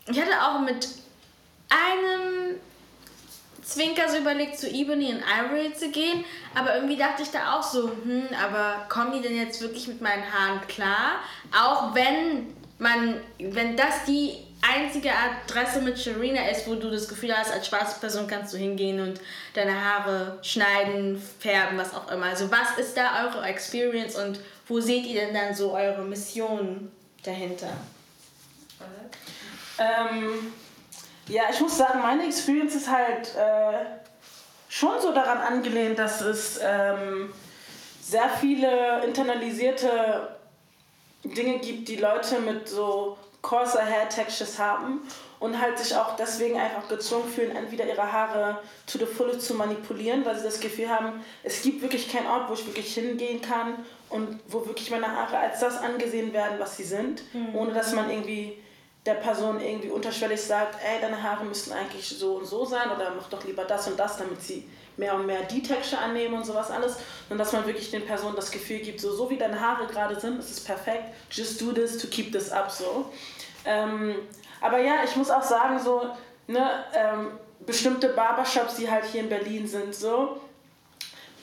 ich 0.06 0.22
hatte 0.22 0.39
auch 0.41 0.60
mit 0.60 0.88
einem 1.69 2.60
Zwinker 3.63 4.08
so 4.10 4.17
überlegt, 4.17 4.60
zu 4.60 4.69
Ebony 4.69 5.12
und 5.12 5.24
Ivory 5.24 5.74
zu 5.74 5.89
gehen. 5.89 6.24
Aber 6.54 6.76
irgendwie 6.76 6.98
dachte 6.98 7.24
ich 7.24 7.32
da 7.32 7.58
auch 7.58 7.63
so, 7.63 7.89
hm, 7.89 8.28
aber 8.39 8.86
kommen 8.88 9.13
die 9.13 9.22
denn 9.22 9.36
jetzt 9.36 9.60
wirklich 9.60 9.88
mit 9.88 10.02
meinen 10.02 10.24
Haaren 10.32 10.62
klar? 10.67 11.15
Auch 11.52 11.96
wenn 11.96 12.54
man, 12.78 13.19
wenn 13.39 13.76
das 13.76 14.04
die 14.06 14.38
einzige 14.63 15.12
Adresse 15.12 15.82
mit 15.82 15.99
Sharina 15.99 16.47
ist, 16.49 16.67
wo 16.67 16.76
du 16.76 16.89
das 16.89 17.08
Gefühl 17.08 17.36
hast, 17.36 17.52
als 17.52 17.67
schwarze 17.67 17.99
Person 17.99 18.28
kannst 18.28 18.54
du 18.54 18.58
hingehen 18.58 18.99
und 18.99 19.19
deine 19.54 19.73
Haare 19.73 20.38
schneiden, 20.41 21.21
färben, 21.39 21.78
was 21.78 21.93
auch 21.93 22.10
immer. 22.10 22.28
Also 22.28 22.49
was 22.49 22.78
ist 22.78 22.95
da 22.95 23.26
eure 23.26 23.45
Experience 23.45 24.15
und 24.15 24.39
wo 24.67 24.80
seht 24.80 25.06
ihr 25.06 25.26
denn 25.26 25.34
dann 25.34 25.54
so 25.54 25.73
eure 25.73 26.04
Mission 26.04 26.91
dahinter? 27.23 27.71
Ähm, 29.78 30.54
ja, 31.28 31.43
ich 31.52 31.60
muss 31.60 31.78
sagen, 31.78 32.02
meine 32.02 32.26
Experience 32.26 32.76
ist 32.76 32.89
halt 32.89 33.36
äh, 33.36 33.86
schon 34.69 35.02
so 35.02 35.12
daran 35.12 35.39
angelehnt, 35.39 35.99
dass 35.99 36.21
es 36.21 36.60
ähm, 36.62 37.34
sehr 38.02 38.30
viele 38.30 39.04
internalisierte 39.06 40.36
Dinge 41.23 41.60
gibt, 41.60 41.88
die 41.88 41.95
Leute 41.95 42.39
mit 42.39 42.67
so 42.67 43.17
coarser 43.44 43.86
Hair 43.86 44.10
Textures 44.10 44.58
haben 44.58 45.02
und 45.40 45.62
halt 45.62 45.78
sich 45.78 45.96
auch 45.96 46.16
deswegen 46.16 46.58
einfach 46.58 46.88
gezwungen 46.88 47.30
fühlen, 47.30 47.56
entweder 47.56 47.86
ihre 47.86 48.12
Haare 48.12 48.60
to 48.88 48.98
the 48.98 49.06
fullest 49.06 49.42
zu 49.42 49.54
manipulieren, 49.54 50.26
weil 50.26 50.38
sie 50.38 50.46
das 50.46 50.60
Gefühl 50.60 50.90
haben, 50.90 51.24
es 51.44 51.62
gibt 51.62 51.82
wirklich 51.82 52.12
keinen 52.12 52.28
Ort, 52.28 52.50
wo 52.50 52.54
ich 52.54 52.66
wirklich 52.66 52.94
hingehen 52.94 53.42
kann 53.42 53.76
und 54.10 54.40
wo 54.48 54.66
wirklich 54.66 54.90
meine 54.90 55.08
Haare 55.08 55.38
als 55.38 55.60
das 55.60 55.78
angesehen 55.78 56.34
werden, 56.34 56.58
was 56.60 56.78
sie 56.78 56.86
sind, 56.86 57.22
mhm. 57.34 57.54
ohne 57.54 57.74
dass 57.74 57.94
man 57.94 58.10
irgendwie 58.10 58.62
der 59.06 59.16
Person 59.16 59.60
irgendwie 59.60 59.89
unterschwellig 59.89 60.42
sagt, 60.42 60.78
ey, 60.84 61.02
deine 61.02 61.22
Haare 61.22 61.44
müssten 61.44 61.74
eigentlich 61.74 62.08
so 62.08 62.36
und 62.36 62.46
so 62.46 62.63
sein 62.66 62.89
oder 62.89 63.13
mach 63.16 63.30
doch 63.30 63.44
lieber 63.44 63.66
das 63.66 63.88
und 63.88 64.00
das, 64.00 64.18
damit 64.18 64.42
sie 64.42 64.68
mehr 64.96 65.16
und 65.16 65.26
mehr 65.26 65.44
die 65.44 65.62
Texture 65.62 66.02
annehmen 66.02 66.36
und 66.36 66.46
sowas 66.46 66.72
alles. 66.72 66.98
Und 67.30 67.38
dass 67.38 67.52
man 67.52 67.66
wirklich 67.66 67.92
den 67.92 68.06
Personen 68.06 68.36
das 68.36 68.52
Gefühl 68.52 68.80
gibt, 68.80 69.02
so, 69.02 69.12
so 69.13 69.30
wie 69.30 69.38
deine 69.38 69.60
Haare 69.60 69.88
gerade 69.88 70.20
sind, 70.20 70.39
ist 70.39 70.52
es 70.52 70.63
perfekt, 70.63 71.04
just 71.30 71.62
do 71.62 71.72
this 71.72 71.98
to 71.98 72.08
keep 72.08 72.32
this 72.32 72.52
up 72.52 72.72
so. 72.72 73.12
Ähm, 73.66 74.16
aber 74.62 74.80
ja, 74.80 75.04
ich 75.04 75.16
muss 75.16 75.30
auch 75.30 75.44
sagen, 75.44 75.80
so, 75.80 76.10
ne, 76.48 76.86
ähm, 76.94 77.32
bestimmte 77.66 78.10
Barbershops, 78.10 78.76
die 78.76 78.89
halt 78.89 79.06
hier 79.06 79.22
in 79.22 79.30
Berlin 79.30 79.68
sind, 79.68 79.94
so, 79.94 80.39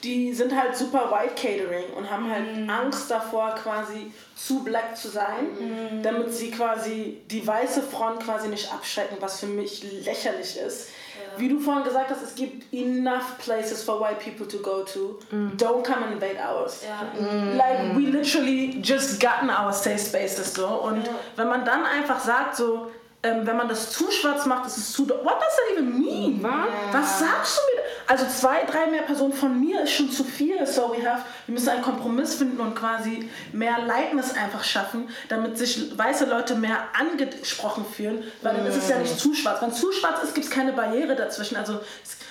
die 0.03 0.33
sind 0.33 0.55
halt 0.55 0.75
super 0.75 1.11
white 1.11 1.35
catering 1.35 1.91
und 1.95 2.09
haben 2.09 2.29
halt 2.29 2.65
mm. 2.65 2.69
Angst 2.69 3.09
davor, 3.09 3.55
quasi 3.55 4.11
zu 4.35 4.63
black 4.63 4.97
zu 4.97 5.09
sein, 5.09 5.45
mm. 5.59 6.03
damit 6.03 6.33
sie 6.33 6.51
quasi 6.51 7.21
die 7.29 7.45
weiße 7.45 7.81
Front 7.83 8.23
quasi 8.23 8.47
nicht 8.47 8.71
abschrecken, 8.73 9.17
was 9.19 9.39
für 9.39 9.47
mich 9.47 9.83
lächerlich 10.03 10.57
ist. 10.57 10.89
Ja. 10.89 11.39
Wie 11.39 11.49
du 11.49 11.59
vorhin 11.59 11.83
gesagt 11.83 12.09
hast, 12.09 12.23
es 12.23 12.35
gibt 12.35 12.73
enough 12.73 13.37
places 13.37 13.83
for 13.83 13.99
white 13.99 14.19
people 14.19 14.47
to 14.47 14.57
go 14.57 14.83
to. 14.83 15.19
Mm. 15.31 15.57
Don't 15.57 15.83
come 15.83 16.03
and 16.05 16.13
invade 16.13 16.37
ours. 16.39 16.81
Ja. 16.83 17.07
Like 17.55 17.95
we 17.95 18.09
literally 18.09 18.81
just 18.81 19.19
gotten 19.19 19.49
our 19.49 19.71
safe 19.71 19.99
spaces 19.99 20.53
so 20.53 20.67
und 20.67 21.05
ja. 21.05 21.13
wenn 21.35 21.47
man 21.47 21.63
dann 21.63 21.85
einfach 21.85 22.19
sagt 22.19 22.55
so 22.55 22.87
ähm, 23.23 23.45
wenn 23.45 23.55
man 23.55 23.67
das 23.67 23.91
zu 23.91 24.09
schwarz 24.11 24.45
macht, 24.45 24.65
ist 24.65 24.77
es 24.77 24.93
zu. 24.93 25.07
What 25.07 25.39
does 25.39 25.55
that 25.55 25.77
even 25.77 25.99
mean? 25.99 26.41
Yeah. 26.41 26.67
Was 26.91 27.19
sagst 27.19 27.57
du 27.57 27.75
mir? 27.75 27.80
Also 28.07 28.25
zwei, 28.25 28.63
drei 28.65 28.87
mehr 28.87 29.03
Personen 29.03 29.33
von 29.33 29.59
mir 29.59 29.81
ist 29.81 29.91
schon 29.91 30.11
zu 30.11 30.23
viel. 30.23 30.65
So 30.65 30.93
we 30.93 31.07
have, 31.07 31.23
wir 31.45 31.53
müssen 31.53 31.69
einen 31.69 31.81
Kompromiss 31.81 32.35
finden 32.35 32.59
und 32.59 32.75
quasi 32.75 33.29
mehr 33.53 33.79
Lightness 33.85 34.33
einfach 34.35 34.63
schaffen, 34.63 35.09
damit 35.29 35.57
sich 35.57 35.97
weiße 35.97 36.25
Leute 36.25 36.55
mehr 36.55 36.79
angesprochen 36.97 37.85
fühlen, 37.85 38.23
weil 38.41 38.55
dann 38.55 38.65
ist 38.65 38.77
es 38.77 38.89
ja 38.89 38.97
nicht 38.97 39.19
zu 39.19 39.33
schwarz. 39.33 39.61
Wenn 39.61 39.69
es 39.69 39.79
zu 39.79 39.91
schwarz 39.91 40.23
ist, 40.23 40.33
gibt 40.33 40.47
es 40.47 40.51
keine 40.51 40.73
Barriere 40.73 41.15
dazwischen. 41.15 41.55
Also 41.55 41.79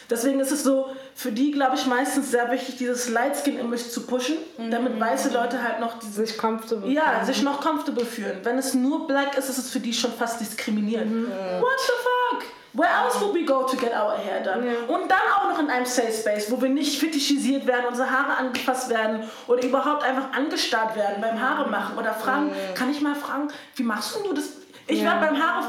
deswegen 0.09 0.41
ist 0.41 0.53
es 0.53 0.63
so 0.63 0.95
für 1.15 1.33
die, 1.33 1.51
glaube 1.51 1.77
ich, 1.77 1.87
meistens 1.87 2.31
sehr 2.31 2.51
wichtig, 2.51 2.77
dieses 2.77 3.09
Light 3.09 3.37
Skin 3.37 3.59
Image 3.59 3.83
zu 3.83 4.07
pushen, 4.07 4.37
damit 4.71 4.97
mhm. 4.97 5.01
weiße 5.01 5.31
Leute 5.31 5.63
halt 5.63 5.81
noch 5.81 5.99
diese, 5.99 6.27
sich 6.27 6.39
comfortable 6.39 6.91
ja, 6.91 7.13
fühlen. 7.13 7.27
sich 7.27 7.43
noch 7.43 7.61
comfortable 7.61 8.05
fühlen. 8.05 8.41
Wenn 8.43 8.59
es 8.59 8.75
nur 8.75 9.07
black 9.07 9.37
ist, 9.39 9.49
ist 9.49 9.59
es 9.59 9.71
für 9.71 9.81
die 9.81 9.93
schon 9.93 10.13
fast 10.13 10.41
diskriminierend. 10.41 11.11
Mhm. 11.11 11.29
What 11.61 11.79
the 11.79 11.93
fuck? 12.03 12.60
Where 12.73 12.89
else 12.89 13.21
would 13.21 13.35
we 13.35 13.45
go 13.45 13.65
to 13.67 13.77
get 13.77 13.93
our 13.93 14.17
hair 14.17 14.43
done? 14.43 14.65
Ja. 14.65 14.95
Und 14.95 15.11
dann 15.11 15.19
auch 15.37 15.51
noch 15.51 15.59
in 15.59 15.71
einem 15.71 15.87
Safe 15.87 16.13
Space, 16.13 16.51
wo 16.51 16.63
wir 16.63 16.69
nicht 16.69 17.01
fetischisiert 17.01 17.67
werden, 17.67 17.87
unsere 17.89 18.11
Haare 18.11 18.37
angefasst 18.37 18.91
werden 18.91 19.25
oder 19.49 19.63
überhaupt 19.63 20.05
einfach 20.05 20.33
angestarrt 20.33 20.95
werden 20.95 21.21
beim 21.21 21.41
Haare 21.41 21.69
machen 21.69 21.99
oder 21.99 22.15
fragen, 22.15 22.51
ja. 22.51 22.75
kann 22.75 22.91
ich 22.91 23.01
mal 23.01 23.17
fragen, 23.17 23.49
wie 23.75 23.83
machst 23.83 24.17
du 24.17 24.33
das? 24.33 24.45
Ich 24.87 25.03
ja. 25.03 25.07
werde 25.07 25.27
beim 25.27 25.43
Haare 25.43 25.67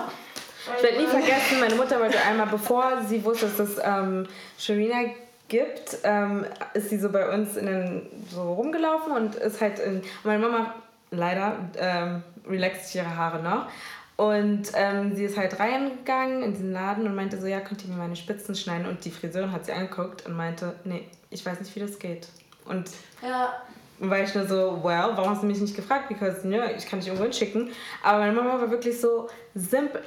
ich 0.77 0.83
werde 0.83 0.97
nie 0.99 1.07
vergessen, 1.07 1.59
meine 1.59 1.75
Mutter 1.75 1.99
wollte 1.99 2.21
einmal, 2.21 2.47
bevor 2.47 3.01
sie 3.07 3.23
wusste, 3.23 3.47
dass 3.47 3.59
es 3.59 3.79
ähm, 3.83 4.27
Sharina 4.57 5.11
gibt, 5.47 5.97
ähm, 6.03 6.45
ist 6.73 6.89
sie 6.89 6.99
so 6.99 7.09
bei 7.09 7.33
uns 7.33 7.57
in 7.57 7.65
den, 7.65 8.25
so 8.29 8.53
rumgelaufen 8.53 9.11
und 9.11 9.35
ist 9.35 9.59
halt 9.59 9.79
in. 9.79 10.01
Meine 10.23 10.39
Mama 10.39 10.75
leider 11.09 11.57
ähm, 11.77 12.23
relaxt 12.47 12.93
ihre 12.95 13.15
Haare 13.15 13.41
noch. 13.41 13.67
Und 14.17 14.71
ähm, 14.75 15.15
sie 15.15 15.25
ist 15.25 15.37
halt 15.37 15.59
reingegangen 15.59 16.43
in 16.43 16.53
diesen 16.53 16.71
Laden 16.73 17.07
und 17.07 17.15
meinte 17.15 17.39
so, 17.39 17.47
ja, 17.47 17.59
könnt 17.59 17.83
ihr 17.83 17.89
mir 17.89 17.97
meine 17.97 18.15
Spitzen 18.15 18.55
schneiden? 18.55 18.85
Und 18.85 19.03
die 19.03 19.11
Friseurin 19.11 19.51
hat 19.51 19.65
sie 19.65 19.71
angeguckt 19.71 20.25
und 20.25 20.35
meinte, 20.35 20.75
nee, 20.83 21.07
ich 21.29 21.45
weiß 21.45 21.59
nicht, 21.59 21.75
wie 21.75 21.79
das 21.79 21.97
geht. 21.97 22.27
Und 22.65 22.91
ja. 23.23 23.53
war 23.99 24.19
ich 24.19 24.35
nur 24.35 24.45
so, 24.45 24.83
well, 24.83 25.11
warum 25.15 25.31
hast 25.31 25.41
du 25.41 25.47
mich 25.47 25.59
nicht 25.59 25.75
gefragt? 25.75 26.07
Because, 26.07 26.47
ja, 26.47 26.69
ich 26.69 26.85
kann 26.85 26.99
dich 26.99 27.07
irgendwo 27.07 27.23
hinschicken. 27.23 27.71
Aber 28.03 28.19
meine 28.19 28.33
Mama 28.33 28.61
war 28.61 28.69
wirklich 28.69 28.99
so 28.99 29.27
simpel, 29.55 30.03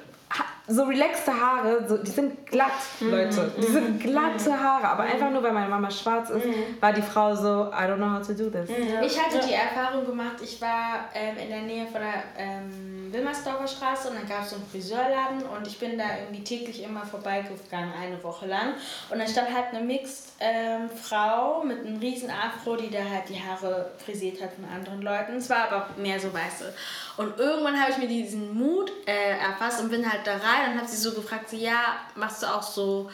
so 0.66 0.84
relaxte 0.84 1.30
Haare, 1.30 1.86
so, 1.86 1.98
die 1.98 2.10
sind 2.10 2.46
glatt, 2.46 2.72
Leute. 3.00 3.52
Die 3.58 3.66
sind 3.66 4.00
glatte 4.00 4.58
Haare. 4.58 4.88
Aber 4.88 5.02
einfach 5.02 5.30
nur, 5.30 5.42
weil 5.42 5.52
meine 5.52 5.68
Mama 5.68 5.90
schwarz 5.90 6.30
ist, 6.30 6.46
war 6.80 6.92
die 6.92 7.02
Frau 7.02 7.34
so, 7.34 7.70
I 7.70 7.84
don't 7.84 7.96
know 7.96 8.10
how 8.10 8.26
to 8.26 8.32
do 8.32 8.48
this. 8.48 8.70
Ich 9.02 9.22
hatte 9.22 9.46
die 9.46 9.52
Erfahrung 9.52 10.06
gemacht, 10.06 10.36
ich 10.42 10.60
war 10.62 11.10
ähm, 11.14 11.36
in 11.36 11.50
der 11.50 11.62
Nähe 11.62 11.86
von 11.86 12.00
der 12.00 12.22
ähm, 12.38 13.12
Wilmersdorfer 13.12 13.68
Straße 13.68 14.08
und 14.08 14.16
dann 14.16 14.26
gab 14.26 14.42
es 14.44 14.50
so 14.50 14.56
einen 14.56 14.66
Friseurladen 14.66 15.42
und 15.54 15.66
ich 15.66 15.78
bin 15.78 15.98
da 15.98 16.04
irgendwie 16.22 16.42
täglich 16.42 16.82
immer 16.82 17.04
vorbeigegangen, 17.04 17.92
eine 18.00 18.22
Woche 18.24 18.46
lang. 18.46 18.74
Und 19.10 19.18
dann 19.18 19.28
stand 19.28 19.54
halt 19.54 19.66
eine 19.72 19.84
Mixed-Frau 19.84 21.62
mit 21.62 21.84
einem 21.84 21.98
riesen 21.98 22.30
Afro, 22.30 22.76
die 22.76 22.90
da 22.90 23.00
halt 23.00 23.28
die 23.28 23.38
Haare 23.38 23.90
frisiert 24.02 24.42
hat 24.42 24.50
von 24.54 24.64
anderen 24.64 25.02
Leuten. 25.02 25.36
Es 25.36 25.50
war 25.50 25.70
aber 25.70 25.88
mehr 25.98 26.18
so 26.18 26.32
weiße. 26.32 26.72
Und 27.16 27.38
irgendwann 27.38 27.80
habe 27.80 27.92
ich 27.92 27.98
mir 27.98 28.08
diesen 28.08 28.54
Mut 28.54 28.90
äh, 29.06 29.38
erfasst 29.38 29.80
und 29.80 29.90
bin 29.90 30.10
halt 30.10 30.26
da 30.26 30.32
rein 30.32 30.72
und 30.72 30.78
habe 30.78 30.88
sie 30.88 30.96
so 30.96 31.12
gefragt, 31.12 31.48
so, 31.50 31.56
ja, 31.56 31.96
machst 32.16 32.42
du 32.42 32.46
auch 32.46 32.62
so, 32.62 33.10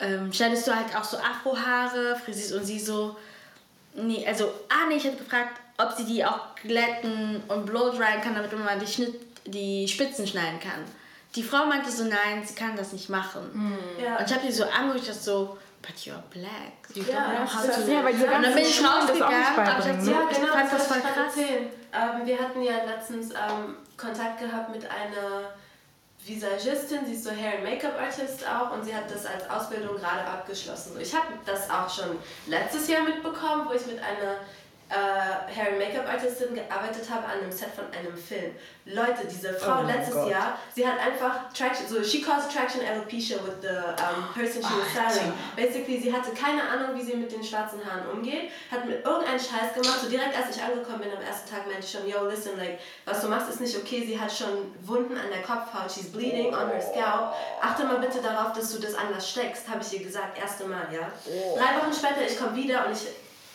ähm, 0.00 0.32
schneidest 0.32 0.66
du 0.66 0.74
halt 0.74 0.94
auch 0.94 1.04
so 1.04 1.16
Afrohaare, 1.16 2.16
frisierst 2.24 2.52
und 2.52 2.64
sie 2.64 2.78
so, 2.78 3.16
nee, 3.94 4.26
also, 4.26 4.52
ah 4.68 4.86
nee, 4.88 4.96
ich 4.96 5.06
habe 5.06 5.16
gefragt, 5.16 5.60
ob 5.78 5.92
sie 5.92 6.04
die 6.04 6.24
auch 6.24 6.54
glätten 6.56 7.42
und 7.48 7.66
blow-dryen 7.66 8.20
kann, 8.20 8.34
damit 8.34 8.52
man 8.52 8.80
die, 8.80 8.86
Schnitt, 8.86 9.14
die 9.46 9.88
Spitzen 9.88 10.26
schneiden 10.26 10.60
kann. 10.60 10.84
Die 11.34 11.42
Frau 11.42 11.66
meinte 11.66 11.90
so, 11.90 12.04
nein, 12.04 12.44
sie 12.44 12.54
kann 12.54 12.76
das 12.76 12.92
nicht 12.92 13.08
machen. 13.08 13.76
Ja. 14.02 14.16
Und 14.16 14.26
ich 14.26 14.34
habe 14.34 14.46
sie 14.46 14.52
so 14.52 14.64
angeguckt, 14.64 15.08
das 15.08 15.24
so, 15.24 15.56
but 15.88 15.96
you're 16.06 16.22
black. 16.30 16.86
You 16.94 17.02
don't 17.02 17.08
Ja, 17.14 17.30
know 17.30 17.46
how 17.46 17.62
to... 17.64 17.90
Ja, 17.90 18.04
weil 18.04 18.12
diese 18.12 18.26
und 18.26 18.32
dann 18.32 18.42
ganzen 18.42 18.54
bin 18.56 18.64
ich 18.64 18.84
rausgegangen, 18.84 19.44
aber 19.56 19.78
ich 19.80 19.86
ne? 20.06 20.12
Ja, 20.12 20.28
ich 20.30 20.36
genau, 20.38 20.52
fand 20.52 20.72
das 20.72 20.78
das 20.78 20.86
voll 20.86 21.00
gerade 21.00 21.14
krass. 21.14 21.36
erzählen. 21.36 21.66
Ähm, 21.92 22.26
wir 22.26 22.38
hatten 22.38 22.62
ja 22.62 22.84
letztens 22.84 23.30
ähm, 23.30 23.76
Kontakt 23.96 24.38
gehabt 24.40 24.70
mit 24.70 24.84
einer 24.84 25.50
Visagistin, 26.24 27.06
sie 27.06 27.14
ist 27.14 27.24
so 27.24 27.30
Hair- 27.30 27.54
and 27.54 27.64
Make-up-Artist 27.64 28.44
auch 28.46 28.72
und 28.72 28.84
sie 28.84 28.94
hat 28.94 29.10
das 29.10 29.24
als 29.24 29.48
Ausbildung 29.48 29.96
gerade 29.96 30.20
abgeschlossen. 30.24 30.92
So, 30.94 31.00
Ich 31.00 31.14
habe 31.14 31.26
das 31.46 31.70
auch 31.70 31.88
schon 31.88 32.18
letztes 32.46 32.86
Jahr 32.88 33.02
mitbekommen, 33.02 33.66
wo 33.66 33.72
ich 33.72 33.86
mit 33.86 33.98
einer 33.98 34.36
äh, 34.88 34.94
Hair- 35.54 35.68
and 35.68 35.78
Make-up-Artistin 35.78 36.54
gearbeitet 36.54 37.08
habe 37.10 37.24
an 37.26 37.40
einem 37.40 37.52
Set 37.52 37.68
von 37.74 37.84
einem 37.92 38.16
Film. 38.16 38.52
Leute, 38.86 39.26
diese 39.30 39.52
Frau 39.52 39.80
Oh 39.82 39.86
letztes 39.86 40.14
Gott. 40.14 40.30
Jahr, 40.30 40.58
sie 40.74 40.86
hat 40.86 40.98
einfach 40.98 41.52
Traction, 41.52 41.86
so 41.86 42.02
she 42.02 42.22
caused 42.22 42.50
traction 42.50 42.80
alopecia 42.80 43.36
with 43.44 43.60
the 43.60 43.68
um, 44.00 44.32
person 44.32 44.62
she 44.62 44.74
was 44.80 44.88
styling. 44.92 45.32
Basically, 45.54 46.00
sie 46.00 46.10
hatte 46.10 46.30
keine 46.32 46.62
Ahnung, 46.62 46.96
wie 46.96 47.02
sie 47.02 47.14
mit 47.14 47.30
den 47.30 47.44
schwarzen 47.44 47.80
Haaren 47.84 48.08
umgeht, 48.10 48.50
hat 48.70 48.86
mit 48.86 49.04
irgendeinen 49.04 49.38
Scheiß 49.38 49.74
gemacht. 49.74 49.98
So 50.02 50.08
direkt 50.08 50.34
als 50.34 50.56
ich 50.56 50.62
angekommen 50.62 51.00
bin 51.00 51.12
am 51.14 51.22
ersten 51.22 51.50
Tag, 51.50 51.66
meinte 51.66 51.84
ich 51.84 51.90
schon, 51.90 52.08
yo, 52.08 52.26
listen, 52.26 52.56
like, 52.56 52.78
was 53.04 53.20
du 53.20 53.28
machst 53.28 53.50
ist 53.50 53.60
nicht 53.60 53.76
okay. 53.76 54.06
Sie 54.06 54.18
hat 54.18 54.32
schon 54.32 54.72
Wunden 54.82 55.18
an 55.18 55.28
der 55.30 55.42
Kopfhaut, 55.42 55.92
she's 55.92 56.10
bleeding 56.10 56.54
on 56.54 56.68
her 56.70 56.80
scalp. 56.80 57.34
Achte 57.60 57.84
mal 57.84 57.98
bitte 57.98 58.22
darauf, 58.22 58.54
dass 58.54 58.72
du 58.72 58.80
das 58.80 58.94
anders 58.94 59.28
steckst, 59.28 59.68
habe 59.68 59.82
ich 59.82 60.00
ihr 60.00 60.06
gesagt, 60.06 60.38
erste 60.38 60.64
Mal, 60.64 60.88
ja. 60.90 61.12
Drei 61.56 61.76
Wochen 61.78 61.92
später, 61.92 62.22
ich 62.26 62.38
komme 62.38 62.56
wieder 62.56 62.86
und 62.86 62.92
ich 62.92 63.06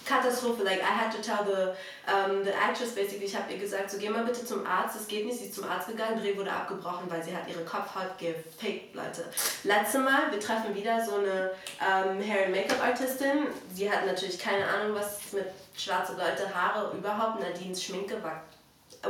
Katastrophe, 0.06 0.64
like 0.64 0.82
I 0.82 0.86
had 0.94 1.12
to 1.12 1.22
tell 1.22 1.44
the, 1.46 1.76
um, 2.12 2.44
the 2.44 2.54
actress 2.56 2.92
basically, 2.94 3.26
ich 3.26 3.36
habe 3.36 3.52
ihr 3.52 3.60
gesagt, 3.60 3.90
so 3.92 3.98
geh 3.98 4.10
mal 4.10 4.24
bitte 4.24 4.46
zum 4.46 4.66
Arzt, 4.66 4.96
das 4.96 5.08
geht 5.08 5.26
nicht, 5.26 5.40
sie 5.40 5.46
ist 5.46 5.56
zum 5.56 5.64
Arzt 5.70 5.88
gegangen, 5.88 6.20
Dreh 6.20 6.36
wurde 6.38 6.52
abgebrochen, 6.52 7.10
weil 7.10 7.24
sie 7.24 7.36
hat 7.36 7.48
ihre 7.48 7.64
Kopfhaut 7.64 8.18
gefaked, 8.18 8.94
Leute. 8.94 9.26
Letzte 9.64 10.00
Mal, 10.00 10.32
wir 10.32 10.40
treffen 10.40 10.76
wieder 10.76 11.04
so 11.06 11.16
eine 11.18 11.52
ähm, 11.82 12.22
Hair- 12.22 12.46
and 12.46 12.56
Make-up-Artistin, 12.56 13.48
sie 13.74 13.90
hat 13.92 14.06
natürlich 14.06 14.38
keine 14.40 14.66
Ahnung, 14.68 14.96
was 14.96 15.32
mit 15.32 15.46
schwarze 15.78 16.14
Leute, 16.14 16.54
Haare 16.54 16.96
überhaupt, 16.96 17.40
Nadines 17.40 17.84
Schminke 17.84 18.22
war 18.24 18.42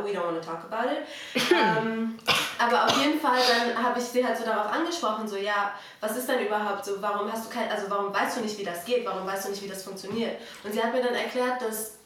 we 0.01 0.11
don't 0.11 0.25
want 0.25 0.41
to 0.41 0.47
talk 0.47 0.63
about 0.69 0.89
it. 0.91 1.03
ähm, 1.51 2.17
aber 2.59 2.85
auf 2.85 2.97
jeden 2.97 3.19
Fall, 3.19 3.39
dann 3.47 3.83
habe 3.83 3.99
ich 3.99 4.05
sie 4.05 4.25
halt 4.25 4.37
so 4.37 4.45
darauf 4.45 4.71
angesprochen, 4.71 5.27
so 5.27 5.37
ja, 5.37 5.73
was 5.99 6.17
ist 6.17 6.27
denn 6.27 6.45
überhaupt 6.45 6.85
so, 6.85 7.01
warum 7.01 7.31
hast 7.31 7.45
du 7.45 7.49
kein, 7.49 7.69
also 7.69 7.89
warum 7.89 8.13
weißt 8.13 8.37
du 8.37 8.41
nicht, 8.41 8.57
wie 8.57 8.63
das 8.63 8.85
geht, 8.85 9.05
warum 9.05 9.27
weißt 9.27 9.45
du 9.45 9.49
nicht, 9.51 9.61
wie 9.61 9.67
das 9.67 9.83
funktioniert? 9.83 10.39
Und 10.63 10.73
sie 10.73 10.81
hat 10.81 10.93
mir 10.93 11.03
dann 11.03 11.15
erklärt, 11.15 11.61
dass 11.61 11.97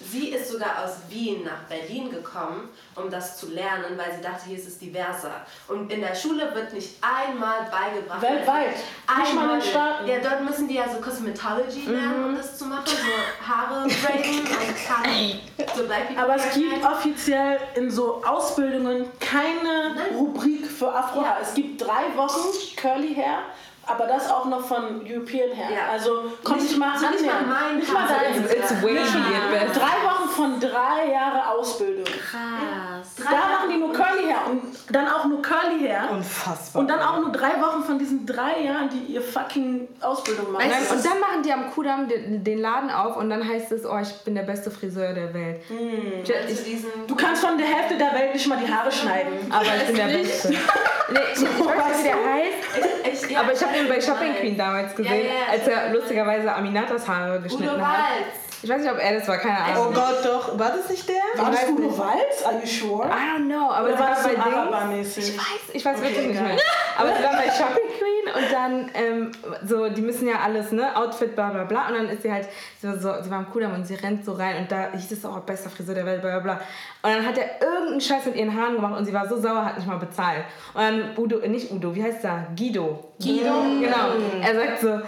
sie 0.00 0.28
ist 0.28 0.50
sogar 0.50 0.84
aus 0.84 0.96
Wien 1.08 1.44
nach 1.44 1.62
Berlin 1.68 2.10
gekommen, 2.10 2.68
um 2.94 3.10
das 3.10 3.38
zu 3.38 3.50
lernen, 3.50 3.96
weil 3.96 4.14
sie 4.14 4.22
dachte, 4.22 4.46
hier 4.46 4.58
ist 4.58 4.68
es 4.68 4.78
diverser. 4.78 5.46
Und 5.68 5.90
in 5.90 6.00
der 6.00 6.14
Schule 6.14 6.54
wird 6.54 6.72
nicht 6.72 6.96
einmal 7.00 7.68
beigebracht. 7.70 8.22
Weltweit. 8.22 8.74
Nicht 8.74 8.80
mal 9.08 9.20
in 9.20 9.26
den 9.26 9.40
Einmal. 9.40 9.62
Staaten. 9.62 10.06
Ja, 10.06 10.16
dort 10.22 10.42
müssen 10.42 10.68
die 10.68 10.74
ja 10.74 10.84
so 10.88 11.00
Cosmetology 11.00 11.86
lernen, 11.86 12.24
um 12.24 12.36
das 12.36 12.58
zu 12.58 12.66
machen, 12.66 12.84
so 12.86 13.46
Haare 13.46 13.88
braiden 13.88 14.40
und 14.40 14.88
Haare, 14.88 15.40
so 15.74 15.84
Black 15.84 16.02
Aber 16.16 16.36
es 16.36 16.54
gibt 16.54 16.84
offiziell 16.84 17.58
in 17.74 17.90
so 17.90 18.22
Ausbildungen 18.24 19.06
keine 19.20 19.94
Nein. 19.94 20.14
Rubrik 20.16 20.66
für 20.66 20.92
Afrohaar. 20.92 21.38
Ja. 21.38 21.42
Es 21.42 21.54
gibt 21.54 21.80
drei 21.80 22.16
Wochen 22.16 22.48
Curly 22.76 23.14
Hair, 23.14 23.38
aber 23.86 24.06
das 24.06 24.30
auch 24.30 24.44
noch 24.46 24.60
von 24.66 25.00
European 25.08 25.50
Hair. 25.56 25.70
Ja. 25.76 25.92
Also 25.92 26.32
kommt 26.42 26.60
Nicht- 26.60 26.70
nicht 26.72 26.78
mal 26.78 26.98
so 26.98 27.08
nicht 27.08 27.24
mal 27.24 27.42
mein 27.46 27.76
Nicht 27.78 27.92
mal 27.92 28.04
dein. 28.08 28.44
It's, 28.44 28.52
it's 28.52 28.80
best. 28.82 29.76
Drei 29.76 30.08
Wochen 30.08 30.28
von 30.28 30.60
drei 30.60 31.12
Jahre 31.12 31.48
Ausbildung. 31.50 32.04
Krass. 32.04 33.14
Da 33.18 33.30
machen 33.30 33.70
die 33.70 33.78
nur 33.78 33.92
Curly 33.92 34.24
Hair 34.26 34.35
und 34.46 34.62
dann 34.90 35.08
auch 35.08 35.24
nur 35.26 35.42
Curly 35.42 35.80
Hair. 35.80 36.08
Unfassbar. 36.12 36.80
Und 36.80 36.88
dann 36.88 37.00
auch 37.00 37.18
nur 37.20 37.30
drei 37.32 37.60
Wochen 37.60 37.82
von 37.82 37.98
diesen 37.98 38.24
drei 38.26 38.60
Jahren, 38.62 38.88
die 38.88 39.12
ihr 39.12 39.20
fucking 39.22 39.88
Ausbildung 40.00 40.52
machen. 40.52 40.64
Nein, 40.68 40.82
und 40.96 41.04
dann 41.04 41.20
machen 41.20 41.42
die 41.44 41.52
am 41.52 41.70
Kudamm 41.70 42.08
den, 42.08 42.42
den 42.44 42.58
Laden 42.58 42.90
auf 42.90 43.16
und 43.16 43.30
dann 43.30 43.46
heißt 43.46 43.72
es, 43.72 43.84
oh, 43.84 43.98
ich 44.00 44.12
bin 44.24 44.34
der 44.34 44.42
beste 44.42 44.70
Friseur 44.70 45.12
der 45.12 45.32
Welt. 45.34 45.60
Ich, 45.68 46.24
zu 46.26 46.32
ich, 46.32 46.64
diesen 46.64 46.90
Du 47.06 47.14
kannst 47.14 47.44
von 47.44 47.56
der 47.58 47.66
Hälfte 47.66 47.96
der 47.98 48.12
Welt 48.12 48.34
nicht 48.34 48.46
mal 48.46 48.58
die 48.64 48.72
Haare 48.72 48.90
schneiden. 48.92 49.32
aber 49.50 49.64
ich 49.76 49.86
bin 49.86 49.96
der 49.96 50.06
Beste. 50.18 50.54
Nee, 51.08 51.20
ich, 51.34 51.40
ich 51.40 51.48
weiß 51.48 51.86
nicht, 51.86 51.98
wie 51.98 52.02
der 52.02 52.16
heißt. 52.34 53.22
Ich, 53.26 53.30
ja, 53.30 53.40
Aber 53.40 53.52
ich 53.52 53.62
habe 53.62 53.78
ihn 53.78 53.88
bei. 53.88 54.00
Shopping 54.00 54.34
Queen 54.34 54.58
damals 54.58 54.94
gesehen, 54.94 55.24
Ja, 55.24 55.30
ja, 55.30 55.52
als 55.52 55.68
er 55.68 55.92
lustigerweise 55.92 56.52
Aminatas 56.52 57.06
Haare 57.06 57.40
geschnitten 57.40 57.74
Udo 57.74 57.80
hat. 57.80 57.98
Walz. 58.00 58.45
Ich 58.62 58.68
weiß 58.70 58.80
nicht, 58.80 58.90
ob 58.90 58.98
er 58.98 59.14
das 59.18 59.28
war, 59.28 59.38
keine 59.38 59.58
Oh 59.76 59.80
Ahnung. 59.82 59.94
Gott, 59.94 60.24
doch. 60.24 60.58
War 60.58 60.70
das 60.76 60.88
nicht 60.88 61.08
der? 61.08 61.16
War 61.42 61.50
das 61.50 61.68
nicht. 61.70 61.98
Walz? 61.98 62.44
Are 62.44 62.54
you 62.60 62.66
sure? 62.66 63.06
I 63.06 63.10
don't 63.38 63.46
know, 63.46 63.70
aber 63.70 63.84
Oder 63.84 63.94
es 63.94 64.00
war 64.00 64.06
war 64.08 64.14
das 64.14 64.22
so 64.24 64.28
bei. 64.30 64.36
Araber-mäßig? 64.42 65.28
Ich 65.28 65.36
weiß, 65.38 65.44
ich 65.74 65.84
weiß 65.84 66.00
wirklich 66.02 66.26
nicht 66.28 66.40
mehr. 66.42 66.56
Aber 66.98 67.08
sie 67.16 67.22
war 67.22 67.32
bei 67.32 67.44
Shopping 67.50 67.90
Queen 67.98 68.34
und 68.34 68.52
dann, 68.52 68.90
ähm, 68.94 69.32
so, 69.64 69.88
die 69.88 70.00
müssen 70.02 70.26
ja 70.26 70.36
alles, 70.42 70.72
ne, 70.72 70.96
Outfit, 70.96 71.34
bla 71.34 71.50
bla 71.50 71.64
bla. 71.64 71.88
Und 71.88 71.94
dann 71.94 72.08
ist 72.08 72.22
sie 72.22 72.32
halt, 72.32 72.48
so, 72.80 72.92
so, 72.98 73.22
sie 73.22 73.30
war 73.30 73.38
am 73.38 73.50
Kudamm 73.50 73.74
und 73.74 73.86
sie 73.86 73.94
rennt 73.94 74.24
so 74.24 74.32
rein 74.32 74.56
und 74.62 74.72
da 74.72 74.88
hieß 74.92 75.12
es 75.12 75.24
auch, 75.24 75.38
bester 75.40 75.70
Friseur 75.70 75.94
der 75.94 76.06
Welt, 76.06 76.22
bla 76.22 76.38
bla 76.38 76.54
bla. 76.54 76.60
Und 77.02 77.14
dann 77.16 77.26
hat 77.26 77.36
er 77.38 77.60
irgendeinen 77.62 78.00
Scheiß 78.00 78.24
mit 78.26 78.36
ihren 78.36 78.54
Haaren 78.58 78.76
gemacht 78.76 78.96
und 78.98 79.04
sie 79.04 79.12
war 79.12 79.28
so 79.28 79.40
sauer, 79.40 79.64
hat 79.64 79.76
nicht 79.76 79.86
mal 79.86 79.98
bezahlt. 79.98 80.44
Und 80.74 80.80
dann 80.82 81.10
Udo, 81.16 81.38
nicht 81.46 81.70
Udo, 81.70 81.94
wie 81.94 82.02
heißt 82.02 82.24
der? 82.24 82.46
Guido. 82.56 83.04
Guido? 83.20 83.52
Genau. 83.80 84.42
Er 84.42 84.54
sagt 84.54 84.80
so, 84.80 85.00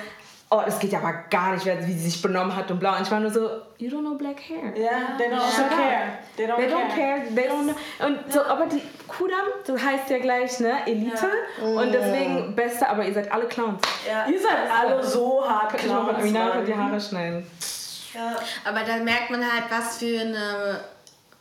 oh, 0.50 0.62
das 0.64 0.78
geht 0.78 0.92
ja 0.92 0.98
aber 1.00 1.12
gar 1.30 1.52
nicht, 1.52 1.66
wie 1.66 1.92
sie 1.92 2.10
sich 2.10 2.22
benommen 2.22 2.54
hat 2.54 2.70
und 2.70 2.78
blau. 2.78 2.96
Und 2.96 3.02
ich 3.02 3.10
war 3.10 3.20
nur 3.20 3.30
so, 3.30 3.40
you 3.78 3.90
don't 3.90 4.00
know 4.00 4.14
black 4.14 4.40
hair. 4.40 4.72
Ja, 4.76 5.16
they 5.18 5.28
don't 5.28 5.40
also 5.40 5.62
care. 5.68 6.18
They 6.36 6.46
don't, 6.46 6.56
They 6.56 6.68
care. 6.68 6.80
don't 6.80 6.94
care, 6.94 7.22
they 7.34 7.48
don't 7.48 7.64
know. 7.64 8.06
Und 8.06 8.32
so, 8.32 8.42
aber 8.44 8.66
die 8.66 8.82
Kudam, 9.06 9.46
du 9.66 9.78
heißt 9.78 10.08
ja 10.10 10.18
gleich, 10.18 10.58
ne, 10.60 10.86
Elite. 10.86 11.28
Und 11.62 11.92
deswegen 11.92 12.54
Beste, 12.54 12.88
aber 12.88 13.04
ihr 13.04 13.14
seid 13.14 13.30
alle 13.30 13.46
Clowns. 13.46 13.80
Ja. 14.08 14.26
Ihr 14.26 14.40
seid 14.40 14.70
alle 14.70 15.02
so 15.04 15.46
hart 15.48 15.70
Könnt 15.70 15.84
ihr 15.84 15.88
mal 15.90 16.04
von 16.06 16.14
Clowns, 16.16 16.22
Aminata 16.24 16.54
Mann. 16.56 16.66
die 16.66 16.74
Haare 16.74 17.00
schneiden. 17.00 17.46
Ja. 18.14 18.36
Aber 18.64 18.80
da 18.86 18.96
merkt 18.96 19.30
man 19.30 19.42
halt, 19.42 19.64
was 19.70 19.98
für 19.98 20.20
eine. 20.20 20.80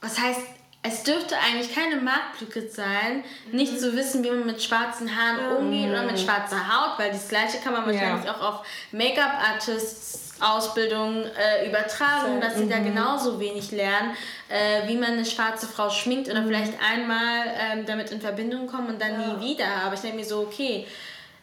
Was 0.01 0.19
heißt, 0.19 0.41
es 0.83 1.03
dürfte 1.03 1.35
eigentlich 1.37 1.73
keine 1.75 1.97
Marktlücke 1.97 2.69
sein, 2.69 3.23
nicht 3.51 3.79
zu 3.79 3.95
wissen, 3.95 4.23
wie 4.23 4.29
man 4.29 4.45
mit 4.45 4.61
schwarzen 4.63 5.09
Haaren 5.15 5.57
umgeht 5.57 5.89
oder 5.89 6.03
mit 6.03 6.19
schwarzer 6.19 6.57
Haut, 6.67 6.97
weil 6.97 7.11
das 7.11 7.27
Gleiche 7.27 7.57
kann 7.61 7.73
man 7.73 7.85
wahrscheinlich 7.85 8.25
Ja. 8.25 8.35
auch 8.35 8.41
auf 8.61 8.65
Make-up-Artists. 8.91 10.23
Ausbildung 10.39 11.23
äh, 11.23 11.67
übertragen, 11.67 12.39
dass 12.39 12.57
sie 12.57 12.69
da 12.69 12.77
genauso 12.77 13.39
wenig 13.39 13.71
lernen, 13.71 14.11
äh, 14.49 14.87
wie 14.87 14.95
man 14.95 15.13
eine 15.13 15.25
schwarze 15.25 15.65
Frau 15.65 15.89
schminkt 15.89 16.29
oder 16.29 16.43
vielleicht 16.43 16.73
einmal 16.79 17.41
ähm, 17.59 17.87
damit 17.87 18.11
in 18.11 18.21
Verbindung 18.21 18.67
kommen 18.67 18.89
und 18.89 19.01
dann 19.01 19.17
nie 19.17 19.43
wieder. 19.43 19.65
Aber 19.83 19.95
ich 19.95 20.01
denke 20.01 20.17
mir 20.17 20.23
so, 20.25 20.41
okay, 20.41 20.85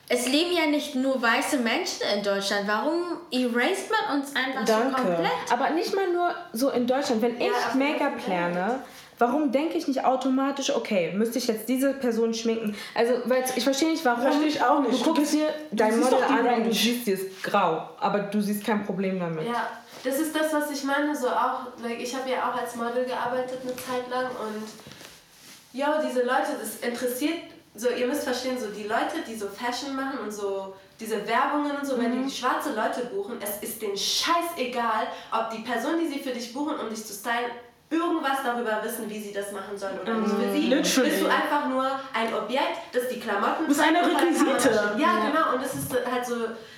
es 0.09 0.27
leben 0.29 0.53
ja 0.57 0.67
nicht 0.67 0.95
nur 0.95 1.21
weiße 1.21 1.57
Menschen 1.59 2.03
in 2.17 2.23
Deutschland. 2.23 2.69
Warum 2.69 3.17
erased 3.33 3.91
man 3.91 4.21
uns 4.21 4.37
einfach 4.37 4.65
Danke. 4.65 4.91
so 4.91 5.03
komplett? 5.03 5.33
Aber 5.53 5.71
nicht 5.71 5.93
mal 5.93 6.13
nur 6.13 6.33
so 6.53 6.71
in 6.71 6.87
Deutschland. 6.87 7.21
Wenn 7.21 7.41
ich 7.41 7.51
auf 7.51 7.75
Make-up 7.75 8.25
lerne, 8.29 8.79
warum 9.19 9.53
denke 9.53 9.79
ich 9.79 9.87
nicht 9.87 10.05
automatisch, 10.05 10.75
okay, 10.75 11.13
müsste 11.15 11.39
ich 11.39 11.47
jetzt 11.47 11.69
diese 11.69 11.95
Person 11.95 12.35
schminken? 12.35 12.75
Also, 12.95 13.15
weil 13.27 13.45
ich 13.55 13.65
verstehe 13.65 13.91
nicht, 13.91 14.05
warum. 14.05 14.23
Verstehe 14.23 14.49
ich 14.49 14.63
auch 14.63 14.81
nicht. 14.81 15.05
Du 15.05 15.15
guckst 15.15 15.33
dir 15.33 15.49
dein 15.73 15.99
Model 15.99 16.23
an 16.23 16.39
und 16.41 16.47
Range. 16.47 16.65
du 16.65 16.73
siehst, 16.73 17.05
sie 17.05 17.13
ist 17.13 17.43
grau, 17.43 17.91
aber 17.99 18.21
du 18.21 18.41
siehst 18.41 18.65
kein 18.65 18.85
Problem 18.85 19.19
damit. 19.19 19.47
Ja, 19.47 19.69
das 20.03 20.19
ist 20.19 20.35
das, 20.35 20.53
was 20.53 20.71
ich 20.71 20.85
meine. 20.85 21.15
So 21.15 21.29
auch, 21.29 21.67
like, 21.83 22.01
ich 22.01 22.15
habe 22.15 22.29
ja 22.31 22.51
auch 22.51 22.61
als 22.61 22.77
Model 22.77 23.05
gearbeitet 23.05 23.59
eine 23.63 23.77
Zeit 23.77 24.11
lang 24.11 24.27
und 24.27 24.65
ja, 25.73 26.01
diese 26.07 26.21
Leute, 26.21 26.53
das 26.61 26.89
interessiert, 26.89 27.35
so 27.75 27.89
ihr 27.91 28.07
müsst 28.07 28.23
verstehen, 28.23 28.57
so 28.59 28.69
die 28.69 28.85
Leute, 28.85 29.23
die 29.27 29.35
so 29.35 29.49
Fashion 29.49 29.97
machen 29.97 30.21
und 30.21 30.33
so 30.33 30.75
diese 31.01 31.27
Werbungen 31.27 31.77
und 31.77 31.85
so, 31.85 31.99
wenn 31.99 32.25
die 32.25 32.31
schwarze 32.31 32.73
Leute 32.73 33.07
buchen, 33.07 33.39
es 33.43 33.69
ist 33.69 33.83
denen 33.83 33.97
scheißegal, 33.97 35.09
ob 35.33 35.51
die 35.51 35.63
Person, 35.63 35.99
die 35.99 36.07
sie 36.07 36.21
für 36.21 36.31
dich 36.31 36.55
buchen, 36.55 36.79
um 36.79 36.89
dich 36.89 37.05
zu 37.05 37.13
stylen, 37.13 37.51
irgendwas 37.91 38.39
darüber 38.45 38.81
wissen, 38.83 39.09
wie 39.09 39.21
sie 39.21 39.33
das 39.33 39.53
machen 39.53 39.77
sollen 39.77 39.99
oder 40.01 40.15
nicht. 40.15 40.31
Für 40.35 40.51
sie 40.53 40.67
Literally. 40.69 41.11
bist 41.11 41.23
du 41.23 41.27
einfach 41.27 41.69
nur 41.69 41.85
ein 42.13 42.35
Objekt, 42.35 42.79
das 42.93 43.09
die 43.09 43.21
Klamotten... 43.21 43.63
Du 43.63 43.69
bist 43.69 43.81
eine 43.81 43.99
der 44.03 44.09
Requisite. 44.11 44.69
Kamera- 44.71 44.99
Ja, 44.99 45.27
genau. 45.31 45.55
Und 45.55 45.63
das 45.63 45.75
ist 45.75 45.91
halt 46.11 46.27
so... 46.27 46.35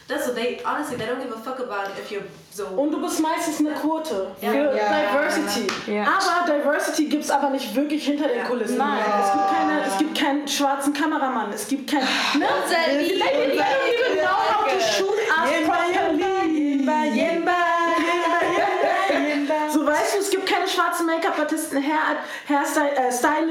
Das 0.09 0.24
so, 0.24 0.32
they, 0.34 0.61
honestly, 0.64 0.96
they 0.96 1.04
don't 1.07 1.20
give 1.20 1.34
a 1.34 1.38
fuck 1.38 1.59
about 1.59 1.90
if 1.98 2.09
you're 2.12 2.22
so... 2.52 2.66
Und 2.66 2.92
du 2.92 3.00
bist 3.02 3.20
meistens 3.20 3.59
eine 3.61 3.70
Quote 3.74 4.28
für 4.38 4.46
Ja. 4.46 4.52
Diversity. 4.52 5.66
Ja. 5.92 6.04
Aber 6.04 6.52
Diversity 6.52 7.07
gibt 7.07 7.24
es 7.24 7.30
aber 7.30 7.50
nicht 7.50 7.74
wirklich 7.74 8.04
hinter 8.04 8.28
den 8.28 8.44
Kulissen. 8.44 8.76
Nein. 8.78 9.00
Es, 9.20 9.32
gibt 9.32 9.50
keine, 9.50 9.84
es 9.86 9.98
gibt 9.98 10.18
keinen 10.18 10.46
schwarzen 10.48 10.92
Kameramann. 10.92 11.52
Es 11.52 11.66
gibt 11.66 11.90
keinen. 11.90 12.07
Ne? 12.38 12.46
Unser 12.62 12.98
Lied. 13.00 13.20
They 13.20 13.57
didn't 13.57 13.57
even 13.57 14.18
know 14.22 14.28
how 14.28 14.64
to 14.64 14.78
shoot 14.80 15.09
us 15.11 15.50
properly. 15.66 15.94
So 15.94 17.65
schwarzen 20.76 21.06
Make-up-Artisten, 21.06 21.82
Hair, 21.82 22.16
Hairstyle, 22.48 22.90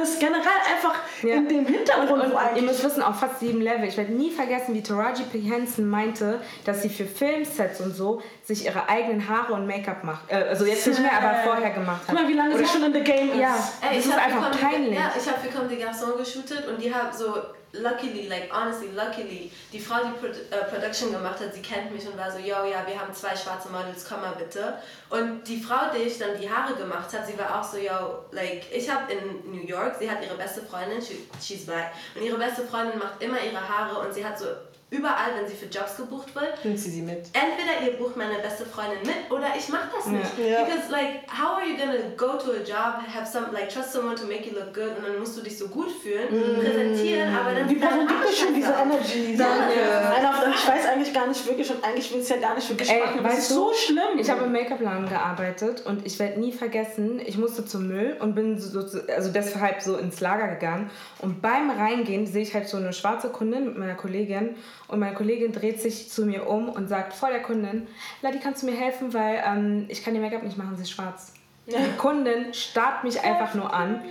äh, 0.01 0.19
generell 0.19 0.59
einfach 0.73 0.95
Ja. 1.23 1.35
in 1.35 1.47
dem 1.47 1.65
Hintergrund, 1.65 2.11
Und 2.23 2.33
wo 2.33 2.39
ihr 2.55 2.61
müsst 2.61 2.83
wissen, 2.83 3.01
auf 3.01 3.19
fast 3.19 3.41
jedem 3.41 3.61
Level. 3.61 3.85
Ich 3.85 3.97
werde 3.97 4.13
nie 4.13 4.31
vergessen, 4.31 4.73
wie 4.73 4.83
Taraji 4.83 5.23
P. 5.31 5.39
Henson 5.39 5.87
meinte, 5.89 6.41
dass 6.65 6.81
sie 6.83 6.89
für 6.89 7.05
Filmsets 7.05 7.81
und 7.81 7.95
so 7.95 8.21
sich 8.45 8.65
ihre 8.65 8.87
eigenen 8.87 9.27
Haare 9.27 9.53
und 9.53 9.65
Make-up 9.65 10.03
macht. 10.03 10.31
Äh, 10.31 10.35
also 10.35 10.65
jetzt 10.65 10.85
nicht 10.85 10.99
mehr, 10.99 11.17
aber 11.17 11.43
vorher 11.43 11.71
gemacht 11.71 12.01
hat. 12.01 12.07
Guck 12.07 12.21
mal, 12.21 12.27
wie 12.27 12.33
lange 12.33 12.57
sie 12.57 12.65
schon 12.65 12.83
in 12.83 12.93
the 12.93 13.01
game 13.01 13.31
ist. 13.31 13.39
Ja, 13.39 13.57
Ey, 13.81 13.97
das 13.97 14.05
ist 14.05 14.17
einfach 14.17 14.51
peinlich. 14.59 14.97
Ja, 14.97 15.11
ich 15.17 15.27
habe 15.27 15.39
für 15.39 15.49
Comme 15.49 15.69
des 15.69 15.79
Garçons 15.79 16.17
geshootet 16.17 16.67
und 16.67 16.81
die 16.81 16.93
haben 16.93 17.09
so, 17.11 17.33
luckily, 17.73 18.27
like 18.27 18.49
honestly, 18.53 18.89
luckily, 18.95 19.51
die 19.73 19.79
Frau, 19.79 19.97
die 20.05 20.11
Pro 20.19 20.27
äh, 20.27 20.63
Production 20.65 21.11
gemacht 21.11 21.39
hat, 21.39 21.53
sie 21.53 21.61
kennt 21.61 21.91
mich 21.91 22.05
und 22.07 22.17
war 22.17 22.31
so, 22.31 22.37
yo, 22.37 22.63
ja, 22.69 22.85
wir 22.85 22.99
haben 22.99 23.13
zwei 23.13 23.35
schwarze 23.35 23.69
Models, 23.69 24.05
komm 24.07 24.21
mal 24.21 24.35
bitte. 24.37 24.75
Und 25.09 25.43
die 25.47 25.59
Frau, 25.59 25.91
die 25.95 26.03
ich 26.03 26.19
dann 26.19 26.39
die 26.39 26.49
Haare 26.49 26.75
gemacht 26.75 27.11
habe, 27.13 27.25
sie 27.25 27.37
war 27.37 27.59
auch 27.59 27.63
so, 27.63 27.77
yo, 27.77 28.25
like, 28.31 28.65
ich 28.71 28.89
habe 28.89 29.11
in 29.11 29.51
New 29.51 29.65
York, 29.65 29.95
sie 29.99 30.09
hat 30.09 30.23
ihre 30.23 30.35
beste 30.35 30.61
Freundin, 30.61 31.01
she, 31.01 31.27
she's 31.41 31.65
black, 31.65 31.93
und 32.15 32.21
ihre 32.21 32.37
beste 32.37 32.61
Freundin 32.63 32.99
macht 32.99 33.21
immer 33.21 33.39
ihre 33.39 33.67
Haare 33.67 34.07
und 34.07 34.13
sie 34.13 34.23
hat 34.23 34.37
so 34.37 34.45
überall, 34.91 35.31
wenn 35.37 35.47
sie 35.49 35.55
für 35.55 35.65
Jobs 35.65 35.97
gebucht 35.97 36.33
wird, 36.35 36.63
Nimmt 36.63 36.79
sie 36.79 36.89
sie 36.89 37.01
mit. 37.01 37.25
entweder 37.33 37.83
ihr 37.85 37.97
bucht 37.97 38.15
meine 38.15 38.35
beste 38.39 38.65
Freundin 38.65 38.99
mit 39.03 39.29
oder 39.29 39.47
ich 39.57 39.67
mach 39.69 39.91
das 39.93 40.05
nicht. 40.07 40.37
Ja. 40.39 40.63
Because 40.63 40.89
like, 40.91 41.25
how 41.27 41.57
are 41.57 41.65
you 41.65 41.75
gonna 41.75 42.13
go 42.15 42.37
to 42.37 42.51
a 42.51 42.63
job, 42.63 43.01
have 43.13 43.25
some 43.29 43.47
like 43.51 43.67
trust 43.69 43.91
someone 43.93 44.15
to 44.15 44.25
make 44.27 44.45
you 44.47 44.53
look 44.53 44.73
good 44.73 44.95
und 44.97 45.03
dann 45.05 45.19
musst 45.19 45.37
du 45.37 45.41
dich 45.41 45.57
so 45.57 45.67
gut 45.67 45.89
fühlen, 45.91 46.27
präsentieren, 46.61 47.35
aber 47.35 47.53
dann 47.55 47.67
Die 47.67 47.75
Person 47.75 48.07
gibt 48.07 48.25
es 48.25 48.37
schon 48.39 48.53
diese. 48.53 48.71
Energy. 48.71 49.35
Danke. 49.37 50.15
Einer, 50.15 50.53
ich 50.53 50.67
weiß 50.67 50.85
eigentlich 50.87 51.13
gar 51.13 51.27
nicht 51.27 51.45
wirklich 51.47 51.69
und 51.71 51.83
eigentlich 51.83 52.13
will 52.13 52.19
es 52.21 52.29
ja 52.29 52.37
gar 52.37 52.55
nicht 52.55 52.69
wirklich 52.69 52.89
Ey, 52.89 52.99
machen. 53.01 53.19
Das 53.23 53.31
weißt 53.33 53.39
ist 53.41 53.51
du, 53.51 53.55
so 53.55 53.73
schlimm. 53.73 54.17
Ich 54.19 54.29
habe 54.29 54.45
im 54.45 54.51
Make-up-Laden 54.51 55.09
gearbeitet 55.09 55.85
und 55.85 56.05
ich 56.05 56.17
werde 56.19 56.39
nie 56.39 56.51
vergessen, 56.51 57.19
ich 57.25 57.37
musste 57.37 57.65
zum 57.65 57.87
Müll 57.87 58.17
und 58.19 58.35
bin 58.35 58.59
so- 58.59 58.79
also 58.79 59.31
deshalb 59.31 59.81
so 59.81 59.97
ins 59.97 60.19
Lager 60.21 60.47
gegangen. 60.49 60.89
Und 61.19 61.41
beim 61.41 61.69
Reingehen 61.71 62.27
sehe 62.27 62.43
ich 62.43 62.53
halt 62.53 62.67
so 62.67 62.77
eine 62.77 62.93
schwarze 62.93 63.29
Kundin 63.29 63.65
mit 63.65 63.77
meiner 63.77 63.95
Kollegin 63.95 64.55
und 64.87 64.99
meine 64.99 65.15
Kollegin 65.15 65.51
dreht 65.51 65.81
sich 65.81 66.09
zu 66.09 66.25
mir 66.25 66.47
um 66.47 66.69
und 66.69 66.87
sagt 66.87 67.13
vor 67.13 67.29
der 67.29 67.41
Kundin, 67.41 67.87
Ladi, 68.21 68.39
kannst 68.39 68.63
du 68.63 68.67
mir 68.67 68.75
helfen, 68.75 69.13
weil 69.13 69.43
ähm, 69.45 69.85
ich 69.89 70.03
kann 70.03 70.13
die 70.13 70.19
Make-up 70.19 70.43
nicht 70.43 70.57
machen, 70.57 70.75
sie 70.75 70.83
ist 70.83 70.91
schwarz. 70.91 71.33
Die 71.67 71.97
Kundin 71.97 72.53
starrt 72.53 73.03
mich 73.03 73.21
einfach 73.23 73.53
nur 73.55 73.73
an. 73.73 74.01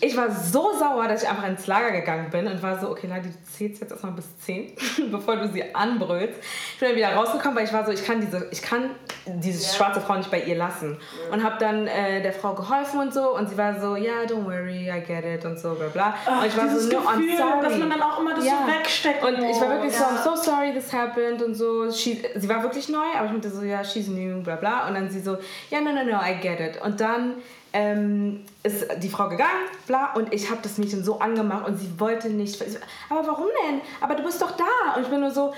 Ich 0.00 0.16
war 0.16 0.28
so 0.30 0.72
sauer, 0.76 1.06
dass 1.06 1.22
ich 1.22 1.28
einfach 1.28 1.46
ins 1.46 1.66
Lager 1.68 1.92
gegangen 1.92 2.28
bin 2.30 2.46
und 2.48 2.60
war 2.62 2.78
so, 2.78 2.90
okay, 2.90 3.06
Ladi, 3.06 3.28
du 3.28 3.34
zählst 3.56 3.80
jetzt 3.80 3.92
erstmal 3.92 4.12
bis 4.12 4.26
10, 4.40 4.72
bevor 5.12 5.36
du 5.36 5.48
sie 5.48 5.72
anbrüllst. 5.74 6.34
Ich 6.74 6.80
bin 6.80 6.88
dann 6.88 6.96
wieder 6.96 7.14
rausgekommen, 7.14 7.56
weil 7.56 7.64
ich 7.64 7.72
war 7.72 7.86
so, 7.86 7.92
ich 7.92 8.04
kann 8.04 8.20
diese, 8.20 8.48
ich 8.50 8.60
kann 8.60 8.90
diese 9.26 9.74
schwarze 9.74 10.00
Frau 10.00 10.16
nicht 10.16 10.30
bei 10.32 10.40
ihr 10.42 10.56
lassen. 10.56 10.98
Und 11.32 11.42
habe 11.44 11.56
dann 11.60 11.86
äh, 11.86 12.20
der 12.20 12.32
Frau 12.32 12.54
geholfen 12.54 12.98
und 13.00 13.14
so 13.14 13.34
und 13.36 13.48
sie 13.48 13.56
war 13.56 13.80
so, 13.80 13.94
ja, 13.94 14.22
don't 14.26 14.44
worry, 14.44 14.90
I 14.90 15.00
get 15.00 15.24
it 15.24 15.44
und 15.44 15.58
so, 15.58 15.74
bla 15.74 15.86
bla. 15.88 16.14
und 16.40 16.46
ich 16.48 16.56
war 16.56 16.68
so, 16.68 16.88
no, 16.88 16.98
I'm 17.04 17.16
Gefühl, 17.18 17.36
sorry. 17.38 17.62
dass 17.62 17.78
man 17.78 17.90
dann 17.90 18.02
auch 18.02 18.18
immer 18.18 18.34
das 18.34 18.44
Ja. 18.44 18.52
so 18.66 18.72
wegsteckt. 18.72 19.22
Und 19.24 19.34
ich 19.38 19.60
war 19.60 19.70
wirklich 19.70 19.96
so, 19.96 20.02
Ja. 20.02 20.10
I'm 20.10 20.22
so 20.24 20.34
sorry 20.36 20.72
this 20.74 20.92
happened 20.92 21.40
und 21.40 21.54
so. 21.54 21.90
She, 21.92 22.20
sie 22.34 22.48
war 22.48 22.62
wirklich 22.64 22.88
neu, 22.88 23.06
aber 23.16 23.26
ich 23.26 23.32
meinte 23.32 23.48
so, 23.48 23.62
ja, 23.62 23.82
she's 23.84 24.08
new, 24.08 24.42
bla 24.42 24.56
bla. 24.56 24.88
Und 24.88 24.94
dann 24.94 25.08
sie 25.08 25.20
so, 25.20 25.38
ja, 25.70 25.80
no, 25.80 25.92
no, 25.92 26.02
no, 26.04 26.18
I 26.20 26.34
get 26.42 26.58
it. 26.60 26.82
Und 26.82 27.00
dann 27.04 27.34
ähm, 27.72 28.44
ist 28.62 28.86
die 28.98 29.08
Frau 29.08 29.28
gegangen, 29.28 29.68
bla, 29.86 30.12
und 30.14 30.32
ich 30.32 30.48
habe 30.50 30.60
das 30.62 30.78
Mädchen 30.78 31.04
so 31.04 31.18
angemacht 31.18 31.66
und 31.68 31.76
sie 31.78 32.00
wollte 32.00 32.28
nicht. 32.30 32.60
Ich 32.60 32.78
Aber 33.10 33.26
warum 33.26 33.46
denn? 33.66 33.80
Aber 34.00 34.14
du 34.14 34.22
bist 34.22 34.40
doch 34.40 34.52
da. 34.52 34.94
Und 34.96 35.02
ich 35.02 35.08
bin 35.08 35.20
nur 35.20 35.30
so, 35.30 35.52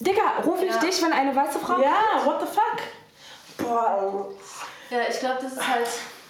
Digga, 0.00 0.22
ruf 0.44 0.62
ich 0.62 0.70
Ja. 0.70 0.78
dich, 0.78 1.02
wenn 1.02 1.12
eine 1.12 1.34
weiße 1.36 1.58
Frau 1.58 1.80
Ja, 1.80 2.24
what 2.24 2.40
the 2.40 2.46
fuck? 2.46 2.78
Boah. 3.58 4.28
Ja, 4.90 4.98
ich 5.08 5.20
glaube, 5.20 5.36
das 5.42 5.52
ist 5.52 5.68
halt, 5.68 5.86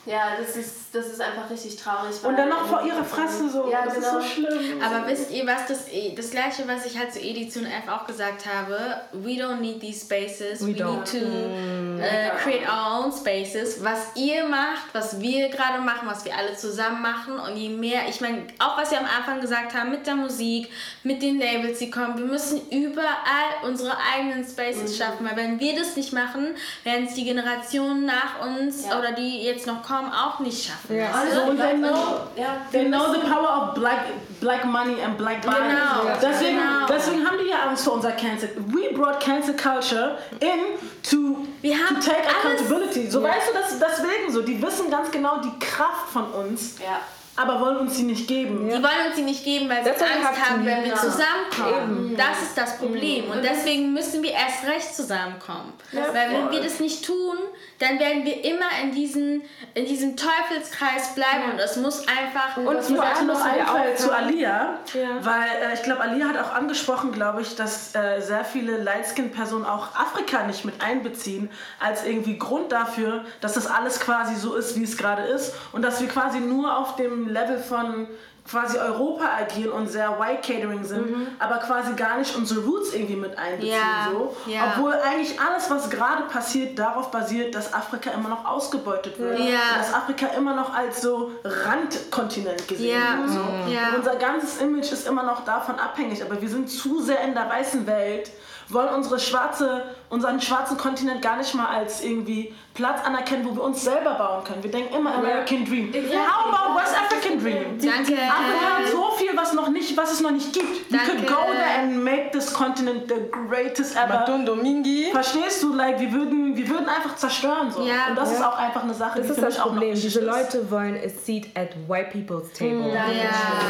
ja, 0.06 0.32
das 0.40 0.56
ist, 0.56 0.94
das 0.94 1.06
ist 1.06 1.20
einfach 1.20 1.50
richtig 1.50 1.76
traurig. 1.76 2.16
Und 2.22 2.36
dann 2.36 2.48
noch 2.48 2.66
vor 2.66 2.82
ihrer 2.82 3.04
Fresse 3.04 3.48
so. 3.50 3.70
Ja, 3.70 3.84
das 3.84 3.94
genau. 3.94 4.18
ist 4.18 4.34
so 4.34 4.42
schlimm. 4.42 4.82
Aber 4.82 5.06
wisst 5.06 5.30
ihr, 5.30 5.46
was 5.46 5.66
das 5.66 5.86
das 6.16 6.30
gleiche, 6.30 6.66
was 6.66 6.86
ich 6.86 6.98
halt 6.98 7.12
zu 7.12 7.20
Edition 7.20 7.66
F 7.66 7.88
auch 7.88 8.06
gesagt 8.06 8.46
habe, 8.46 9.02
we 9.12 9.32
don't 9.32 9.60
need 9.60 9.80
these 9.80 10.00
spaces, 10.00 10.66
we, 10.66 10.72
don't. 10.72 10.98
need 10.98 11.06
to 11.06 12.02
äh, 12.02 12.30
create 12.42 12.66
our 12.66 13.04
own 13.04 13.12
spaces. 13.12 13.84
Was 13.84 14.16
ihr 14.16 14.44
macht, 14.44 14.92
was 14.92 15.20
wir 15.20 15.48
gerade 15.48 15.80
machen, 15.80 16.08
was 16.08 16.24
wir 16.24 16.36
alle 16.36 16.56
zusammen 16.56 17.02
machen 17.02 17.38
und 17.38 17.56
je 17.56 17.68
mehr, 17.68 18.08
ich 18.08 18.20
meine, 18.20 18.44
auch 18.58 18.78
was 18.78 18.90
wir 18.90 18.98
am 18.98 19.06
Anfang 19.06 19.40
gesagt 19.40 19.74
haben 19.74 19.90
mit 19.90 20.06
der 20.06 20.16
Musik, 20.16 20.70
mit 21.02 21.22
den 21.22 21.38
Labels, 21.38 21.78
die 21.78 21.90
kommen, 21.90 22.16
wir 22.16 22.24
müssen 22.24 22.68
überall 22.70 23.64
unsere 23.64 23.96
eigenen 24.14 24.44
Spaces 24.44 24.96
schaffen, 24.96 25.26
weil 25.26 25.36
wenn 25.36 25.60
wir 25.60 25.76
das 25.78 25.96
nicht 25.96 26.12
machen, 26.12 26.54
werden 26.84 27.06
es 27.06 27.14
die 27.14 27.24
Generationen 27.24 28.06
nach 28.06 28.40
uns 28.46 28.86
Ja. 28.86 28.98
oder 28.98 29.12
die 29.12 29.42
jetzt 29.44 29.66
noch 29.66 29.82
kommen 29.82 29.99
auch 30.08 30.38
nicht 30.40 30.66
schaffen. 30.66 30.96
Ja. 30.96 31.12
weißt 31.12 31.36
du? 31.36 31.50
und 31.50 31.58
they 31.58 31.74
know, 31.74 32.20
ja, 32.36 32.56
they 32.72 32.86
know 32.86 33.12
the 33.12 33.20
power 33.20 33.68
of 33.68 33.74
black, 33.74 34.06
black 34.40 34.64
money 34.64 35.02
and 35.02 35.18
black 35.18 35.42
bodies. 35.42 35.58
Genau, 35.58 36.16
Deswegen, 36.22 36.56
genau. 36.56 36.86
deswegen 36.88 37.26
haben 37.26 37.36
die 37.42 37.48
ja 37.50 37.68
Angst 37.68 37.84
vor 37.84 37.94
unser 37.94 38.12
Cancel. 38.12 38.50
We 38.68 38.92
brought 38.94 39.20
Cancel 39.20 39.54
Culture 39.54 40.18
in 40.40 40.78
to, 41.02 41.46
Wir 41.60 41.76
haben 41.76 42.00
to 42.00 42.10
take 42.10 42.22
alles- 42.22 42.60
accountability. 42.60 43.10
So 43.10 43.22
weißt 43.22 43.48
du, 43.48 43.52
das 43.58 43.78
deswegen 43.78 44.32
so. 44.32 44.42
Die 44.42 44.60
wissen 44.62 44.90
ganz 44.90 45.10
genau 45.10 45.38
die 45.40 45.58
Kraft 45.58 46.08
von 46.12 46.24
uns, 46.32 46.76
ja. 46.78 47.00
aber 47.36 47.60
wollen 47.60 47.78
uns 47.78 47.96
sie 47.96 48.02
nicht 48.04 48.26
geben. 48.28 48.66
Die 48.68 48.72
wollen 48.74 49.06
uns 49.06 49.16
sie 49.16 49.22
nicht 49.22 49.44
geben, 49.44 49.68
weil 49.68 49.82
sie 49.84 49.90
we 49.90 49.94
Angst 49.94 50.24
have 50.24 50.34
to 50.36 50.50
haben, 50.50 50.64
wenn 50.64 50.84
wir 50.84 50.94
zusammenkommen. 50.94 52.16
Das 52.16 52.42
ist 52.42 52.56
das 52.56 52.78
Problem. 52.78 53.30
Und 53.30 53.42
deswegen 53.42 53.92
müssen 53.92 54.22
wir 54.22 54.32
erst 54.32 54.64
recht 54.66 54.94
zusammenkommen. 54.94 55.72
Weil 55.92 56.30
wenn 56.32 56.50
wir 56.50 56.62
das 56.62 56.80
nicht 56.80 57.04
tun, 57.04 57.36
dann 57.80 57.98
werden 57.98 58.26
wir 58.26 58.44
immer 58.44 58.66
in, 58.82 58.92
diesen, 58.92 59.42
in 59.72 59.86
diesem 59.86 60.14
Teufelskreis 60.14 61.14
bleiben. 61.14 61.52
Und 61.52 61.58
es 61.58 61.76
muss 61.76 62.06
einfach... 62.06 62.58
Und 62.58 62.66
mir 62.90 62.96
vor 62.96 63.04
allem 63.04 63.26
noch 63.26 63.42
einfällt 63.42 63.98
zu. 63.98 64.12
Alia, 64.12 64.78
Ja. 64.92 65.24
weil 65.24 65.48
äh, 65.62 65.74
ich 65.74 65.82
glaube, 65.82 66.02
Alia 66.02 66.28
hat 66.28 66.38
auch 66.38 66.52
angesprochen, 66.54 67.10
glaube 67.10 67.40
ich, 67.40 67.56
dass 67.56 67.94
äh, 67.94 68.20
sehr 68.20 68.44
viele 68.44 68.76
Lightskin-Personen 68.76 69.64
auch 69.64 69.94
Afrika 69.96 70.42
nicht 70.46 70.66
mit 70.66 70.82
einbeziehen, 70.84 71.50
als 71.78 72.04
irgendwie 72.04 72.38
Grund 72.38 72.70
dafür, 72.70 73.24
dass 73.40 73.54
das 73.54 73.66
alles 73.66 73.98
quasi 73.98 74.34
so 74.36 74.56
ist, 74.56 74.76
wie 74.78 74.84
es 74.84 74.98
gerade 74.98 75.22
ist 75.22 75.54
und 75.72 75.80
dass 75.80 76.02
wir 76.02 76.08
quasi 76.08 76.38
nur 76.38 76.76
auf 76.76 76.96
dem 76.96 77.28
Level 77.28 77.58
von 77.58 78.08
quasi 78.48 78.78
Europa 78.78 79.24
agieren 79.38 79.72
und 79.72 79.88
sehr 79.88 80.18
White 80.18 80.40
Catering 80.42 80.84
sind, 80.84 81.28
aber 81.38 81.58
quasi 81.58 81.94
gar 81.94 82.18
nicht 82.18 82.34
unsere 82.36 82.60
Roots 82.60 82.92
irgendwie 82.94 83.16
mit 83.16 83.36
einbeziehen. 83.38 83.72
Ja, 83.72 84.08
so. 84.10 84.36
ja. 84.46 84.72
Obwohl 84.74 84.92
eigentlich 84.94 85.38
alles, 85.40 85.70
was 85.70 85.90
gerade 85.90 86.24
passiert, 86.24 86.78
darauf 86.78 87.10
basiert, 87.10 87.54
dass 87.54 87.72
Afrika 87.72 88.10
immer 88.10 88.28
noch 88.28 88.44
ausgebeutet 88.44 89.18
wird. 89.18 89.38
Ja. 89.38 89.78
Dass 89.78 89.94
Afrika 89.94 90.26
immer 90.36 90.54
noch 90.54 90.74
als 90.74 91.02
so 91.02 91.32
Randkontinent 91.44 92.66
gesehen 92.66 93.00
wird. 93.18 93.30
So. 93.30 93.40
Und 93.40 93.96
unser 93.98 94.16
ganzes 94.16 94.60
Image 94.60 94.90
ist 94.92 95.06
immer 95.06 95.22
noch 95.22 95.44
davon 95.44 95.78
abhängig, 95.78 96.22
aber 96.22 96.40
wir 96.40 96.48
sind 96.48 96.68
zu 96.68 97.00
sehr 97.02 97.20
in 97.22 97.34
der 97.34 97.48
weißen 97.48 97.86
Welt, 97.86 98.30
wollen 98.68 98.88
unsere 98.94 99.18
schwarze, 99.18 99.82
unseren 100.10 100.40
schwarzen 100.40 100.76
Kontinent 100.76 101.22
gar 101.22 101.36
nicht 101.36 101.54
mal 101.54 101.66
als 101.68 102.02
irgendwie 102.02 102.54
Platz 102.74 103.04
anerkennen, 103.04 103.44
wo 103.48 103.54
wir 103.56 103.62
uns 103.62 103.82
selber 103.84 104.14
bauen 104.14 104.44
können. 104.44 104.62
Wir 104.62 104.70
denken 104.70 104.94
immer 104.94 105.14
American 105.14 105.64
Dream. 105.64 105.92
How 105.92 106.52
about 106.52 106.78
West 106.78 106.94
African 106.96 107.38
Dream? 107.40 107.78
Danke. 107.78 108.14
Afrika 108.14 108.78
hat 108.78 108.88
so 108.90 109.10
viel, 109.16 109.36
was, 109.36 109.52
noch 109.52 109.68
nicht, 109.68 109.96
was 109.96 110.12
es 110.12 110.20
noch 110.20 110.30
nicht 110.30 110.52
gibt. 110.52 110.90
We 110.92 110.98
could 110.98 111.18
Danke. 111.18 111.32
go 111.32 111.52
there 111.52 111.78
and 111.78 112.02
make 112.04 112.30
this 112.32 112.52
continent 112.52 113.08
the 113.08 113.20
greatest 113.30 113.96
ever. 113.96 114.20
Matundo 114.20 114.54
Mingi. 114.56 115.10
Verstehst 115.12 115.62
du? 115.62 115.74
Like, 115.74 115.98
wir 116.00 116.10
würden, 116.12 116.56
wir 116.56 116.68
würden 116.68 116.88
einfach 116.88 117.16
zerstören. 117.16 117.70
So. 117.70 117.82
Ja. 117.82 118.08
Und 118.10 118.16
das 118.16 118.32
ist 118.32 118.40
Ja. 118.40 118.50
auch 118.50 118.56
einfach 118.58 118.82
eine 118.84 118.94
Sache, 118.94 119.18
Das 119.18 119.26
die 119.26 119.32
ist 119.32 119.38
für 119.38 119.44
das 119.46 119.54
mich 119.54 119.60
auch 119.62 119.66
noch 119.66 119.72
Problem. 119.74 119.94
Diese 119.94 120.20
ist. 120.20 120.26
Leute 120.26 120.70
wollen 120.70 120.96
a 120.96 121.08
seat 121.08 121.46
at 121.56 121.70
white 121.88 122.10
people's 122.10 122.52
table. 122.52 122.92
Ja. 122.92 123.04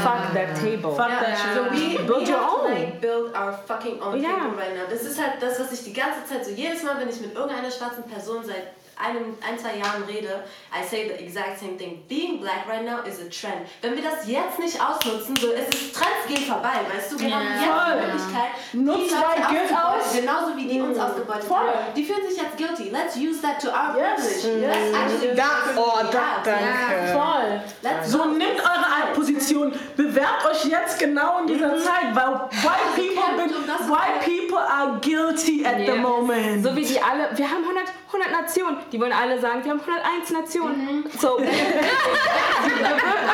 Fuck 0.03 0.33
that 0.35 0.55
table. 0.61 0.91
Fuck 0.95 1.09
that 1.09 1.29
Ja. 1.29 1.37
shit. 1.37 1.55
So 1.55 1.65
we, 1.71 1.99
Build 2.07 2.29
we 2.29 2.33
your 2.33 2.41
own. 2.41 2.71
like 2.73 3.01
build 3.01 3.35
our 3.35 3.53
fucking 3.67 4.01
own 4.01 4.21
Ja. 4.23 4.31
table 4.31 4.57
right 4.57 4.75
now. 4.77 4.85
Das 4.89 5.03
ist 5.03 5.21
halt 5.21 5.35
das, 5.41 5.59
was 5.59 5.73
ich 5.73 5.85
die 5.85 5.93
ganze 5.93 6.25
Zeit 6.25 6.30
so 6.45 6.51
jedes 6.51 6.83
Mal, 6.83 6.99
wenn 6.99 7.09
ich 7.09 7.21
mit 7.21 7.35
irgendeiner 7.35 7.71
schwarzen 7.71 8.05
Person 8.05 8.45
seit 8.45 8.69
einem, 9.05 9.37
ein, 9.47 9.59
zwei 9.59 9.77
Jahren 9.77 10.03
rede, 10.05 10.45
I 10.73 10.87
say 10.87 11.09
the 11.09 11.25
exact 11.25 11.59
same 11.59 11.77
thing. 11.77 12.03
Being 12.09 12.41
black 12.41 12.67
right 12.69 12.85
now 12.85 12.99
is 13.07 13.19
a 13.21 13.29
trend. 13.31 13.67
Wenn 13.83 13.95
wir 13.97 14.03
das 14.03 14.27
jetzt 14.27 14.59
nicht 14.59 14.79
ausnutzen, 14.81 15.37
so 15.37 15.49
es 15.53 15.69
ist 15.69 15.95
Trends 15.95 16.27
gehen 16.29 16.45
vorbei, 16.47 16.81
weißt 16.95 17.13
du? 17.13 17.21
Wir 17.21 17.29
Ja. 17.29 17.37
haben 17.37 17.45
jetzt 17.53 17.63
die 17.63 18.07
Möglichkeit, 18.07 18.51
Nutzt 18.73 19.11
die 19.11 19.15
Leute 19.15 19.85
aus. 19.85 20.13
genauso 20.15 20.57
wie 20.57 20.67
die 20.69 20.81
uns 20.81 20.97
Mhm. 20.97 21.03
ausgebeutet 21.05 21.45
Voll. 21.45 21.59
haben. 21.59 21.95
Die 21.97 22.05
fühlen 22.05 22.29
sich 22.29 22.41
jetzt 22.41 22.57
guilty. 22.57 22.91
Let's 22.91 23.17
use 23.17 23.41
that 23.43 23.61
to 23.61 23.69
our 23.69 23.97
Yes. 23.97 24.43
privilege. 24.43 24.61
Yes. 24.61 24.77
Let's 24.77 24.97
actually 24.97 25.35
Da, 25.37 25.51
oh, 25.77 25.99
da, 26.11 26.43
danke. 26.45 27.13
Voll. 27.13 27.61
Let's 27.83 28.11
So 28.11 28.25
nehmt 28.27 28.61
eure 28.61 29.15
Position, 29.15 29.73
bewerbt 29.97 30.47
euch 30.47 30.65
jetzt 30.67 30.99
genau 30.99 31.39
in 31.41 31.47
dieser 31.49 31.77
Zeit, 31.79 32.15
weil 32.15 32.33
white 32.63 32.91
people, 32.97 33.91
white 33.91 34.21
people 34.25 34.59
are 34.59 34.99
guilty 35.01 35.65
at 35.65 35.77
the 35.79 35.83
Yeah. 35.85 35.97
moment. 35.97 36.65
So 36.65 36.75
wie 36.77 36.85
die 36.85 37.01
alle, 37.01 37.29
wir 37.37 37.51
haben 37.51 37.65
100, 37.65 37.85
100 38.13 38.31
Nationen. 38.33 38.77
Die 38.93 39.01
wollen 39.01 39.13
alle 39.13 39.41
sagen, 39.41 39.63
wir 39.65 39.71
haben 39.71 39.81
101 39.81 40.31
Nationen. 40.31 41.05
So, 41.19 41.37
bewirbt 41.39 41.51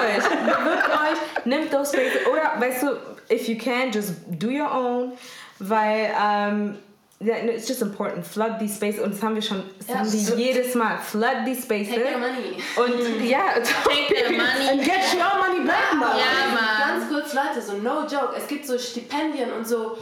euch. 0.02 0.24
Bewirbt 0.28 0.88
euch, 0.90 1.44
nehmt 1.46 1.70
those 1.72 1.92
spaces. 1.92 2.26
Oder, 2.30 2.52
weißt 2.58 2.82
du, 2.82 2.88
if 3.34 3.48
you 3.48 3.56
can, 3.56 3.90
just 3.90 4.12
do 4.28 4.48
your 4.48 4.70
own. 4.72 5.12
Weil, 5.58 6.10
ähm, 6.22 6.78
yeah, 7.20 7.42
no, 7.44 7.52
it's 7.52 7.66
just 7.66 7.80
important. 7.80 8.26
Flood 8.26 8.58
these 8.58 8.74
spaces. 8.76 9.00
Und 9.00 9.14
das 9.14 9.22
haben 9.22 9.34
wir 9.34 9.42
schon, 9.42 9.62
das 9.78 9.88
Ja. 9.88 9.94
haben 10.00 10.12
wir 10.12 10.36
jedes 10.36 10.74
Mal. 10.74 10.98
Flood 10.98 11.44
these 11.46 11.62
spaces. 11.62 11.94
Take 11.94 12.02
their 12.04 12.18
money. 12.18 12.62
Und 12.76 13.24
ja, 13.24 13.54
Take 13.84 14.14
their 14.14 14.30
money. 14.32 14.68
And 14.70 14.82
get 14.84 15.14
your 15.14 15.38
money 15.38 15.66
back, 15.66 15.94
man. 15.94 16.10
Ja, 16.18 16.52
Mann. 16.54 16.98
Ganz 17.00 17.08
kurz, 17.10 17.32
Leute, 17.32 17.62
so 17.62 17.72
no 17.78 18.02
joke. 18.02 18.34
Es 18.36 18.46
gibt 18.46 18.66
so 18.66 18.78
Stipendien 18.78 19.50
und 19.52 19.66
so 19.66 19.96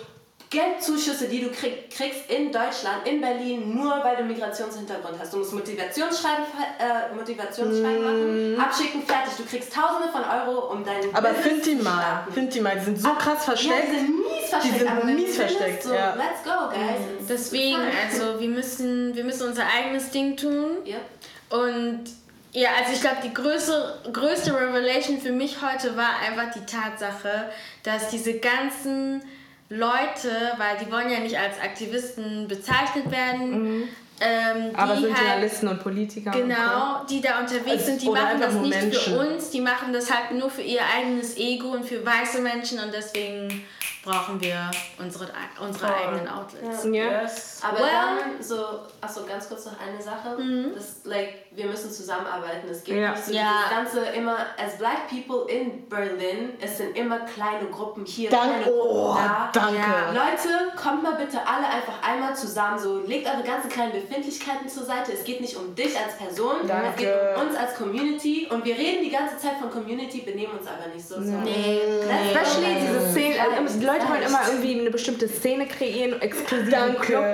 Geldzuschüsse, 0.54 1.26
die 1.28 1.40
du 1.40 1.50
krieg, 1.50 1.90
kriegst 1.90 2.30
in 2.30 2.52
Deutschland, 2.52 3.06
in 3.06 3.20
Berlin, 3.20 3.74
nur 3.76 3.90
weil 4.04 4.16
du 4.16 4.22
Migrationshintergrund 4.24 5.18
hast. 5.18 5.32
Du 5.32 5.38
musst 5.38 5.52
Motivationsschreiben, 5.52 6.44
äh, 6.78 7.14
Motivationsschreiben 7.14 8.02
machen, 8.56 8.60
abschicken, 8.60 9.02
fertig. 9.02 9.32
Du 9.36 9.44
kriegst 9.44 9.74
Tausende 9.74 10.08
von 10.12 10.22
Euro, 10.22 10.72
um 10.72 10.84
deinen 10.84 11.14
Aber 11.14 11.30
Business 11.30 11.44
find 11.46 11.66
die 11.66 11.78
zu 11.78 11.84
mal, 11.84 12.26
find 12.32 12.54
die 12.54 12.60
mal, 12.60 12.76
die 12.78 12.84
sind 12.84 13.00
so 13.00 13.08
krass 13.14 13.38
Ja, 13.46 13.52
versteckt. 13.52 13.88
die 13.92 13.96
sind 13.98 14.16
mies 14.16 14.48
versteckt. 14.48 14.78
sind 14.78 14.88
aber 14.90 15.00
wenn 15.06 15.16
du 15.16 15.22
mies 15.22 15.36
versteckt, 15.36 15.82
So, 15.82 15.92
ja. 15.94 16.14
Let's 16.14 16.42
go, 16.44 16.68
guys. 16.70 17.00
It's 17.18 17.28
Deswegen, 17.28 17.80
also 18.08 18.40
wir 18.40 18.48
müssen, 18.48 19.14
wir 19.16 19.24
müssen 19.24 19.48
unser 19.48 19.64
eigenes 19.76 20.10
Ding 20.10 20.36
tun. 20.36 20.76
Ja. 20.84 20.98
Und 21.50 22.04
ja, 22.52 22.68
also 22.78 22.92
ich 22.92 23.00
glaube, 23.00 23.16
die 23.24 23.34
größte, 23.34 23.98
größte 24.12 24.54
Revelation 24.54 25.20
für 25.20 25.32
mich 25.32 25.56
heute 25.60 25.96
war 25.96 26.10
einfach 26.24 26.54
die 26.54 26.64
Tatsache, 26.64 27.50
dass 27.82 28.08
diese 28.10 28.34
ganzen 28.38 29.22
Leute, 29.76 30.30
weil 30.58 30.76
die 30.84 30.90
wollen 30.90 31.10
ja 31.10 31.20
nicht 31.20 31.38
als 31.38 31.60
Aktivisten 31.60 32.46
bezeichnet 32.48 33.10
werden, 33.10 33.88
ähm, 34.20 34.70
die 34.70 34.76
aber 34.76 34.94
sind 34.96 35.12
halt, 35.12 35.18
Journalisten 35.18 35.68
und 35.68 35.82
Politiker. 35.82 36.30
und 36.32 36.36
Genau, 36.48 37.04
die 37.10 37.20
da 37.20 37.40
unterwegs 37.40 37.70
Also, 37.70 37.84
sind, 37.86 38.02
die 38.02 38.08
machen 38.10 38.40
das 38.40 38.54
nicht 38.54 38.80
Menschen. 38.80 39.12
für 39.14 39.18
uns, 39.18 39.50
die 39.50 39.60
machen 39.60 39.92
das 39.92 40.10
halt 40.10 40.30
nur 40.38 40.48
für 40.50 40.62
ihr 40.62 40.80
eigenes 40.96 41.36
Ego 41.36 41.68
und 41.72 41.84
für 41.84 42.04
weiße 42.06 42.40
Menschen 42.40 42.78
und 42.78 42.94
deswegen 42.94 43.64
brauchen 44.04 44.40
wir 44.40 44.70
unsere, 44.98 45.28
unsere 45.60 45.94
eigenen 45.94 46.28
Outlets. 46.28 46.84
Ja. 46.84 47.22
Yes. 47.22 47.60
Aber 47.62 47.78
Well- 47.78 47.90
dann 47.92 48.42
so, 48.42 48.56
achso, 49.04 49.24
ganz 49.26 49.48
kurz 49.48 49.66
noch 49.66 49.74
eine 49.80 50.00
Sache. 50.02 50.36
Das, 50.74 51.00
like, 51.04 51.44
wir 51.52 51.66
müssen 51.66 51.90
zusammenarbeiten. 51.90 52.68
Es 52.70 52.82
geht 52.84 52.96
Ja. 52.96 53.10
nicht 53.12 53.24
so 53.24 53.32
Ja. 53.32 53.42
dieses 53.74 53.94
ganze 54.00 54.10
immer, 54.16 54.36
as 54.62 54.76
black 54.78 55.08
people 55.08 55.50
in 55.52 55.88
Berlin, 55.88 56.54
es 56.60 56.78
sind 56.78 56.96
immer 56.96 57.20
kleine 57.20 57.66
Gruppen 57.70 58.04
hier, 58.04 58.30
Danke. 58.30 58.46
kleine 58.46 58.64
Gruppen 58.64 58.90
Oh, 58.96 59.14
da. 59.16 59.50
danke. 59.52 59.76
Ja. 59.78 60.10
Leute, 60.10 60.48
kommt 60.80 61.02
mal 61.02 61.14
bitte 61.16 61.38
alle 61.46 61.66
einfach 61.66 62.02
einmal 62.02 62.34
zusammen. 62.36 62.78
So, 62.78 63.00
legt 63.06 63.26
eure 63.28 63.42
ganzen 63.42 63.70
kleinen 63.70 63.92
Befindlichkeiten 63.92 64.68
zur 64.68 64.84
Seite. 64.84 65.12
Es 65.12 65.24
geht 65.24 65.40
nicht 65.40 65.56
um 65.56 65.74
dich 65.74 65.96
als 65.98 66.16
Person, 66.16 66.56
es 66.62 66.68
Danke. 66.68 66.96
geht 67.04 67.14
um 67.36 67.46
uns 67.48 67.56
als 67.56 67.74
Community. 67.76 68.48
Und 68.50 68.64
wir 68.64 68.76
reden 68.76 69.02
die 69.04 69.10
ganze 69.10 69.36
Zeit 69.38 69.58
von 69.60 69.70
Community, 69.70 70.20
benehmen 70.20 70.58
uns 70.58 70.66
aber 70.66 70.92
nicht 70.94 71.06
so. 71.06 71.18
Nee, 71.20 71.80
go, 72.04 72.10
Especially 72.38 72.74
guys. 72.74 72.82
diese 72.82 73.10
Szene, 73.10 73.34
also 73.40 73.78
die 73.78 73.84
Leute 73.86 74.08
wollen 74.08 74.22
immer 74.22 74.40
irgendwie 74.48 74.80
eine 74.80 74.90
bestimmte 74.90 75.28
Szene 75.28 75.66
kreieren, 75.66 76.20
exklusiv 76.20 76.70
Danke. 76.70 77.00
Club. 77.00 77.24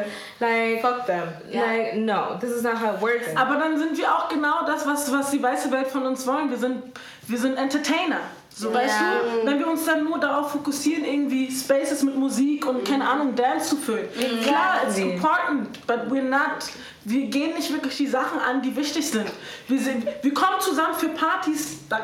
Like, 0.41 0.81
Fuck 0.81 1.07
them. 1.07 1.23
Ja. 1.51 1.60
Like, 1.61 1.97
no, 1.97 2.39
this 2.41 2.51
is 2.51 2.63
not 2.63 2.81
how 2.81 2.95
it 2.95 3.01
works. 3.01 3.27
Aber 3.37 3.57
dann 3.57 3.79
sind 3.79 3.97
wir 3.97 4.13
auch 4.15 4.29
genau 4.29 4.67
das, 4.67 4.87
was, 4.87 5.13
was 5.13 5.31
die 5.31 5.43
weiße 5.43 5.71
Welt 5.71 5.89
von 5.89 6.07
uns 6.07 6.27
wollen. 6.27 6.51
Wir 6.51 6.59
sind, 6.59 6.83
wir 7.27 7.39
sind 7.39 7.57
Entertainer. 7.57 8.21
So, 8.55 8.75
weißt 8.75 8.95
du, 9.01 9.47
wenn 9.47 9.59
wir 9.59 9.69
uns 9.69 9.87
dann 9.87 10.05
nur 10.05 10.19
darauf 10.19 10.53
fokussieren, 10.53 11.05
irgendwie 11.05 11.51
Spaces 11.51 12.03
mit 12.03 12.17
Musik 12.17 12.67
und 12.67 12.87
keine 12.87 13.09
Ahnung, 13.09 13.35
Dance 13.35 13.71
zu 13.71 13.77
füllen. 13.77 14.09
Klar, 14.43 14.83
it's 14.87 14.99
important, 14.99 15.87
but 15.87 16.11
we're 16.11 16.23
not, 16.23 16.69
wir 17.05 17.27
gehen 17.27 17.55
nicht 17.55 17.73
wirklich 17.73 17.97
die 17.97 18.07
Sachen 18.09 18.39
an, 18.41 18.61
die 18.61 18.75
wichtig 18.77 19.09
sind. 19.09 19.31
Wir, 19.69 19.79
sind, 19.79 20.05
wir 20.21 20.35
kommen 20.35 20.61
zusammen 20.61 20.95
für 20.95 21.09
Partys, 21.09 21.79
da, 21.89 22.01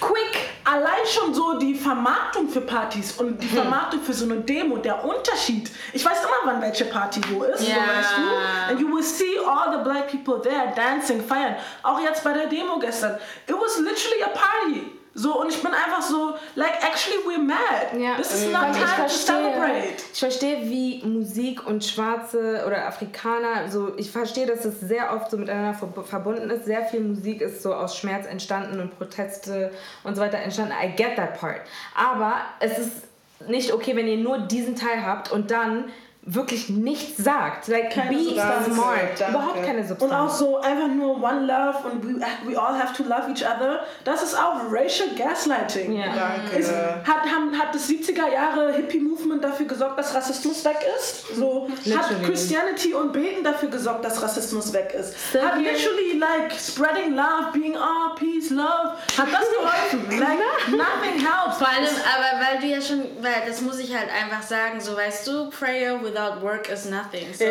quick, 0.00 0.38
allein 0.64 1.04
schon 1.06 1.32
so 1.34 1.58
die 1.58 1.74
Vermarktung 1.74 2.48
für 2.48 2.60
Partys 2.60 3.12
und 3.12 3.42
die 3.42 3.48
Vermarktung 3.48 4.00
für 4.00 4.12
so 4.12 4.24
eine 4.24 4.36
Demo, 4.40 4.76
der 4.78 5.04
Unterschied. 5.04 5.70
Ich 5.92 6.04
weiß 6.04 6.18
immer, 6.24 6.52
wann 6.52 6.60
welche 6.62 6.84
Party 6.86 7.20
wo 7.30 7.42
ist, 7.44 7.60
so, 7.60 7.70
Ja. 7.70 7.76
weißt 7.76 8.10
du. 8.16 8.70
And 8.72 8.80
you 8.80 8.88
will 8.94 9.02
see 9.02 9.38
all 9.46 9.76
the 9.76 9.82
black 9.82 10.08
people 10.10 10.40
there 10.40 10.72
dancing, 10.74 11.22
feiern. 11.22 11.56
Auch 11.82 12.00
jetzt 12.00 12.22
bei 12.24 12.32
der 12.32 12.46
Demo 12.46 12.78
gestern. 12.78 13.18
It 13.46 13.54
was 13.54 13.78
literally 13.78 14.22
a 14.24 14.28
party. 14.28 14.92
So, 15.18 15.40
und 15.40 15.48
ich 15.48 15.62
bin 15.62 15.72
einfach 15.72 16.02
so, 16.02 16.34
like, 16.56 16.74
actually 16.84 17.16
we're 17.26 17.42
mad. 17.42 17.98
Ja. 17.98 18.16
This 18.16 18.32
is 18.34 18.46
Mhm. 18.46 18.52
not 18.52 18.62
time 18.72 18.80
to 18.80 18.86
verstehe, 18.86 19.34
celebrate. 19.34 19.94
ich 20.12 20.18
verstehe, 20.20 20.58
wie 20.64 21.02
Musik 21.06 21.66
und 21.66 21.82
Schwarze 21.82 22.62
oder 22.66 22.86
Afrikaner, 22.86 23.70
so 23.70 23.96
ich 23.96 24.10
verstehe, 24.10 24.44
dass 24.44 24.66
es 24.66 24.78
sehr 24.80 25.14
oft 25.14 25.30
so 25.30 25.38
miteinander 25.38 25.72
ver- 25.72 26.02
verbunden 26.04 26.50
ist. 26.50 26.66
Sehr 26.66 26.84
viel 26.84 27.00
Musik 27.00 27.40
ist 27.40 27.62
so 27.62 27.72
aus 27.74 27.96
Schmerz 27.96 28.26
entstanden 28.26 28.78
und 28.78 28.96
Proteste 28.98 29.70
und 30.04 30.16
so 30.16 30.20
weiter 30.20 30.36
entstanden. 30.38 30.74
I 30.82 30.88
get 30.94 31.16
that 31.16 31.40
part. 31.40 31.62
Aber 31.94 32.34
es 32.60 32.76
ist 32.78 32.92
nicht 33.48 33.72
okay, 33.72 33.96
wenn 33.96 34.06
ihr 34.08 34.18
nur 34.18 34.38
diesen 34.38 34.76
Teil 34.76 35.02
habt 35.04 35.32
und 35.32 35.50
dann 35.50 35.86
wirklich 36.28 36.68
nichts 36.68 37.22
sagt. 37.22 37.68
Like, 37.68 37.92
Keine 37.92 38.10
be 38.16 38.22
Substanz. 38.24 38.66
smart. 38.66 38.98
Danke. 39.18 39.32
Überhaupt 39.36 39.64
keine 39.64 39.80
Und 39.82 39.88
Substanz. 39.88 40.12
auch 40.12 40.30
so 40.36 40.60
einfach 40.60 40.88
nur 40.88 41.22
one 41.22 41.46
love 41.46 41.78
und 41.88 42.04
we, 42.04 42.20
we 42.44 42.60
all 42.60 42.76
have 42.76 42.92
to 42.96 43.04
love 43.04 43.30
each 43.30 43.44
other. 43.46 43.84
Das 44.04 44.22
ist 44.24 44.34
auch 44.36 44.60
racial 44.70 45.08
gaslighting. 45.16 45.92
Ja. 45.92 46.06
Danke. 46.14 46.56
Ist, 46.58 46.72
hat, 46.72 47.22
haben, 47.32 47.56
hat 47.56 47.72
das 47.72 47.88
70er 47.88 48.32
Jahre 48.32 48.72
Hippie-Movement 48.72 49.44
dafür 49.44 49.66
gesorgt, 49.66 49.98
dass 49.98 50.14
Rassismus 50.14 50.64
weg 50.64 50.78
ist? 50.98 51.36
So, 51.36 51.68
hat. 51.96 52.22
Christianity 52.24 52.92
und 52.92 53.12
Beten 53.12 53.44
dafür 53.44 53.68
gesorgt, 53.68 54.04
dass 54.04 54.20
Rassismus 54.20 54.72
weg 54.72 54.94
ist? 54.98 55.14
So 55.32 55.40
hat 55.40 55.54
here- 55.54 55.72
literally 55.72 56.18
like 56.18 56.52
spreading 56.58 57.14
love, 57.14 57.52
being 57.52 57.76
oh, 57.76 58.14
peace, 58.16 58.50
love, 58.50 58.94
hat 59.16 59.28
das 59.32 59.46
geholfen? 59.52 60.18
like, 60.18 60.38
nothing 60.70 61.24
helps. 61.24 61.58
Vor 61.58 61.68
allem, 61.68 61.86
aber 61.86 62.44
weil 62.44 62.60
du 62.60 62.66
ja 62.66 62.80
schon, 62.80 63.02
weil 63.20 63.42
das 63.46 63.60
muss 63.60 63.78
ich 63.78 63.94
halt 63.96 64.08
einfach 64.10 64.42
sagen, 64.42 64.80
so 64.80 64.96
weißt 64.96 65.26
du, 65.28 65.50
prayer 65.50 66.02
without 66.16 66.42
work 66.42 66.70
is 66.70 66.86
nothing. 66.86 67.32
So, 67.32 67.44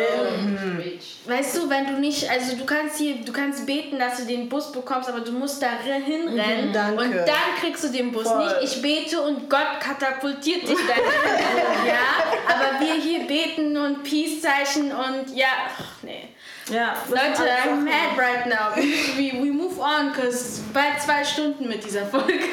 weißt 1.26 1.56
du, 1.56 1.70
wenn 1.70 1.86
du 1.86 2.00
nicht, 2.00 2.28
also 2.28 2.56
du 2.56 2.64
kannst 2.64 2.98
hier, 2.98 3.16
du 3.24 3.32
kannst 3.32 3.66
beten, 3.66 3.98
dass 3.98 4.18
du 4.18 4.26
den 4.26 4.48
Bus 4.48 4.72
bekommst, 4.72 5.08
aber 5.08 5.20
du 5.20 5.32
musst 5.32 5.62
da 5.62 5.78
hinrennen 5.78 6.72
danke. 6.72 7.02
und 7.02 7.12
dann 7.12 7.56
kriegst 7.60 7.84
du 7.84 7.88
den 7.88 8.12
Bus. 8.12 8.24
Voll. 8.24 8.60
Nicht, 8.60 8.76
ich 8.76 8.82
bete 8.82 9.20
und 9.20 9.48
Gott 9.48 9.80
katapultiert 9.80 10.62
dich 10.62 10.78
dahin. 10.86 11.04
ja, 11.86 12.52
aber 12.52 12.80
wir 12.84 12.94
hier 12.94 13.26
beten 13.26 13.76
und 13.76 14.02
Peace-Zeichen 14.02 14.92
und 14.92 15.34
ja, 15.34 15.48
ach, 15.78 16.02
nee. 16.02 16.28
Ja, 16.68 16.96
Leute, 17.08 17.48
I'm 17.48 17.84
mad 17.84 18.18
right 18.18 18.46
now. 18.46 18.74
We, 18.74 19.40
we 19.40 19.52
move 19.52 19.78
on, 19.78 20.12
cause 20.12 20.62
bald 20.72 21.00
zwei 21.00 21.24
Stunden 21.24 21.68
mit 21.68 21.84
dieser 21.84 22.06
Folge. 22.06 22.34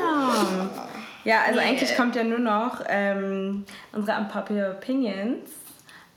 Ja, 0.00 0.87
also 1.24 1.60
Nee. 1.60 1.66
eigentlich 1.66 1.96
kommt 1.96 2.16
ja 2.16 2.24
nur 2.24 2.38
noch 2.38 2.80
ähm, 2.88 3.64
unsere 3.92 4.18
unpopular 4.18 4.70
opinions. 4.72 5.50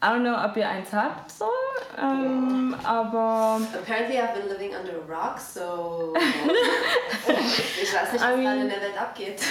I 0.04 0.08
don't 0.08 0.22
know, 0.22 0.34
ob 0.44 0.58
ihr 0.58 0.68
eins 0.68 0.92
habt, 0.94 1.30
so, 1.30 1.46
ähm, 2.02 2.76
aber 2.84 3.62
Apparently 3.72 4.18
I've 4.18 4.34
been 4.34 4.48
living 4.50 4.72
under 4.76 4.94
a 4.94 5.06
rock, 5.08 5.38
so 5.40 6.16
ich 7.82 7.94
weiß 7.94 8.14
nicht, 8.14 8.24
was 8.24 8.34
I 8.34 8.38
mean- 8.38 8.62
in 8.62 8.70
der 8.70 8.82
Welt 8.82 9.00
abgeht. 9.00 9.42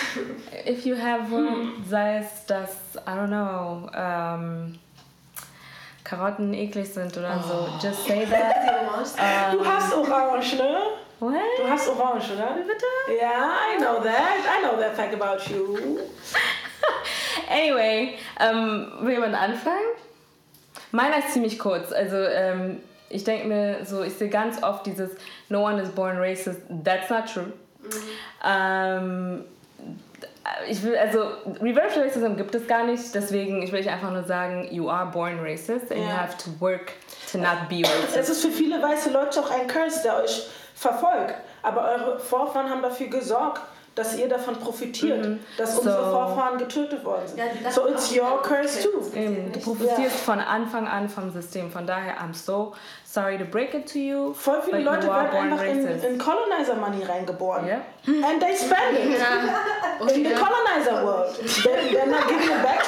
if 0.66 0.84
you 0.84 0.96
have 0.96 1.32
one, 1.32 1.72
sei 1.88 2.16
es, 2.18 2.46
dass, 2.46 2.70
I 3.06 3.10
don't 3.10 3.28
know, 3.28 3.88
ähm, 3.94 4.78
Karotten 6.10 6.52
eklig 6.54 6.92
sind 6.92 7.16
oder 7.16 7.40
so, 7.40 7.68
just 7.80 8.04
say 8.04 8.26
that. 8.26 8.56
Du 9.52 9.64
hast 9.64 9.94
Orange, 9.94 10.56
ne? 10.56 10.78
What? 11.20 11.34
Du 11.56 11.70
hast 11.70 11.88
Orange, 11.88 12.32
oder? 12.32 12.56
Wie 12.56 12.66
bitte? 12.66 12.84
Ja, 13.20 13.52
I 13.72 13.78
know 13.78 14.02
that. 14.02 14.40
I 14.44 14.62
know 14.62 14.76
that 14.80 14.94
fact 14.96 15.14
about 15.14 15.48
you. 15.48 16.00
Anyway, 17.48 18.14
ähm, 18.40 18.92
will 19.00 19.12
jemand 19.14 19.34
anfangen? 19.34 19.78
Meiner 20.90 21.18
ist 21.18 21.32
ziemlich 21.32 21.58
kurz. 21.58 21.92
Also, 21.92 22.16
ähm, 22.16 22.80
ich 23.08 23.24
denke 23.24 23.46
mir 23.46 23.84
so, 23.84 24.02
ich 24.02 24.14
sehe 24.14 24.28
ganz 24.28 24.62
oft 24.62 24.86
dieses 24.86 25.10
No 25.48 25.64
one 25.64 25.80
is 25.80 25.90
born 25.90 26.18
racist. 26.18 26.60
That's 26.84 27.08
not 27.08 27.32
true. 27.32 27.52
Ähm, 28.44 29.44
ich 30.68 30.82
will, 30.82 30.96
also 30.96 31.22
Reverse 31.60 32.00
Racism 32.02 32.36
gibt 32.36 32.54
es 32.54 32.66
gar 32.66 32.84
nicht, 32.84 33.14
deswegen 33.14 33.62
ich 33.62 33.72
will 33.72 33.80
ich 33.80 33.90
einfach 33.90 34.10
nur 34.10 34.24
sagen, 34.24 34.68
you 34.70 34.88
are 34.88 35.06
born 35.10 35.38
racist 35.40 35.90
and 35.90 36.00
you 36.00 36.06
Ja. 36.06 36.22
have 36.22 36.36
to 36.38 36.50
work 36.60 36.92
to 37.30 37.38
not 37.38 37.68
be 37.68 37.82
racist. 37.82 38.16
Es 38.16 38.28
ist 38.30 38.42
für 38.42 38.50
viele 38.50 38.82
weiße 38.82 39.10
Leute 39.10 39.40
auch 39.40 39.50
ein 39.50 39.66
Curse, 39.66 40.02
der 40.02 40.16
euch 40.22 40.48
verfolgt. 40.74 41.34
Aber 41.62 41.84
eure 41.84 42.18
Vorfahren 42.18 42.70
haben 42.70 42.82
dafür 42.82 43.08
gesorgt, 43.08 43.60
dass 43.94 44.16
ihr 44.16 44.28
davon 44.28 44.56
profitiert, 44.56 45.38
dass 45.58 45.76
unsere 45.76 45.98
Mhm. 46.00 46.04
So. 46.06 46.10
Vorfahren 46.12 46.58
getötet 46.58 47.04
worden 47.04 47.22
sind. 47.26 47.38
Ja, 47.38 47.70
so 47.70 47.86
it's 47.88 48.10
your 48.10 48.18
ja, 48.22 48.36
curse 48.42 48.82
too. 48.88 49.02
Eben, 49.18 49.52
du 49.52 49.60
profitierst 49.60 50.20
von 50.20 50.38
Anfang 50.40 50.86
an 50.88 51.08
vom 51.08 51.30
System. 51.32 51.70
Von 51.70 51.86
daher, 51.86 52.14
I'm 52.18 52.32
so 52.32 52.72
sorry 53.10 53.36
to 53.38 53.44
break 53.44 53.74
it 53.74 53.86
to 53.88 53.98
you. 53.98 54.34
Voll 54.34 54.62
viele 54.62 54.84
but 54.84 54.84
Leute 54.84 55.06
you 55.06 55.12
are 55.12 55.24
werden 55.24 55.30
born 55.32 55.52
einfach 55.52 55.66
in, 55.66 55.84
racist. 55.86 56.04
in 56.04 56.18
Colonizer 56.18 56.76
Money 56.76 57.04
reingeboren. 57.04 57.66
Yeah. 57.66 57.82
And 58.06 58.40
they 58.40 58.54
spend 58.56 58.96
it. 58.96 59.04
In 60.16 60.22
the 60.22 60.34
colonizer 60.34 61.04
world. 61.04 61.36
They, 61.64 61.92
they're 61.92 62.06
not 62.06 62.28
giving 62.28 62.48
it 62.48 62.62
back 62.62 62.79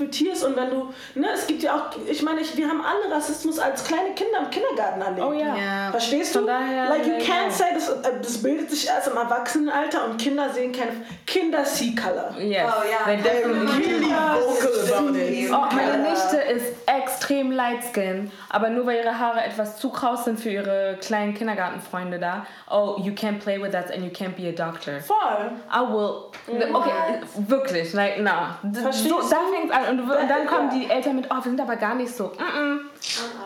profitierst 0.00 0.44
und 0.44 0.56
wenn 0.56 0.70
du, 0.70 0.92
ne, 1.14 1.28
es 1.34 1.46
gibt 1.46 1.62
ja 1.62 1.74
auch, 1.74 1.96
ich 2.08 2.22
meine, 2.22 2.40
ich, 2.40 2.56
wir 2.56 2.66
haben 2.68 2.82
alle 2.82 3.14
Rassismus 3.14 3.58
als 3.58 3.84
kleine 3.84 4.14
Kinder 4.14 4.40
im 4.44 4.50
Kindergarten 4.50 5.00
erlebt. 5.00 5.26
Oh 5.26 5.32
ja. 5.32 5.56
Ja. 5.56 5.90
Verstehst 5.90 6.32
Von 6.32 6.42
du? 6.42 6.48
daher, 6.48 6.88
like 6.88 7.06
you 7.06 7.12
ja, 7.12 7.18
can't 7.18 7.46
ja. 7.46 7.50
say, 7.50 7.66
das, 7.74 7.88
äh, 7.88 8.20
das 8.22 8.42
bildet 8.42 8.70
sich 8.70 8.86
erst 8.86 9.08
im 9.08 9.16
Erwachsenenalter 9.16 10.06
und 10.06 10.20
Kinder 10.20 10.48
sehen 10.50 10.72
keine, 10.72 10.92
Kinder 11.26 11.64
see 11.64 11.94
color. 11.94 12.34
Yes. 12.38 12.66
Oh, 12.66 12.82
ja. 12.90 13.04
They 13.04 13.16
definitely 13.16 13.60
Really 13.80 14.10
vocal 14.10 15.06
about 15.06 15.16
it. 15.16 15.50
Oh, 15.52 15.74
meine 15.74 15.98
Nichte 15.98 16.36
ist 16.36 16.76
extrem 16.86 17.52
light 17.52 17.84
skin, 17.92 18.30
aber 18.48 18.70
nur 18.70 18.86
weil 18.86 18.98
ihre 18.98 19.18
Haare 19.18 19.44
etwas 19.44 19.78
zu 19.78 19.90
kraus 19.90 20.24
sind 20.24 20.40
für 20.40 20.50
ihre 20.50 20.96
kleinen 21.00 21.34
Kindergartenfreunde 21.34 22.18
da. 22.18 22.46
Oh, 22.70 22.96
you 23.02 23.12
can't 23.12 23.38
play 23.40 23.60
with 23.60 23.72
that 23.72 23.92
and 23.92 24.02
you 24.02 24.10
can't 24.10 24.36
be 24.36 24.48
a 24.48 24.52
doctor. 24.52 25.00
Voll. 25.00 25.50
I 25.70 25.80
will. 25.80 26.30
Okay, 26.48 27.20
wirklich, 27.48 27.92
like, 27.92 28.20
na. 28.20 28.58
Verstehst 28.72 29.08
So, 29.10 29.20
du? 29.20 29.28
da 29.28 29.36
fängt's 29.52 29.74
an. 29.74 29.89
Und, 29.90 30.00
und 30.00 30.28
dann 30.28 30.46
kommen 30.46 30.70
die 30.70 30.88
Eltern 30.88 31.16
mit, 31.16 31.26
oh, 31.30 31.34
wir 31.34 31.42
sind 31.42 31.60
aber 31.60 31.74
gar 31.74 31.96
nicht 31.96 32.14
so. 32.14 32.26
Mm 32.26 32.42
-mm. 32.42 32.78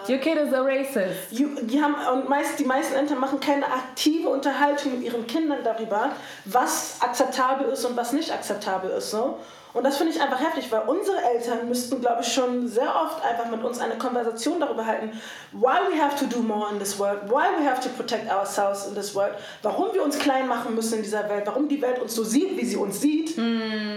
Your 0.09 0.19
kid 0.19 0.37
is 0.37 0.53
a 0.53 0.61
racist. 0.61 1.31
You, 1.33 1.49
die 1.63 1.83
haben, 1.83 1.95
und 2.13 2.29
meist, 2.29 2.59
die 2.59 2.67
meisten 2.67 2.95
Eltern 2.95 3.19
machen 3.19 3.41
keine 3.41 3.65
aktive 3.65 4.29
Unterhaltung 4.29 4.93
mit 4.93 5.03
ihren 5.03 5.27
Kindern 5.27 5.61
darüber, 5.65 6.11
was 6.45 6.99
akzeptabel 7.01 7.69
ist 7.69 7.85
und 7.87 7.97
was 7.97 8.13
nicht 8.13 8.31
akzeptabel 8.31 8.91
ist. 8.91 9.11
So. 9.11 9.39
Und 9.75 9.83
das 9.83 9.97
finde 9.97 10.13
ich 10.13 10.23
einfach 10.23 10.41
heftig, 10.41 10.71
weil 10.71 10.83
unsere 10.87 11.21
Eltern 11.21 11.69
müssten, 11.69 12.01
glaube 12.01 12.23
ich, 12.23 12.33
schon 12.33 12.69
sehr 12.69 12.95
oft 12.95 13.25
einfach 13.25 13.51
mit 13.51 13.65
uns 13.65 13.81
eine 13.81 13.99
Konversation 13.99 14.61
darüber 14.61 14.87
halten, 14.87 15.11
why 15.51 15.79
we 15.91 16.01
have 16.01 16.17
to 16.17 16.27
do 16.27 16.41
more 16.41 16.71
in 16.73 16.79
this 16.79 16.97
world, 16.99 17.29
why 17.29 17.47
we 17.59 17.69
have 17.69 17.81
to 17.83 17.89
protect 17.97 18.31
ourselves 18.31 18.87
in 18.87 18.95
this 18.95 19.13
world, 19.17 19.33
warum 19.63 19.93
wir 19.93 20.05
uns 20.05 20.17
klein 20.17 20.47
machen 20.47 20.77
müssen 20.77 20.99
in 20.99 21.03
dieser 21.03 21.29
Welt, 21.29 21.43
warum 21.47 21.69
die 21.69 21.83
Welt 21.83 22.01
uns 22.01 22.15
so 22.15 22.23
sieht, 22.23 22.57
wie 22.57 22.65
sie 22.65 22.77
uns 22.77 23.01
sieht. 23.01 23.37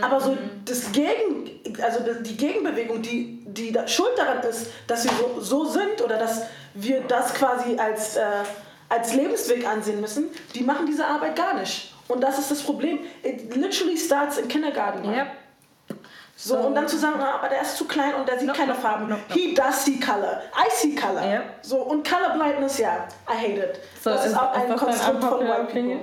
Aber 0.01 0.19
so 0.19 0.36
das 0.65 0.91
Gegen, 0.91 1.61
also 1.84 1.99
die 2.23 2.36
Gegenbewegung, 2.36 3.03
die, 3.03 3.43
die 3.45 3.71
da 3.71 3.88
schuld 3.88 4.17
daran 4.17 4.41
ist, 4.49 4.71
dass 4.88 5.03
wir 5.03 5.11
so, 5.11 5.41
so 5.41 5.65
sind 5.65 6.01
oder 6.03 6.17
dass 6.17 6.41
wir 6.73 7.01
das 7.01 7.36
quasi 7.36 7.78
als, 7.78 8.15
äh, 8.17 8.23
als 8.89 9.13
Lebensweg 9.13 9.67
ansehen 9.67 10.01
müssen, 10.01 10.30
die 10.55 10.63
machen 10.63 10.88
diese 10.88 11.05
Arbeit 11.05 11.36
gar 11.36 11.53
nicht. 11.53 11.93
Und 12.07 12.21
das 12.21 12.39
ist 12.39 12.49
das 12.49 12.63
Problem. 12.63 12.99
It 13.21 13.55
literally 13.55 13.97
starts 13.97 14.39
in 14.39 14.47
Kindergarten. 14.47 15.07
Yep. 15.07 15.28
So, 16.39 16.55
und 16.55 16.75
dann 16.75 16.88
zu 16.88 16.97
sagen, 16.99 17.19
ah, 17.19 17.35
aber 17.39 17.49
der 17.49 17.63
ist 17.63 17.77
zu 17.77 17.85
klein 17.85 18.13
und 18.13 18.29
der 18.29 18.38
sieht 18.39 18.53
keine 18.53 18.67
nope, 18.73 18.81
Farben. 18.81 19.09
nope, 19.09 19.21
He 19.33 19.55
does 19.55 19.83
see 19.85 19.99
color. 19.99 20.43
I 20.55 20.69
see 20.69 20.93
color. 20.93 21.23
Yep. 21.23 21.43
So, 21.63 21.77
und 21.81 22.07
Colorblindness, 22.07 22.77
ja, 22.77 23.07
I 23.27 23.33
hate 23.35 23.57
it. 23.59 23.79
So, 24.03 24.11
das 24.11 24.25
ist, 24.27 24.31
ist- 24.33 24.38
auch 24.38 24.51
ein 24.51 24.67
Konstrukt 24.75 25.01
von 25.03 25.15
unpopular 25.15 25.39
white 25.59 25.73
people. 25.73 25.95
opinion? 25.95 25.99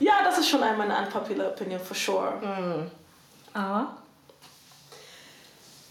Ja, 0.00 0.14
das 0.24 0.38
ist 0.38 0.48
schon 0.48 0.62
einmal 0.62 0.90
eine 0.90 1.06
unpopular 1.06 1.48
opinion, 1.48 1.78
for 1.78 1.94
sure. 1.94 2.32
Aber 3.52 3.96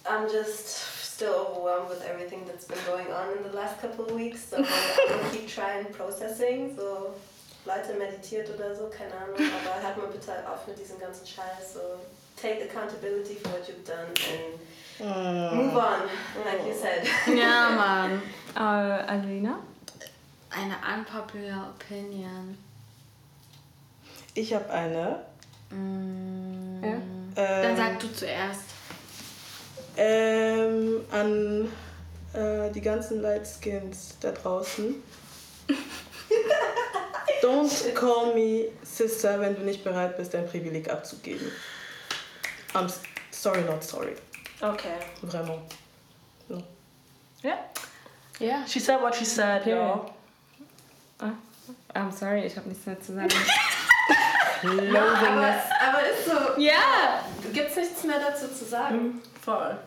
I'm 0.05 0.27
just 0.31 0.67
still 1.15 1.33
overwhelmed 1.33 1.89
with 1.89 2.01
everything 2.07 2.43
that's 2.45 2.65
been 2.65 2.77
going 2.87 3.07
on 3.13 3.37
in 3.37 3.43
the 3.49 3.55
last 3.55 3.79
couple 3.81 4.05
of 4.05 4.11
weeks. 4.15 4.49
So 4.49 4.57
I'm 4.57 4.63
gonna 4.63 5.29
keep 5.31 5.47
trying 5.47 5.85
processing. 5.93 6.75
So 6.75 7.13
Leute 7.65 7.93
meditiert 7.97 8.49
oder 8.53 8.75
so, 8.75 8.87
keine 8.89 9.13
Ahnung. 9.13 9.35
Aber 9.37 9.83
halt 9.87 9.97
mal 9.97 10.07
bitte 10.07 10.31
auf 10.51 10.67
mit 10.67 10.77
diesem 10.77 10.99
ganzen 10.99 11.25
Scheiß. 11.25 11.73
So 11.75 11.79
take 12.35 12.61
accountability 12.63 13.35
for 13.35 13.49
what 13.51 13.67
you've 13.67 13.83
done 13.85 14.07
and 14.29 15.57
move 15.57 15.75
on, 15.75 16.01
like 16.45 16.65
you 16.65 16.73
said. 16.73 17.05
Ja, 17.27 17.69
Mann. 17.75 18.21
äh, 18.55 18.59
Alina? 19.11 19.59
Eine 20.49 20.75
unpopular 20.97 21.73
Opinion. 21.75 22.57
Ich 24.33 24.53
habe 24.53 24.69
eine. 24.69 25.25
Ja. 25.71 25.77
Dann 27.35 27.71
Ähm, 27.71 27.75
sag 27.77 27.99
du 27.99 28.13
zuerst. 28.13 28.61
ähm, 29.97 31.01
an 31.11 31.69
äh, 32.33 32.71
die 32.71 32.81
ganzen 32.81 33.21
Light 33.21 33.45
Skins 33.47 34.15
da 34.21 34.31
draußen. 34.31 34.95
Don't 37.41 37.93
call 37.93 38.33
me 38.33 38.69
Sister, 38.83 39.39
wenn 39.39 39.55
du 39.55 39.61
nicht 39.63 39.83
bereit 39.83 40.15
bist, 40.17 40.33
dein 40.33 40.47
Privileg 40.47 40.89
abzugeben. 40.89 41.51
I'm 42.75 42.89
sorry, 43.31 43.63
not 43.63 43.83
sorry. 43.83 44.15
Okay. 44.61 44.97
Vraiment. 45.23 45.61
No. 46.49 46.61
Yeah. 47.43 47.57
Yeah. 48.39 48.65
She 48.65 48.79
said 48.79 49.01
what 49.01 49.15
she 49.15 49.25
said, 49.25 49.63
Period. 49.63 49.81
yo. 49.81 50.13
Uh, 51.19 51.31
I'm 51.95 52.11
sorry, 52.11 52.45
ich 52.45 52.55
habe 52.55 52.67
nichts 52.67 52.85
mehr 52.85 52.99
zu 52.99 53.13
sagen. 53.13 53.29
aber, 54.63 54.73
Lovingness. 54.73 55.63
aber 55.81 56.01
ist 56.09 56.25
so, 56.25 56.59
Ja! 56.59 57.23
gibt's 57.53 57.75
nichts 57.77 58.03
mehr 58.03 58.19
dazu 58.19 58.47
zu 58.47 58.65
sagen. 58.65 59.21
Voll. 59.41 59.77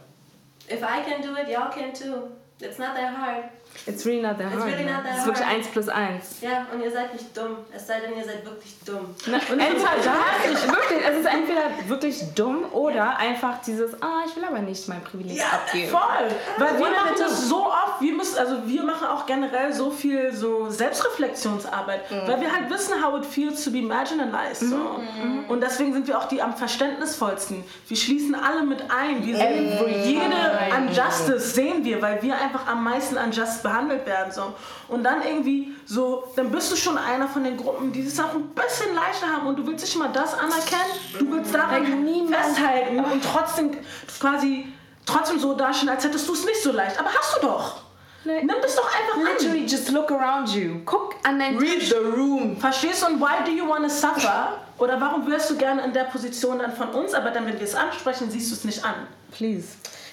If 0.69 0.83
I 0.83 1.03
can 1.03 1.21
do 1.23 1.35
it, 1.37 1.49
y'all 1.49 1.71
can 1.71 1.93
too. 1.93 2.29
It's 2.61 2.79
not 2.79 2.95
that 2.97 3.15
hard. 3.15 3.45
It's 3.87 4.05
really 4.05 4.23
not 4.23 4.39
that 4.39 4.49
It's 4.49 4.57
hard. 4.57 4.73
really 4.73 4.85
ne? 4.85 4.93
not 4.93 5.05
that 5.05 5.13
Es 5.13 5.19
ist 5.21 5.27
wirklich 5.27 5.47
hard. 5.47 5.57
1 5.57 5.69
plus 5.69 5.89
1. 5.89 6.41
Ja, 6.43 6.67
und 6.73 6.83
ihr 6.83 6.91
seid 6.91 7.13
nicht 7.13 7.37
dumm. 7.37 7.57
Es 7.75 7.87
sei 7.87 8.01
denn, 8.01 8.17
ihr 8.17 8.25
seid 8.25 8.45
wirklich 8.45 8.75
dumm. 8.85 9.15
Entweder 9.27 9.91
das, 10.05 10.69
wirklich, 10.69 11.07
es 11.09 11.19
ist 11.19 11.27
entweder 11.27 11.89
wirklich 11.89 12.35
dumm 12.35 12.65
oder 12.73 13.17
einfach 13.19 13.61
dieses, 13.63 13.95
ah, 14.03 14.23
ich 14.27 14.37
will 14.37 14.45
aber 14.45 14.61
nicht 14.61 14.89
mein 14.89 15.03
Privileg 15.03 15.43
abgeben. 15.43 15.91
Voll. 15.91 16.29
Weil 16.59 16.79
wir 16.79 16.91
machen 16.91 17.15
das 17.19 17.49
so 17.49 17.67
oft, 17.67 18.01
wir 18.01 18.13
müssen, 18.13 18.39
also 18.39 18.67
wir 18.67 18.83
machen 18.83 19.07
auch 19.07 19.27
generell 19.27 19.73
so 19.73 19.91
viel 19.91 20.33
so 20.33 20.71
Selbstreflexionsarbeit, 20.71 22.11
weil 22.27 22.41
wir 22.41 22.53
halt 22.53 22.71
wissen, 22.71 22.95
how 23.03 23.19
it 23.19 23.27
feels 23.27 23.65
to 23.65 23.71
be 23.71 23.83
marginalized. 23.83 24.69
So. 24.69 25.01
Und 25.49 25.61
deswegen 25.63 25.93
sind 25.93 26.07
wir 26.07 26.19
auch 26.19 26.29
die 26.29 26.43
am 26.43 26.55
verständnisvollsten. 26.55 27.65
Wir 27.87 27.97
schließen 27.97 28.35
alle 28.35 28.63
mit 28.65 28.83
ein. 28.91 29.25
Wir 29.25 29.37
sehen 29.37 29.69
jede 30.05 30.77
Unjustice 30.77 31.55
sehen 31.55 31.85
wir, 31.85 32.01
weil 32.03 32.23
wir 32.23 32.37
einfach 32.37 32.67
am 32.67 32.85
meisten 32.85 33.17
unjust 33.17 33.63
behandelt 33.69 34.07
werden. 34.07 34.33
So. 34.33 34.55
Und 34.89 35.05
dann 35.05 35.23
irgendwie 35.23 35.75
so, 35.85 36.25
dann 36.37 36.51
bist 36.51 36.73
du 36.73 36.77
schon 36.77 36.97
einer 36.99 37.29
von 37.29 37.45
den 37.45 37.57
Gruppen, 37.57 37.93
die 37.93 38.03
es 38.03 38.19
auch 38.19 38.35
ein 38.35 38.49
bisschen 38.49 38.95
leichter 38.95 39.27
haben 39.27 39.47
und 39.47 39.57
du 39.57 39.67
willst 39.67 39.85
nicht 39.85 39.97
mal 39.97 40.11
das 40.13 40.35
anerkennen, 40.35 40.93
du 41.19 41.31
willst 41.31 41.55
daran 41.55 41.85
festhalten 42.29 43.05
und 43.05 43.23
trotzdem 43.25 43.77
quasi 44.21 44.73
trotzdem 45.05 45.39
so 45.39 45.55
dastehen, 45.55 45.89
als 45.89 46.05
hättest 46.05 46.29
du 46.29 46.33
es 46.33 46.45
nicht 46.45 46.63
so 46.63 46.73
leicht. 46.73 46.99
Aber 46.99 47.09
hast 47.09 47.37
du 47.37 47.47
doch. 47.47 47.83
Nee. 48.25 48.43
Nimm 48.43 48.57
das 48.61 48.75
doch 48.75 48.85
einfach 48.87 49.17
Literally 49.17 49.61
an. 49.61 49.67
just 49.67 49.91
look 49.91 50.11
around 50.11 50.49
you. 50.51 50.81
Guck 50.85 51.15
an 51.23 51.39
dein 51.39 51.57
Read 51.57 51.83
the 51.83 51.95
room. 51.95 52.57
Verstehst 52.59 53.03
du? 53.03 53.07
Und 53.07 53.21
why 53.21 53.45
do 53.45 53.51
you 53.51 53.67
want 53.67 53.85
to 53.85 53.89
suffer? 53.89 54.59
Oder 54.77 55.01
warum 55.01 55.27
wärst 55.31 55.51
du 55.51 55.57
gerne 55.57 55.83
in 55.83 55.93
der 55.93 56.05
Position 56.05 56.59
dann 56.59 56.75
von 56.75 56.91
uns, 56.91 57.15
aber 57.15 57.31
dann, 57.31 57.47
wenn 57.47 57.59
wir 57.59 57.67
es 57.67 57.75
ansprechen, 57.75 58.31
siehst 58.31 58.51
du 58.51 58.55
es 58.57 58.65
nicht 58.65 58.85
an? 58.85 58.95
Please. 59.31 59.69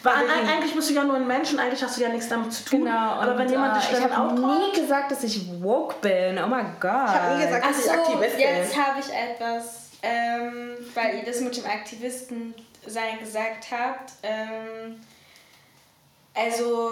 Weil 0.06 0.14
an, 0.14 0.48
eigentlich 0.48 0.76
bist 0.76 0.90
du 0.90 0.94
ja 0.94 1.04
nur 1.04 1.16
ein 1.16 1.28
Mensch 1.28 1.52
und 1.52 1.60
eigentlich 1.60 1.84
hast 1.84 1.98
du 1.98 2.02
ja 2.02 2.10
nichts 2.10 2.30
damit 2.30 2.54
zu 2.54 2.64
tun. 2.64 2.86
Genau. 2.86 2.96
Aber 2.96 3.32
und, 3.32 3.40
wenn 3.40 3.50
jemand 3.50 3.76
äh, 3.76 3.80
dich 3.80 3.92
ich 3.92 4.00
dann 4.00 4.16
habe 4.16 4.44
auch 4.44 4.58
nie 4.60 4.80
gesagt, 4.80 5.12
dass 5.12 5.24
ich 5.24 5.62
woke 5.62 5.96
bin. 6.02 6.40
Oh 6.44 6.48
mein 6.48 6.76
Gott. 6.80 6.92
Ich 7.08 7.16
habe 7.16 7.36
nie 7.36 7.46
gesagt, 7.46 7.66
dass 7.66 7.86
ich 7.86 7.92
Achso, 7.92 8.02
Aktivist 8.02 8.40
jetzt 8.40 8.74
bin. 8.74 8.86
habe 8.86 9.00
ich 9.00 9.14
etwas, 9.14 9.90
ähm, 10.04 10.78
weil 10.94 11.16
ihr 11.18 11.26
das 11.26 11.42
mit 11.42 11.58
dem 11.58 11.66
Aktivisten 11.66 12.54
sein 12.86 13.20
gesagt 13.20 13.66
habt. 13.72 14.14
Ähm, 14.22 15.02
also, 16.36 16.92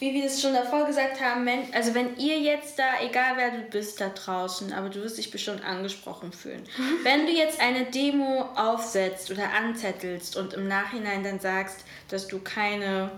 wie 0.00 0.14
wir 0.14 0.22
das 0.24 0.40
schon 0.40 0.52
davor 0.54 0.86
gesagt 0.86 1.20
haben, 1.20 1.44
wenn, 1.44 1.72
also 1.74 1.94
wenn 1.94 2.16
ihr 2.16 2.38
jetzt 2.38 2.78
da, 2.78 2.84
egal 3.02 3.32
wer 3.36 3.50
du 3.50 3.58
bist 3.70 4.00
da 4.00 4.08
draußen, 4.10 4.72
aber 4.72 4.88
du 4.90 5.02
wirst 5.02 5.18
dich 5.18 5.30
bestimmt 5.30 5.64
angesprochen 5.64 6.32
fühlen. 6.32 6.64
Wenn 7.02 7.26
du 7.26 7.32
jetzt 7.32 7.60
eine 7.60 7.84
Demo 7.86 8.48
aufsetzt 8.54 9.30
oder 9.30 9.52
anzettelst 9.52 10.36
und 10.36 10.54
im 10.54 10.68
Nachhinein 10.68 11.24
dann 11.24 11.40
sagst, 11.40 11.84
dass 12.10 12.28
du 12.28 12.38
keine, 12.38 13.10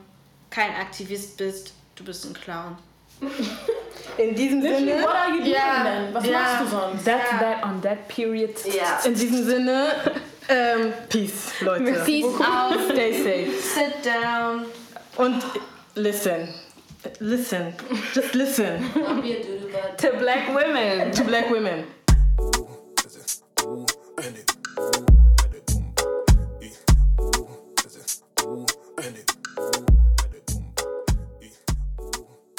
kein 0.51 0.75
Aktivist 0.77 1.37
bist, 1.37 1.73
du 1.97 2.05
bist 2.05 2.25
ein 2.25 2.33
Clown. 2.35 2.79
In 4.17 4.35
diesem 4.35 4.63
Sinne, 4.63 5.03
what 5.03 5.09
are 5.15 5.31
you 5.31 5.39
doing 5.41 5.53
Ja. 5.53 5.85
denn? 5.85 6.15
Was 6.15 6.27
Ja. 6.27 6.33
machst 6.41 6.61
du 6.63 6.67
sonst? 6.77 7.05
That's 7.05 7.31
Ja. 7.33 7.39
that 7.39 7.63
on 7.65 7.83
that 7.83 8.09
period. 8.09 8.51
Ja. 8.67 9.01
in 9.05 9.15
diesem 9.15 9.45
Sinne, 9.45 9.93
ähm, 10.49 10.93
Peace, 11.09 11.53
Leute. 11.61 11.93
Peace 12.05 12.25
out, 12.25 12.79
Stay 12.91 13.13
safe. 13.13 13.51
sit 13.61 14.05
down. 14.05 14.65
Und 15.17 15.43
listen. 15.95 16.49
Listen, 17.21 17.75
just 18.13 18.35
listen. 18.35 18.83
to 18.93 20.17
black 20.19 20.55
women. 20.55 21.11
to 21.13 21.25
black 21.25 21.51
women. 21.51 21.87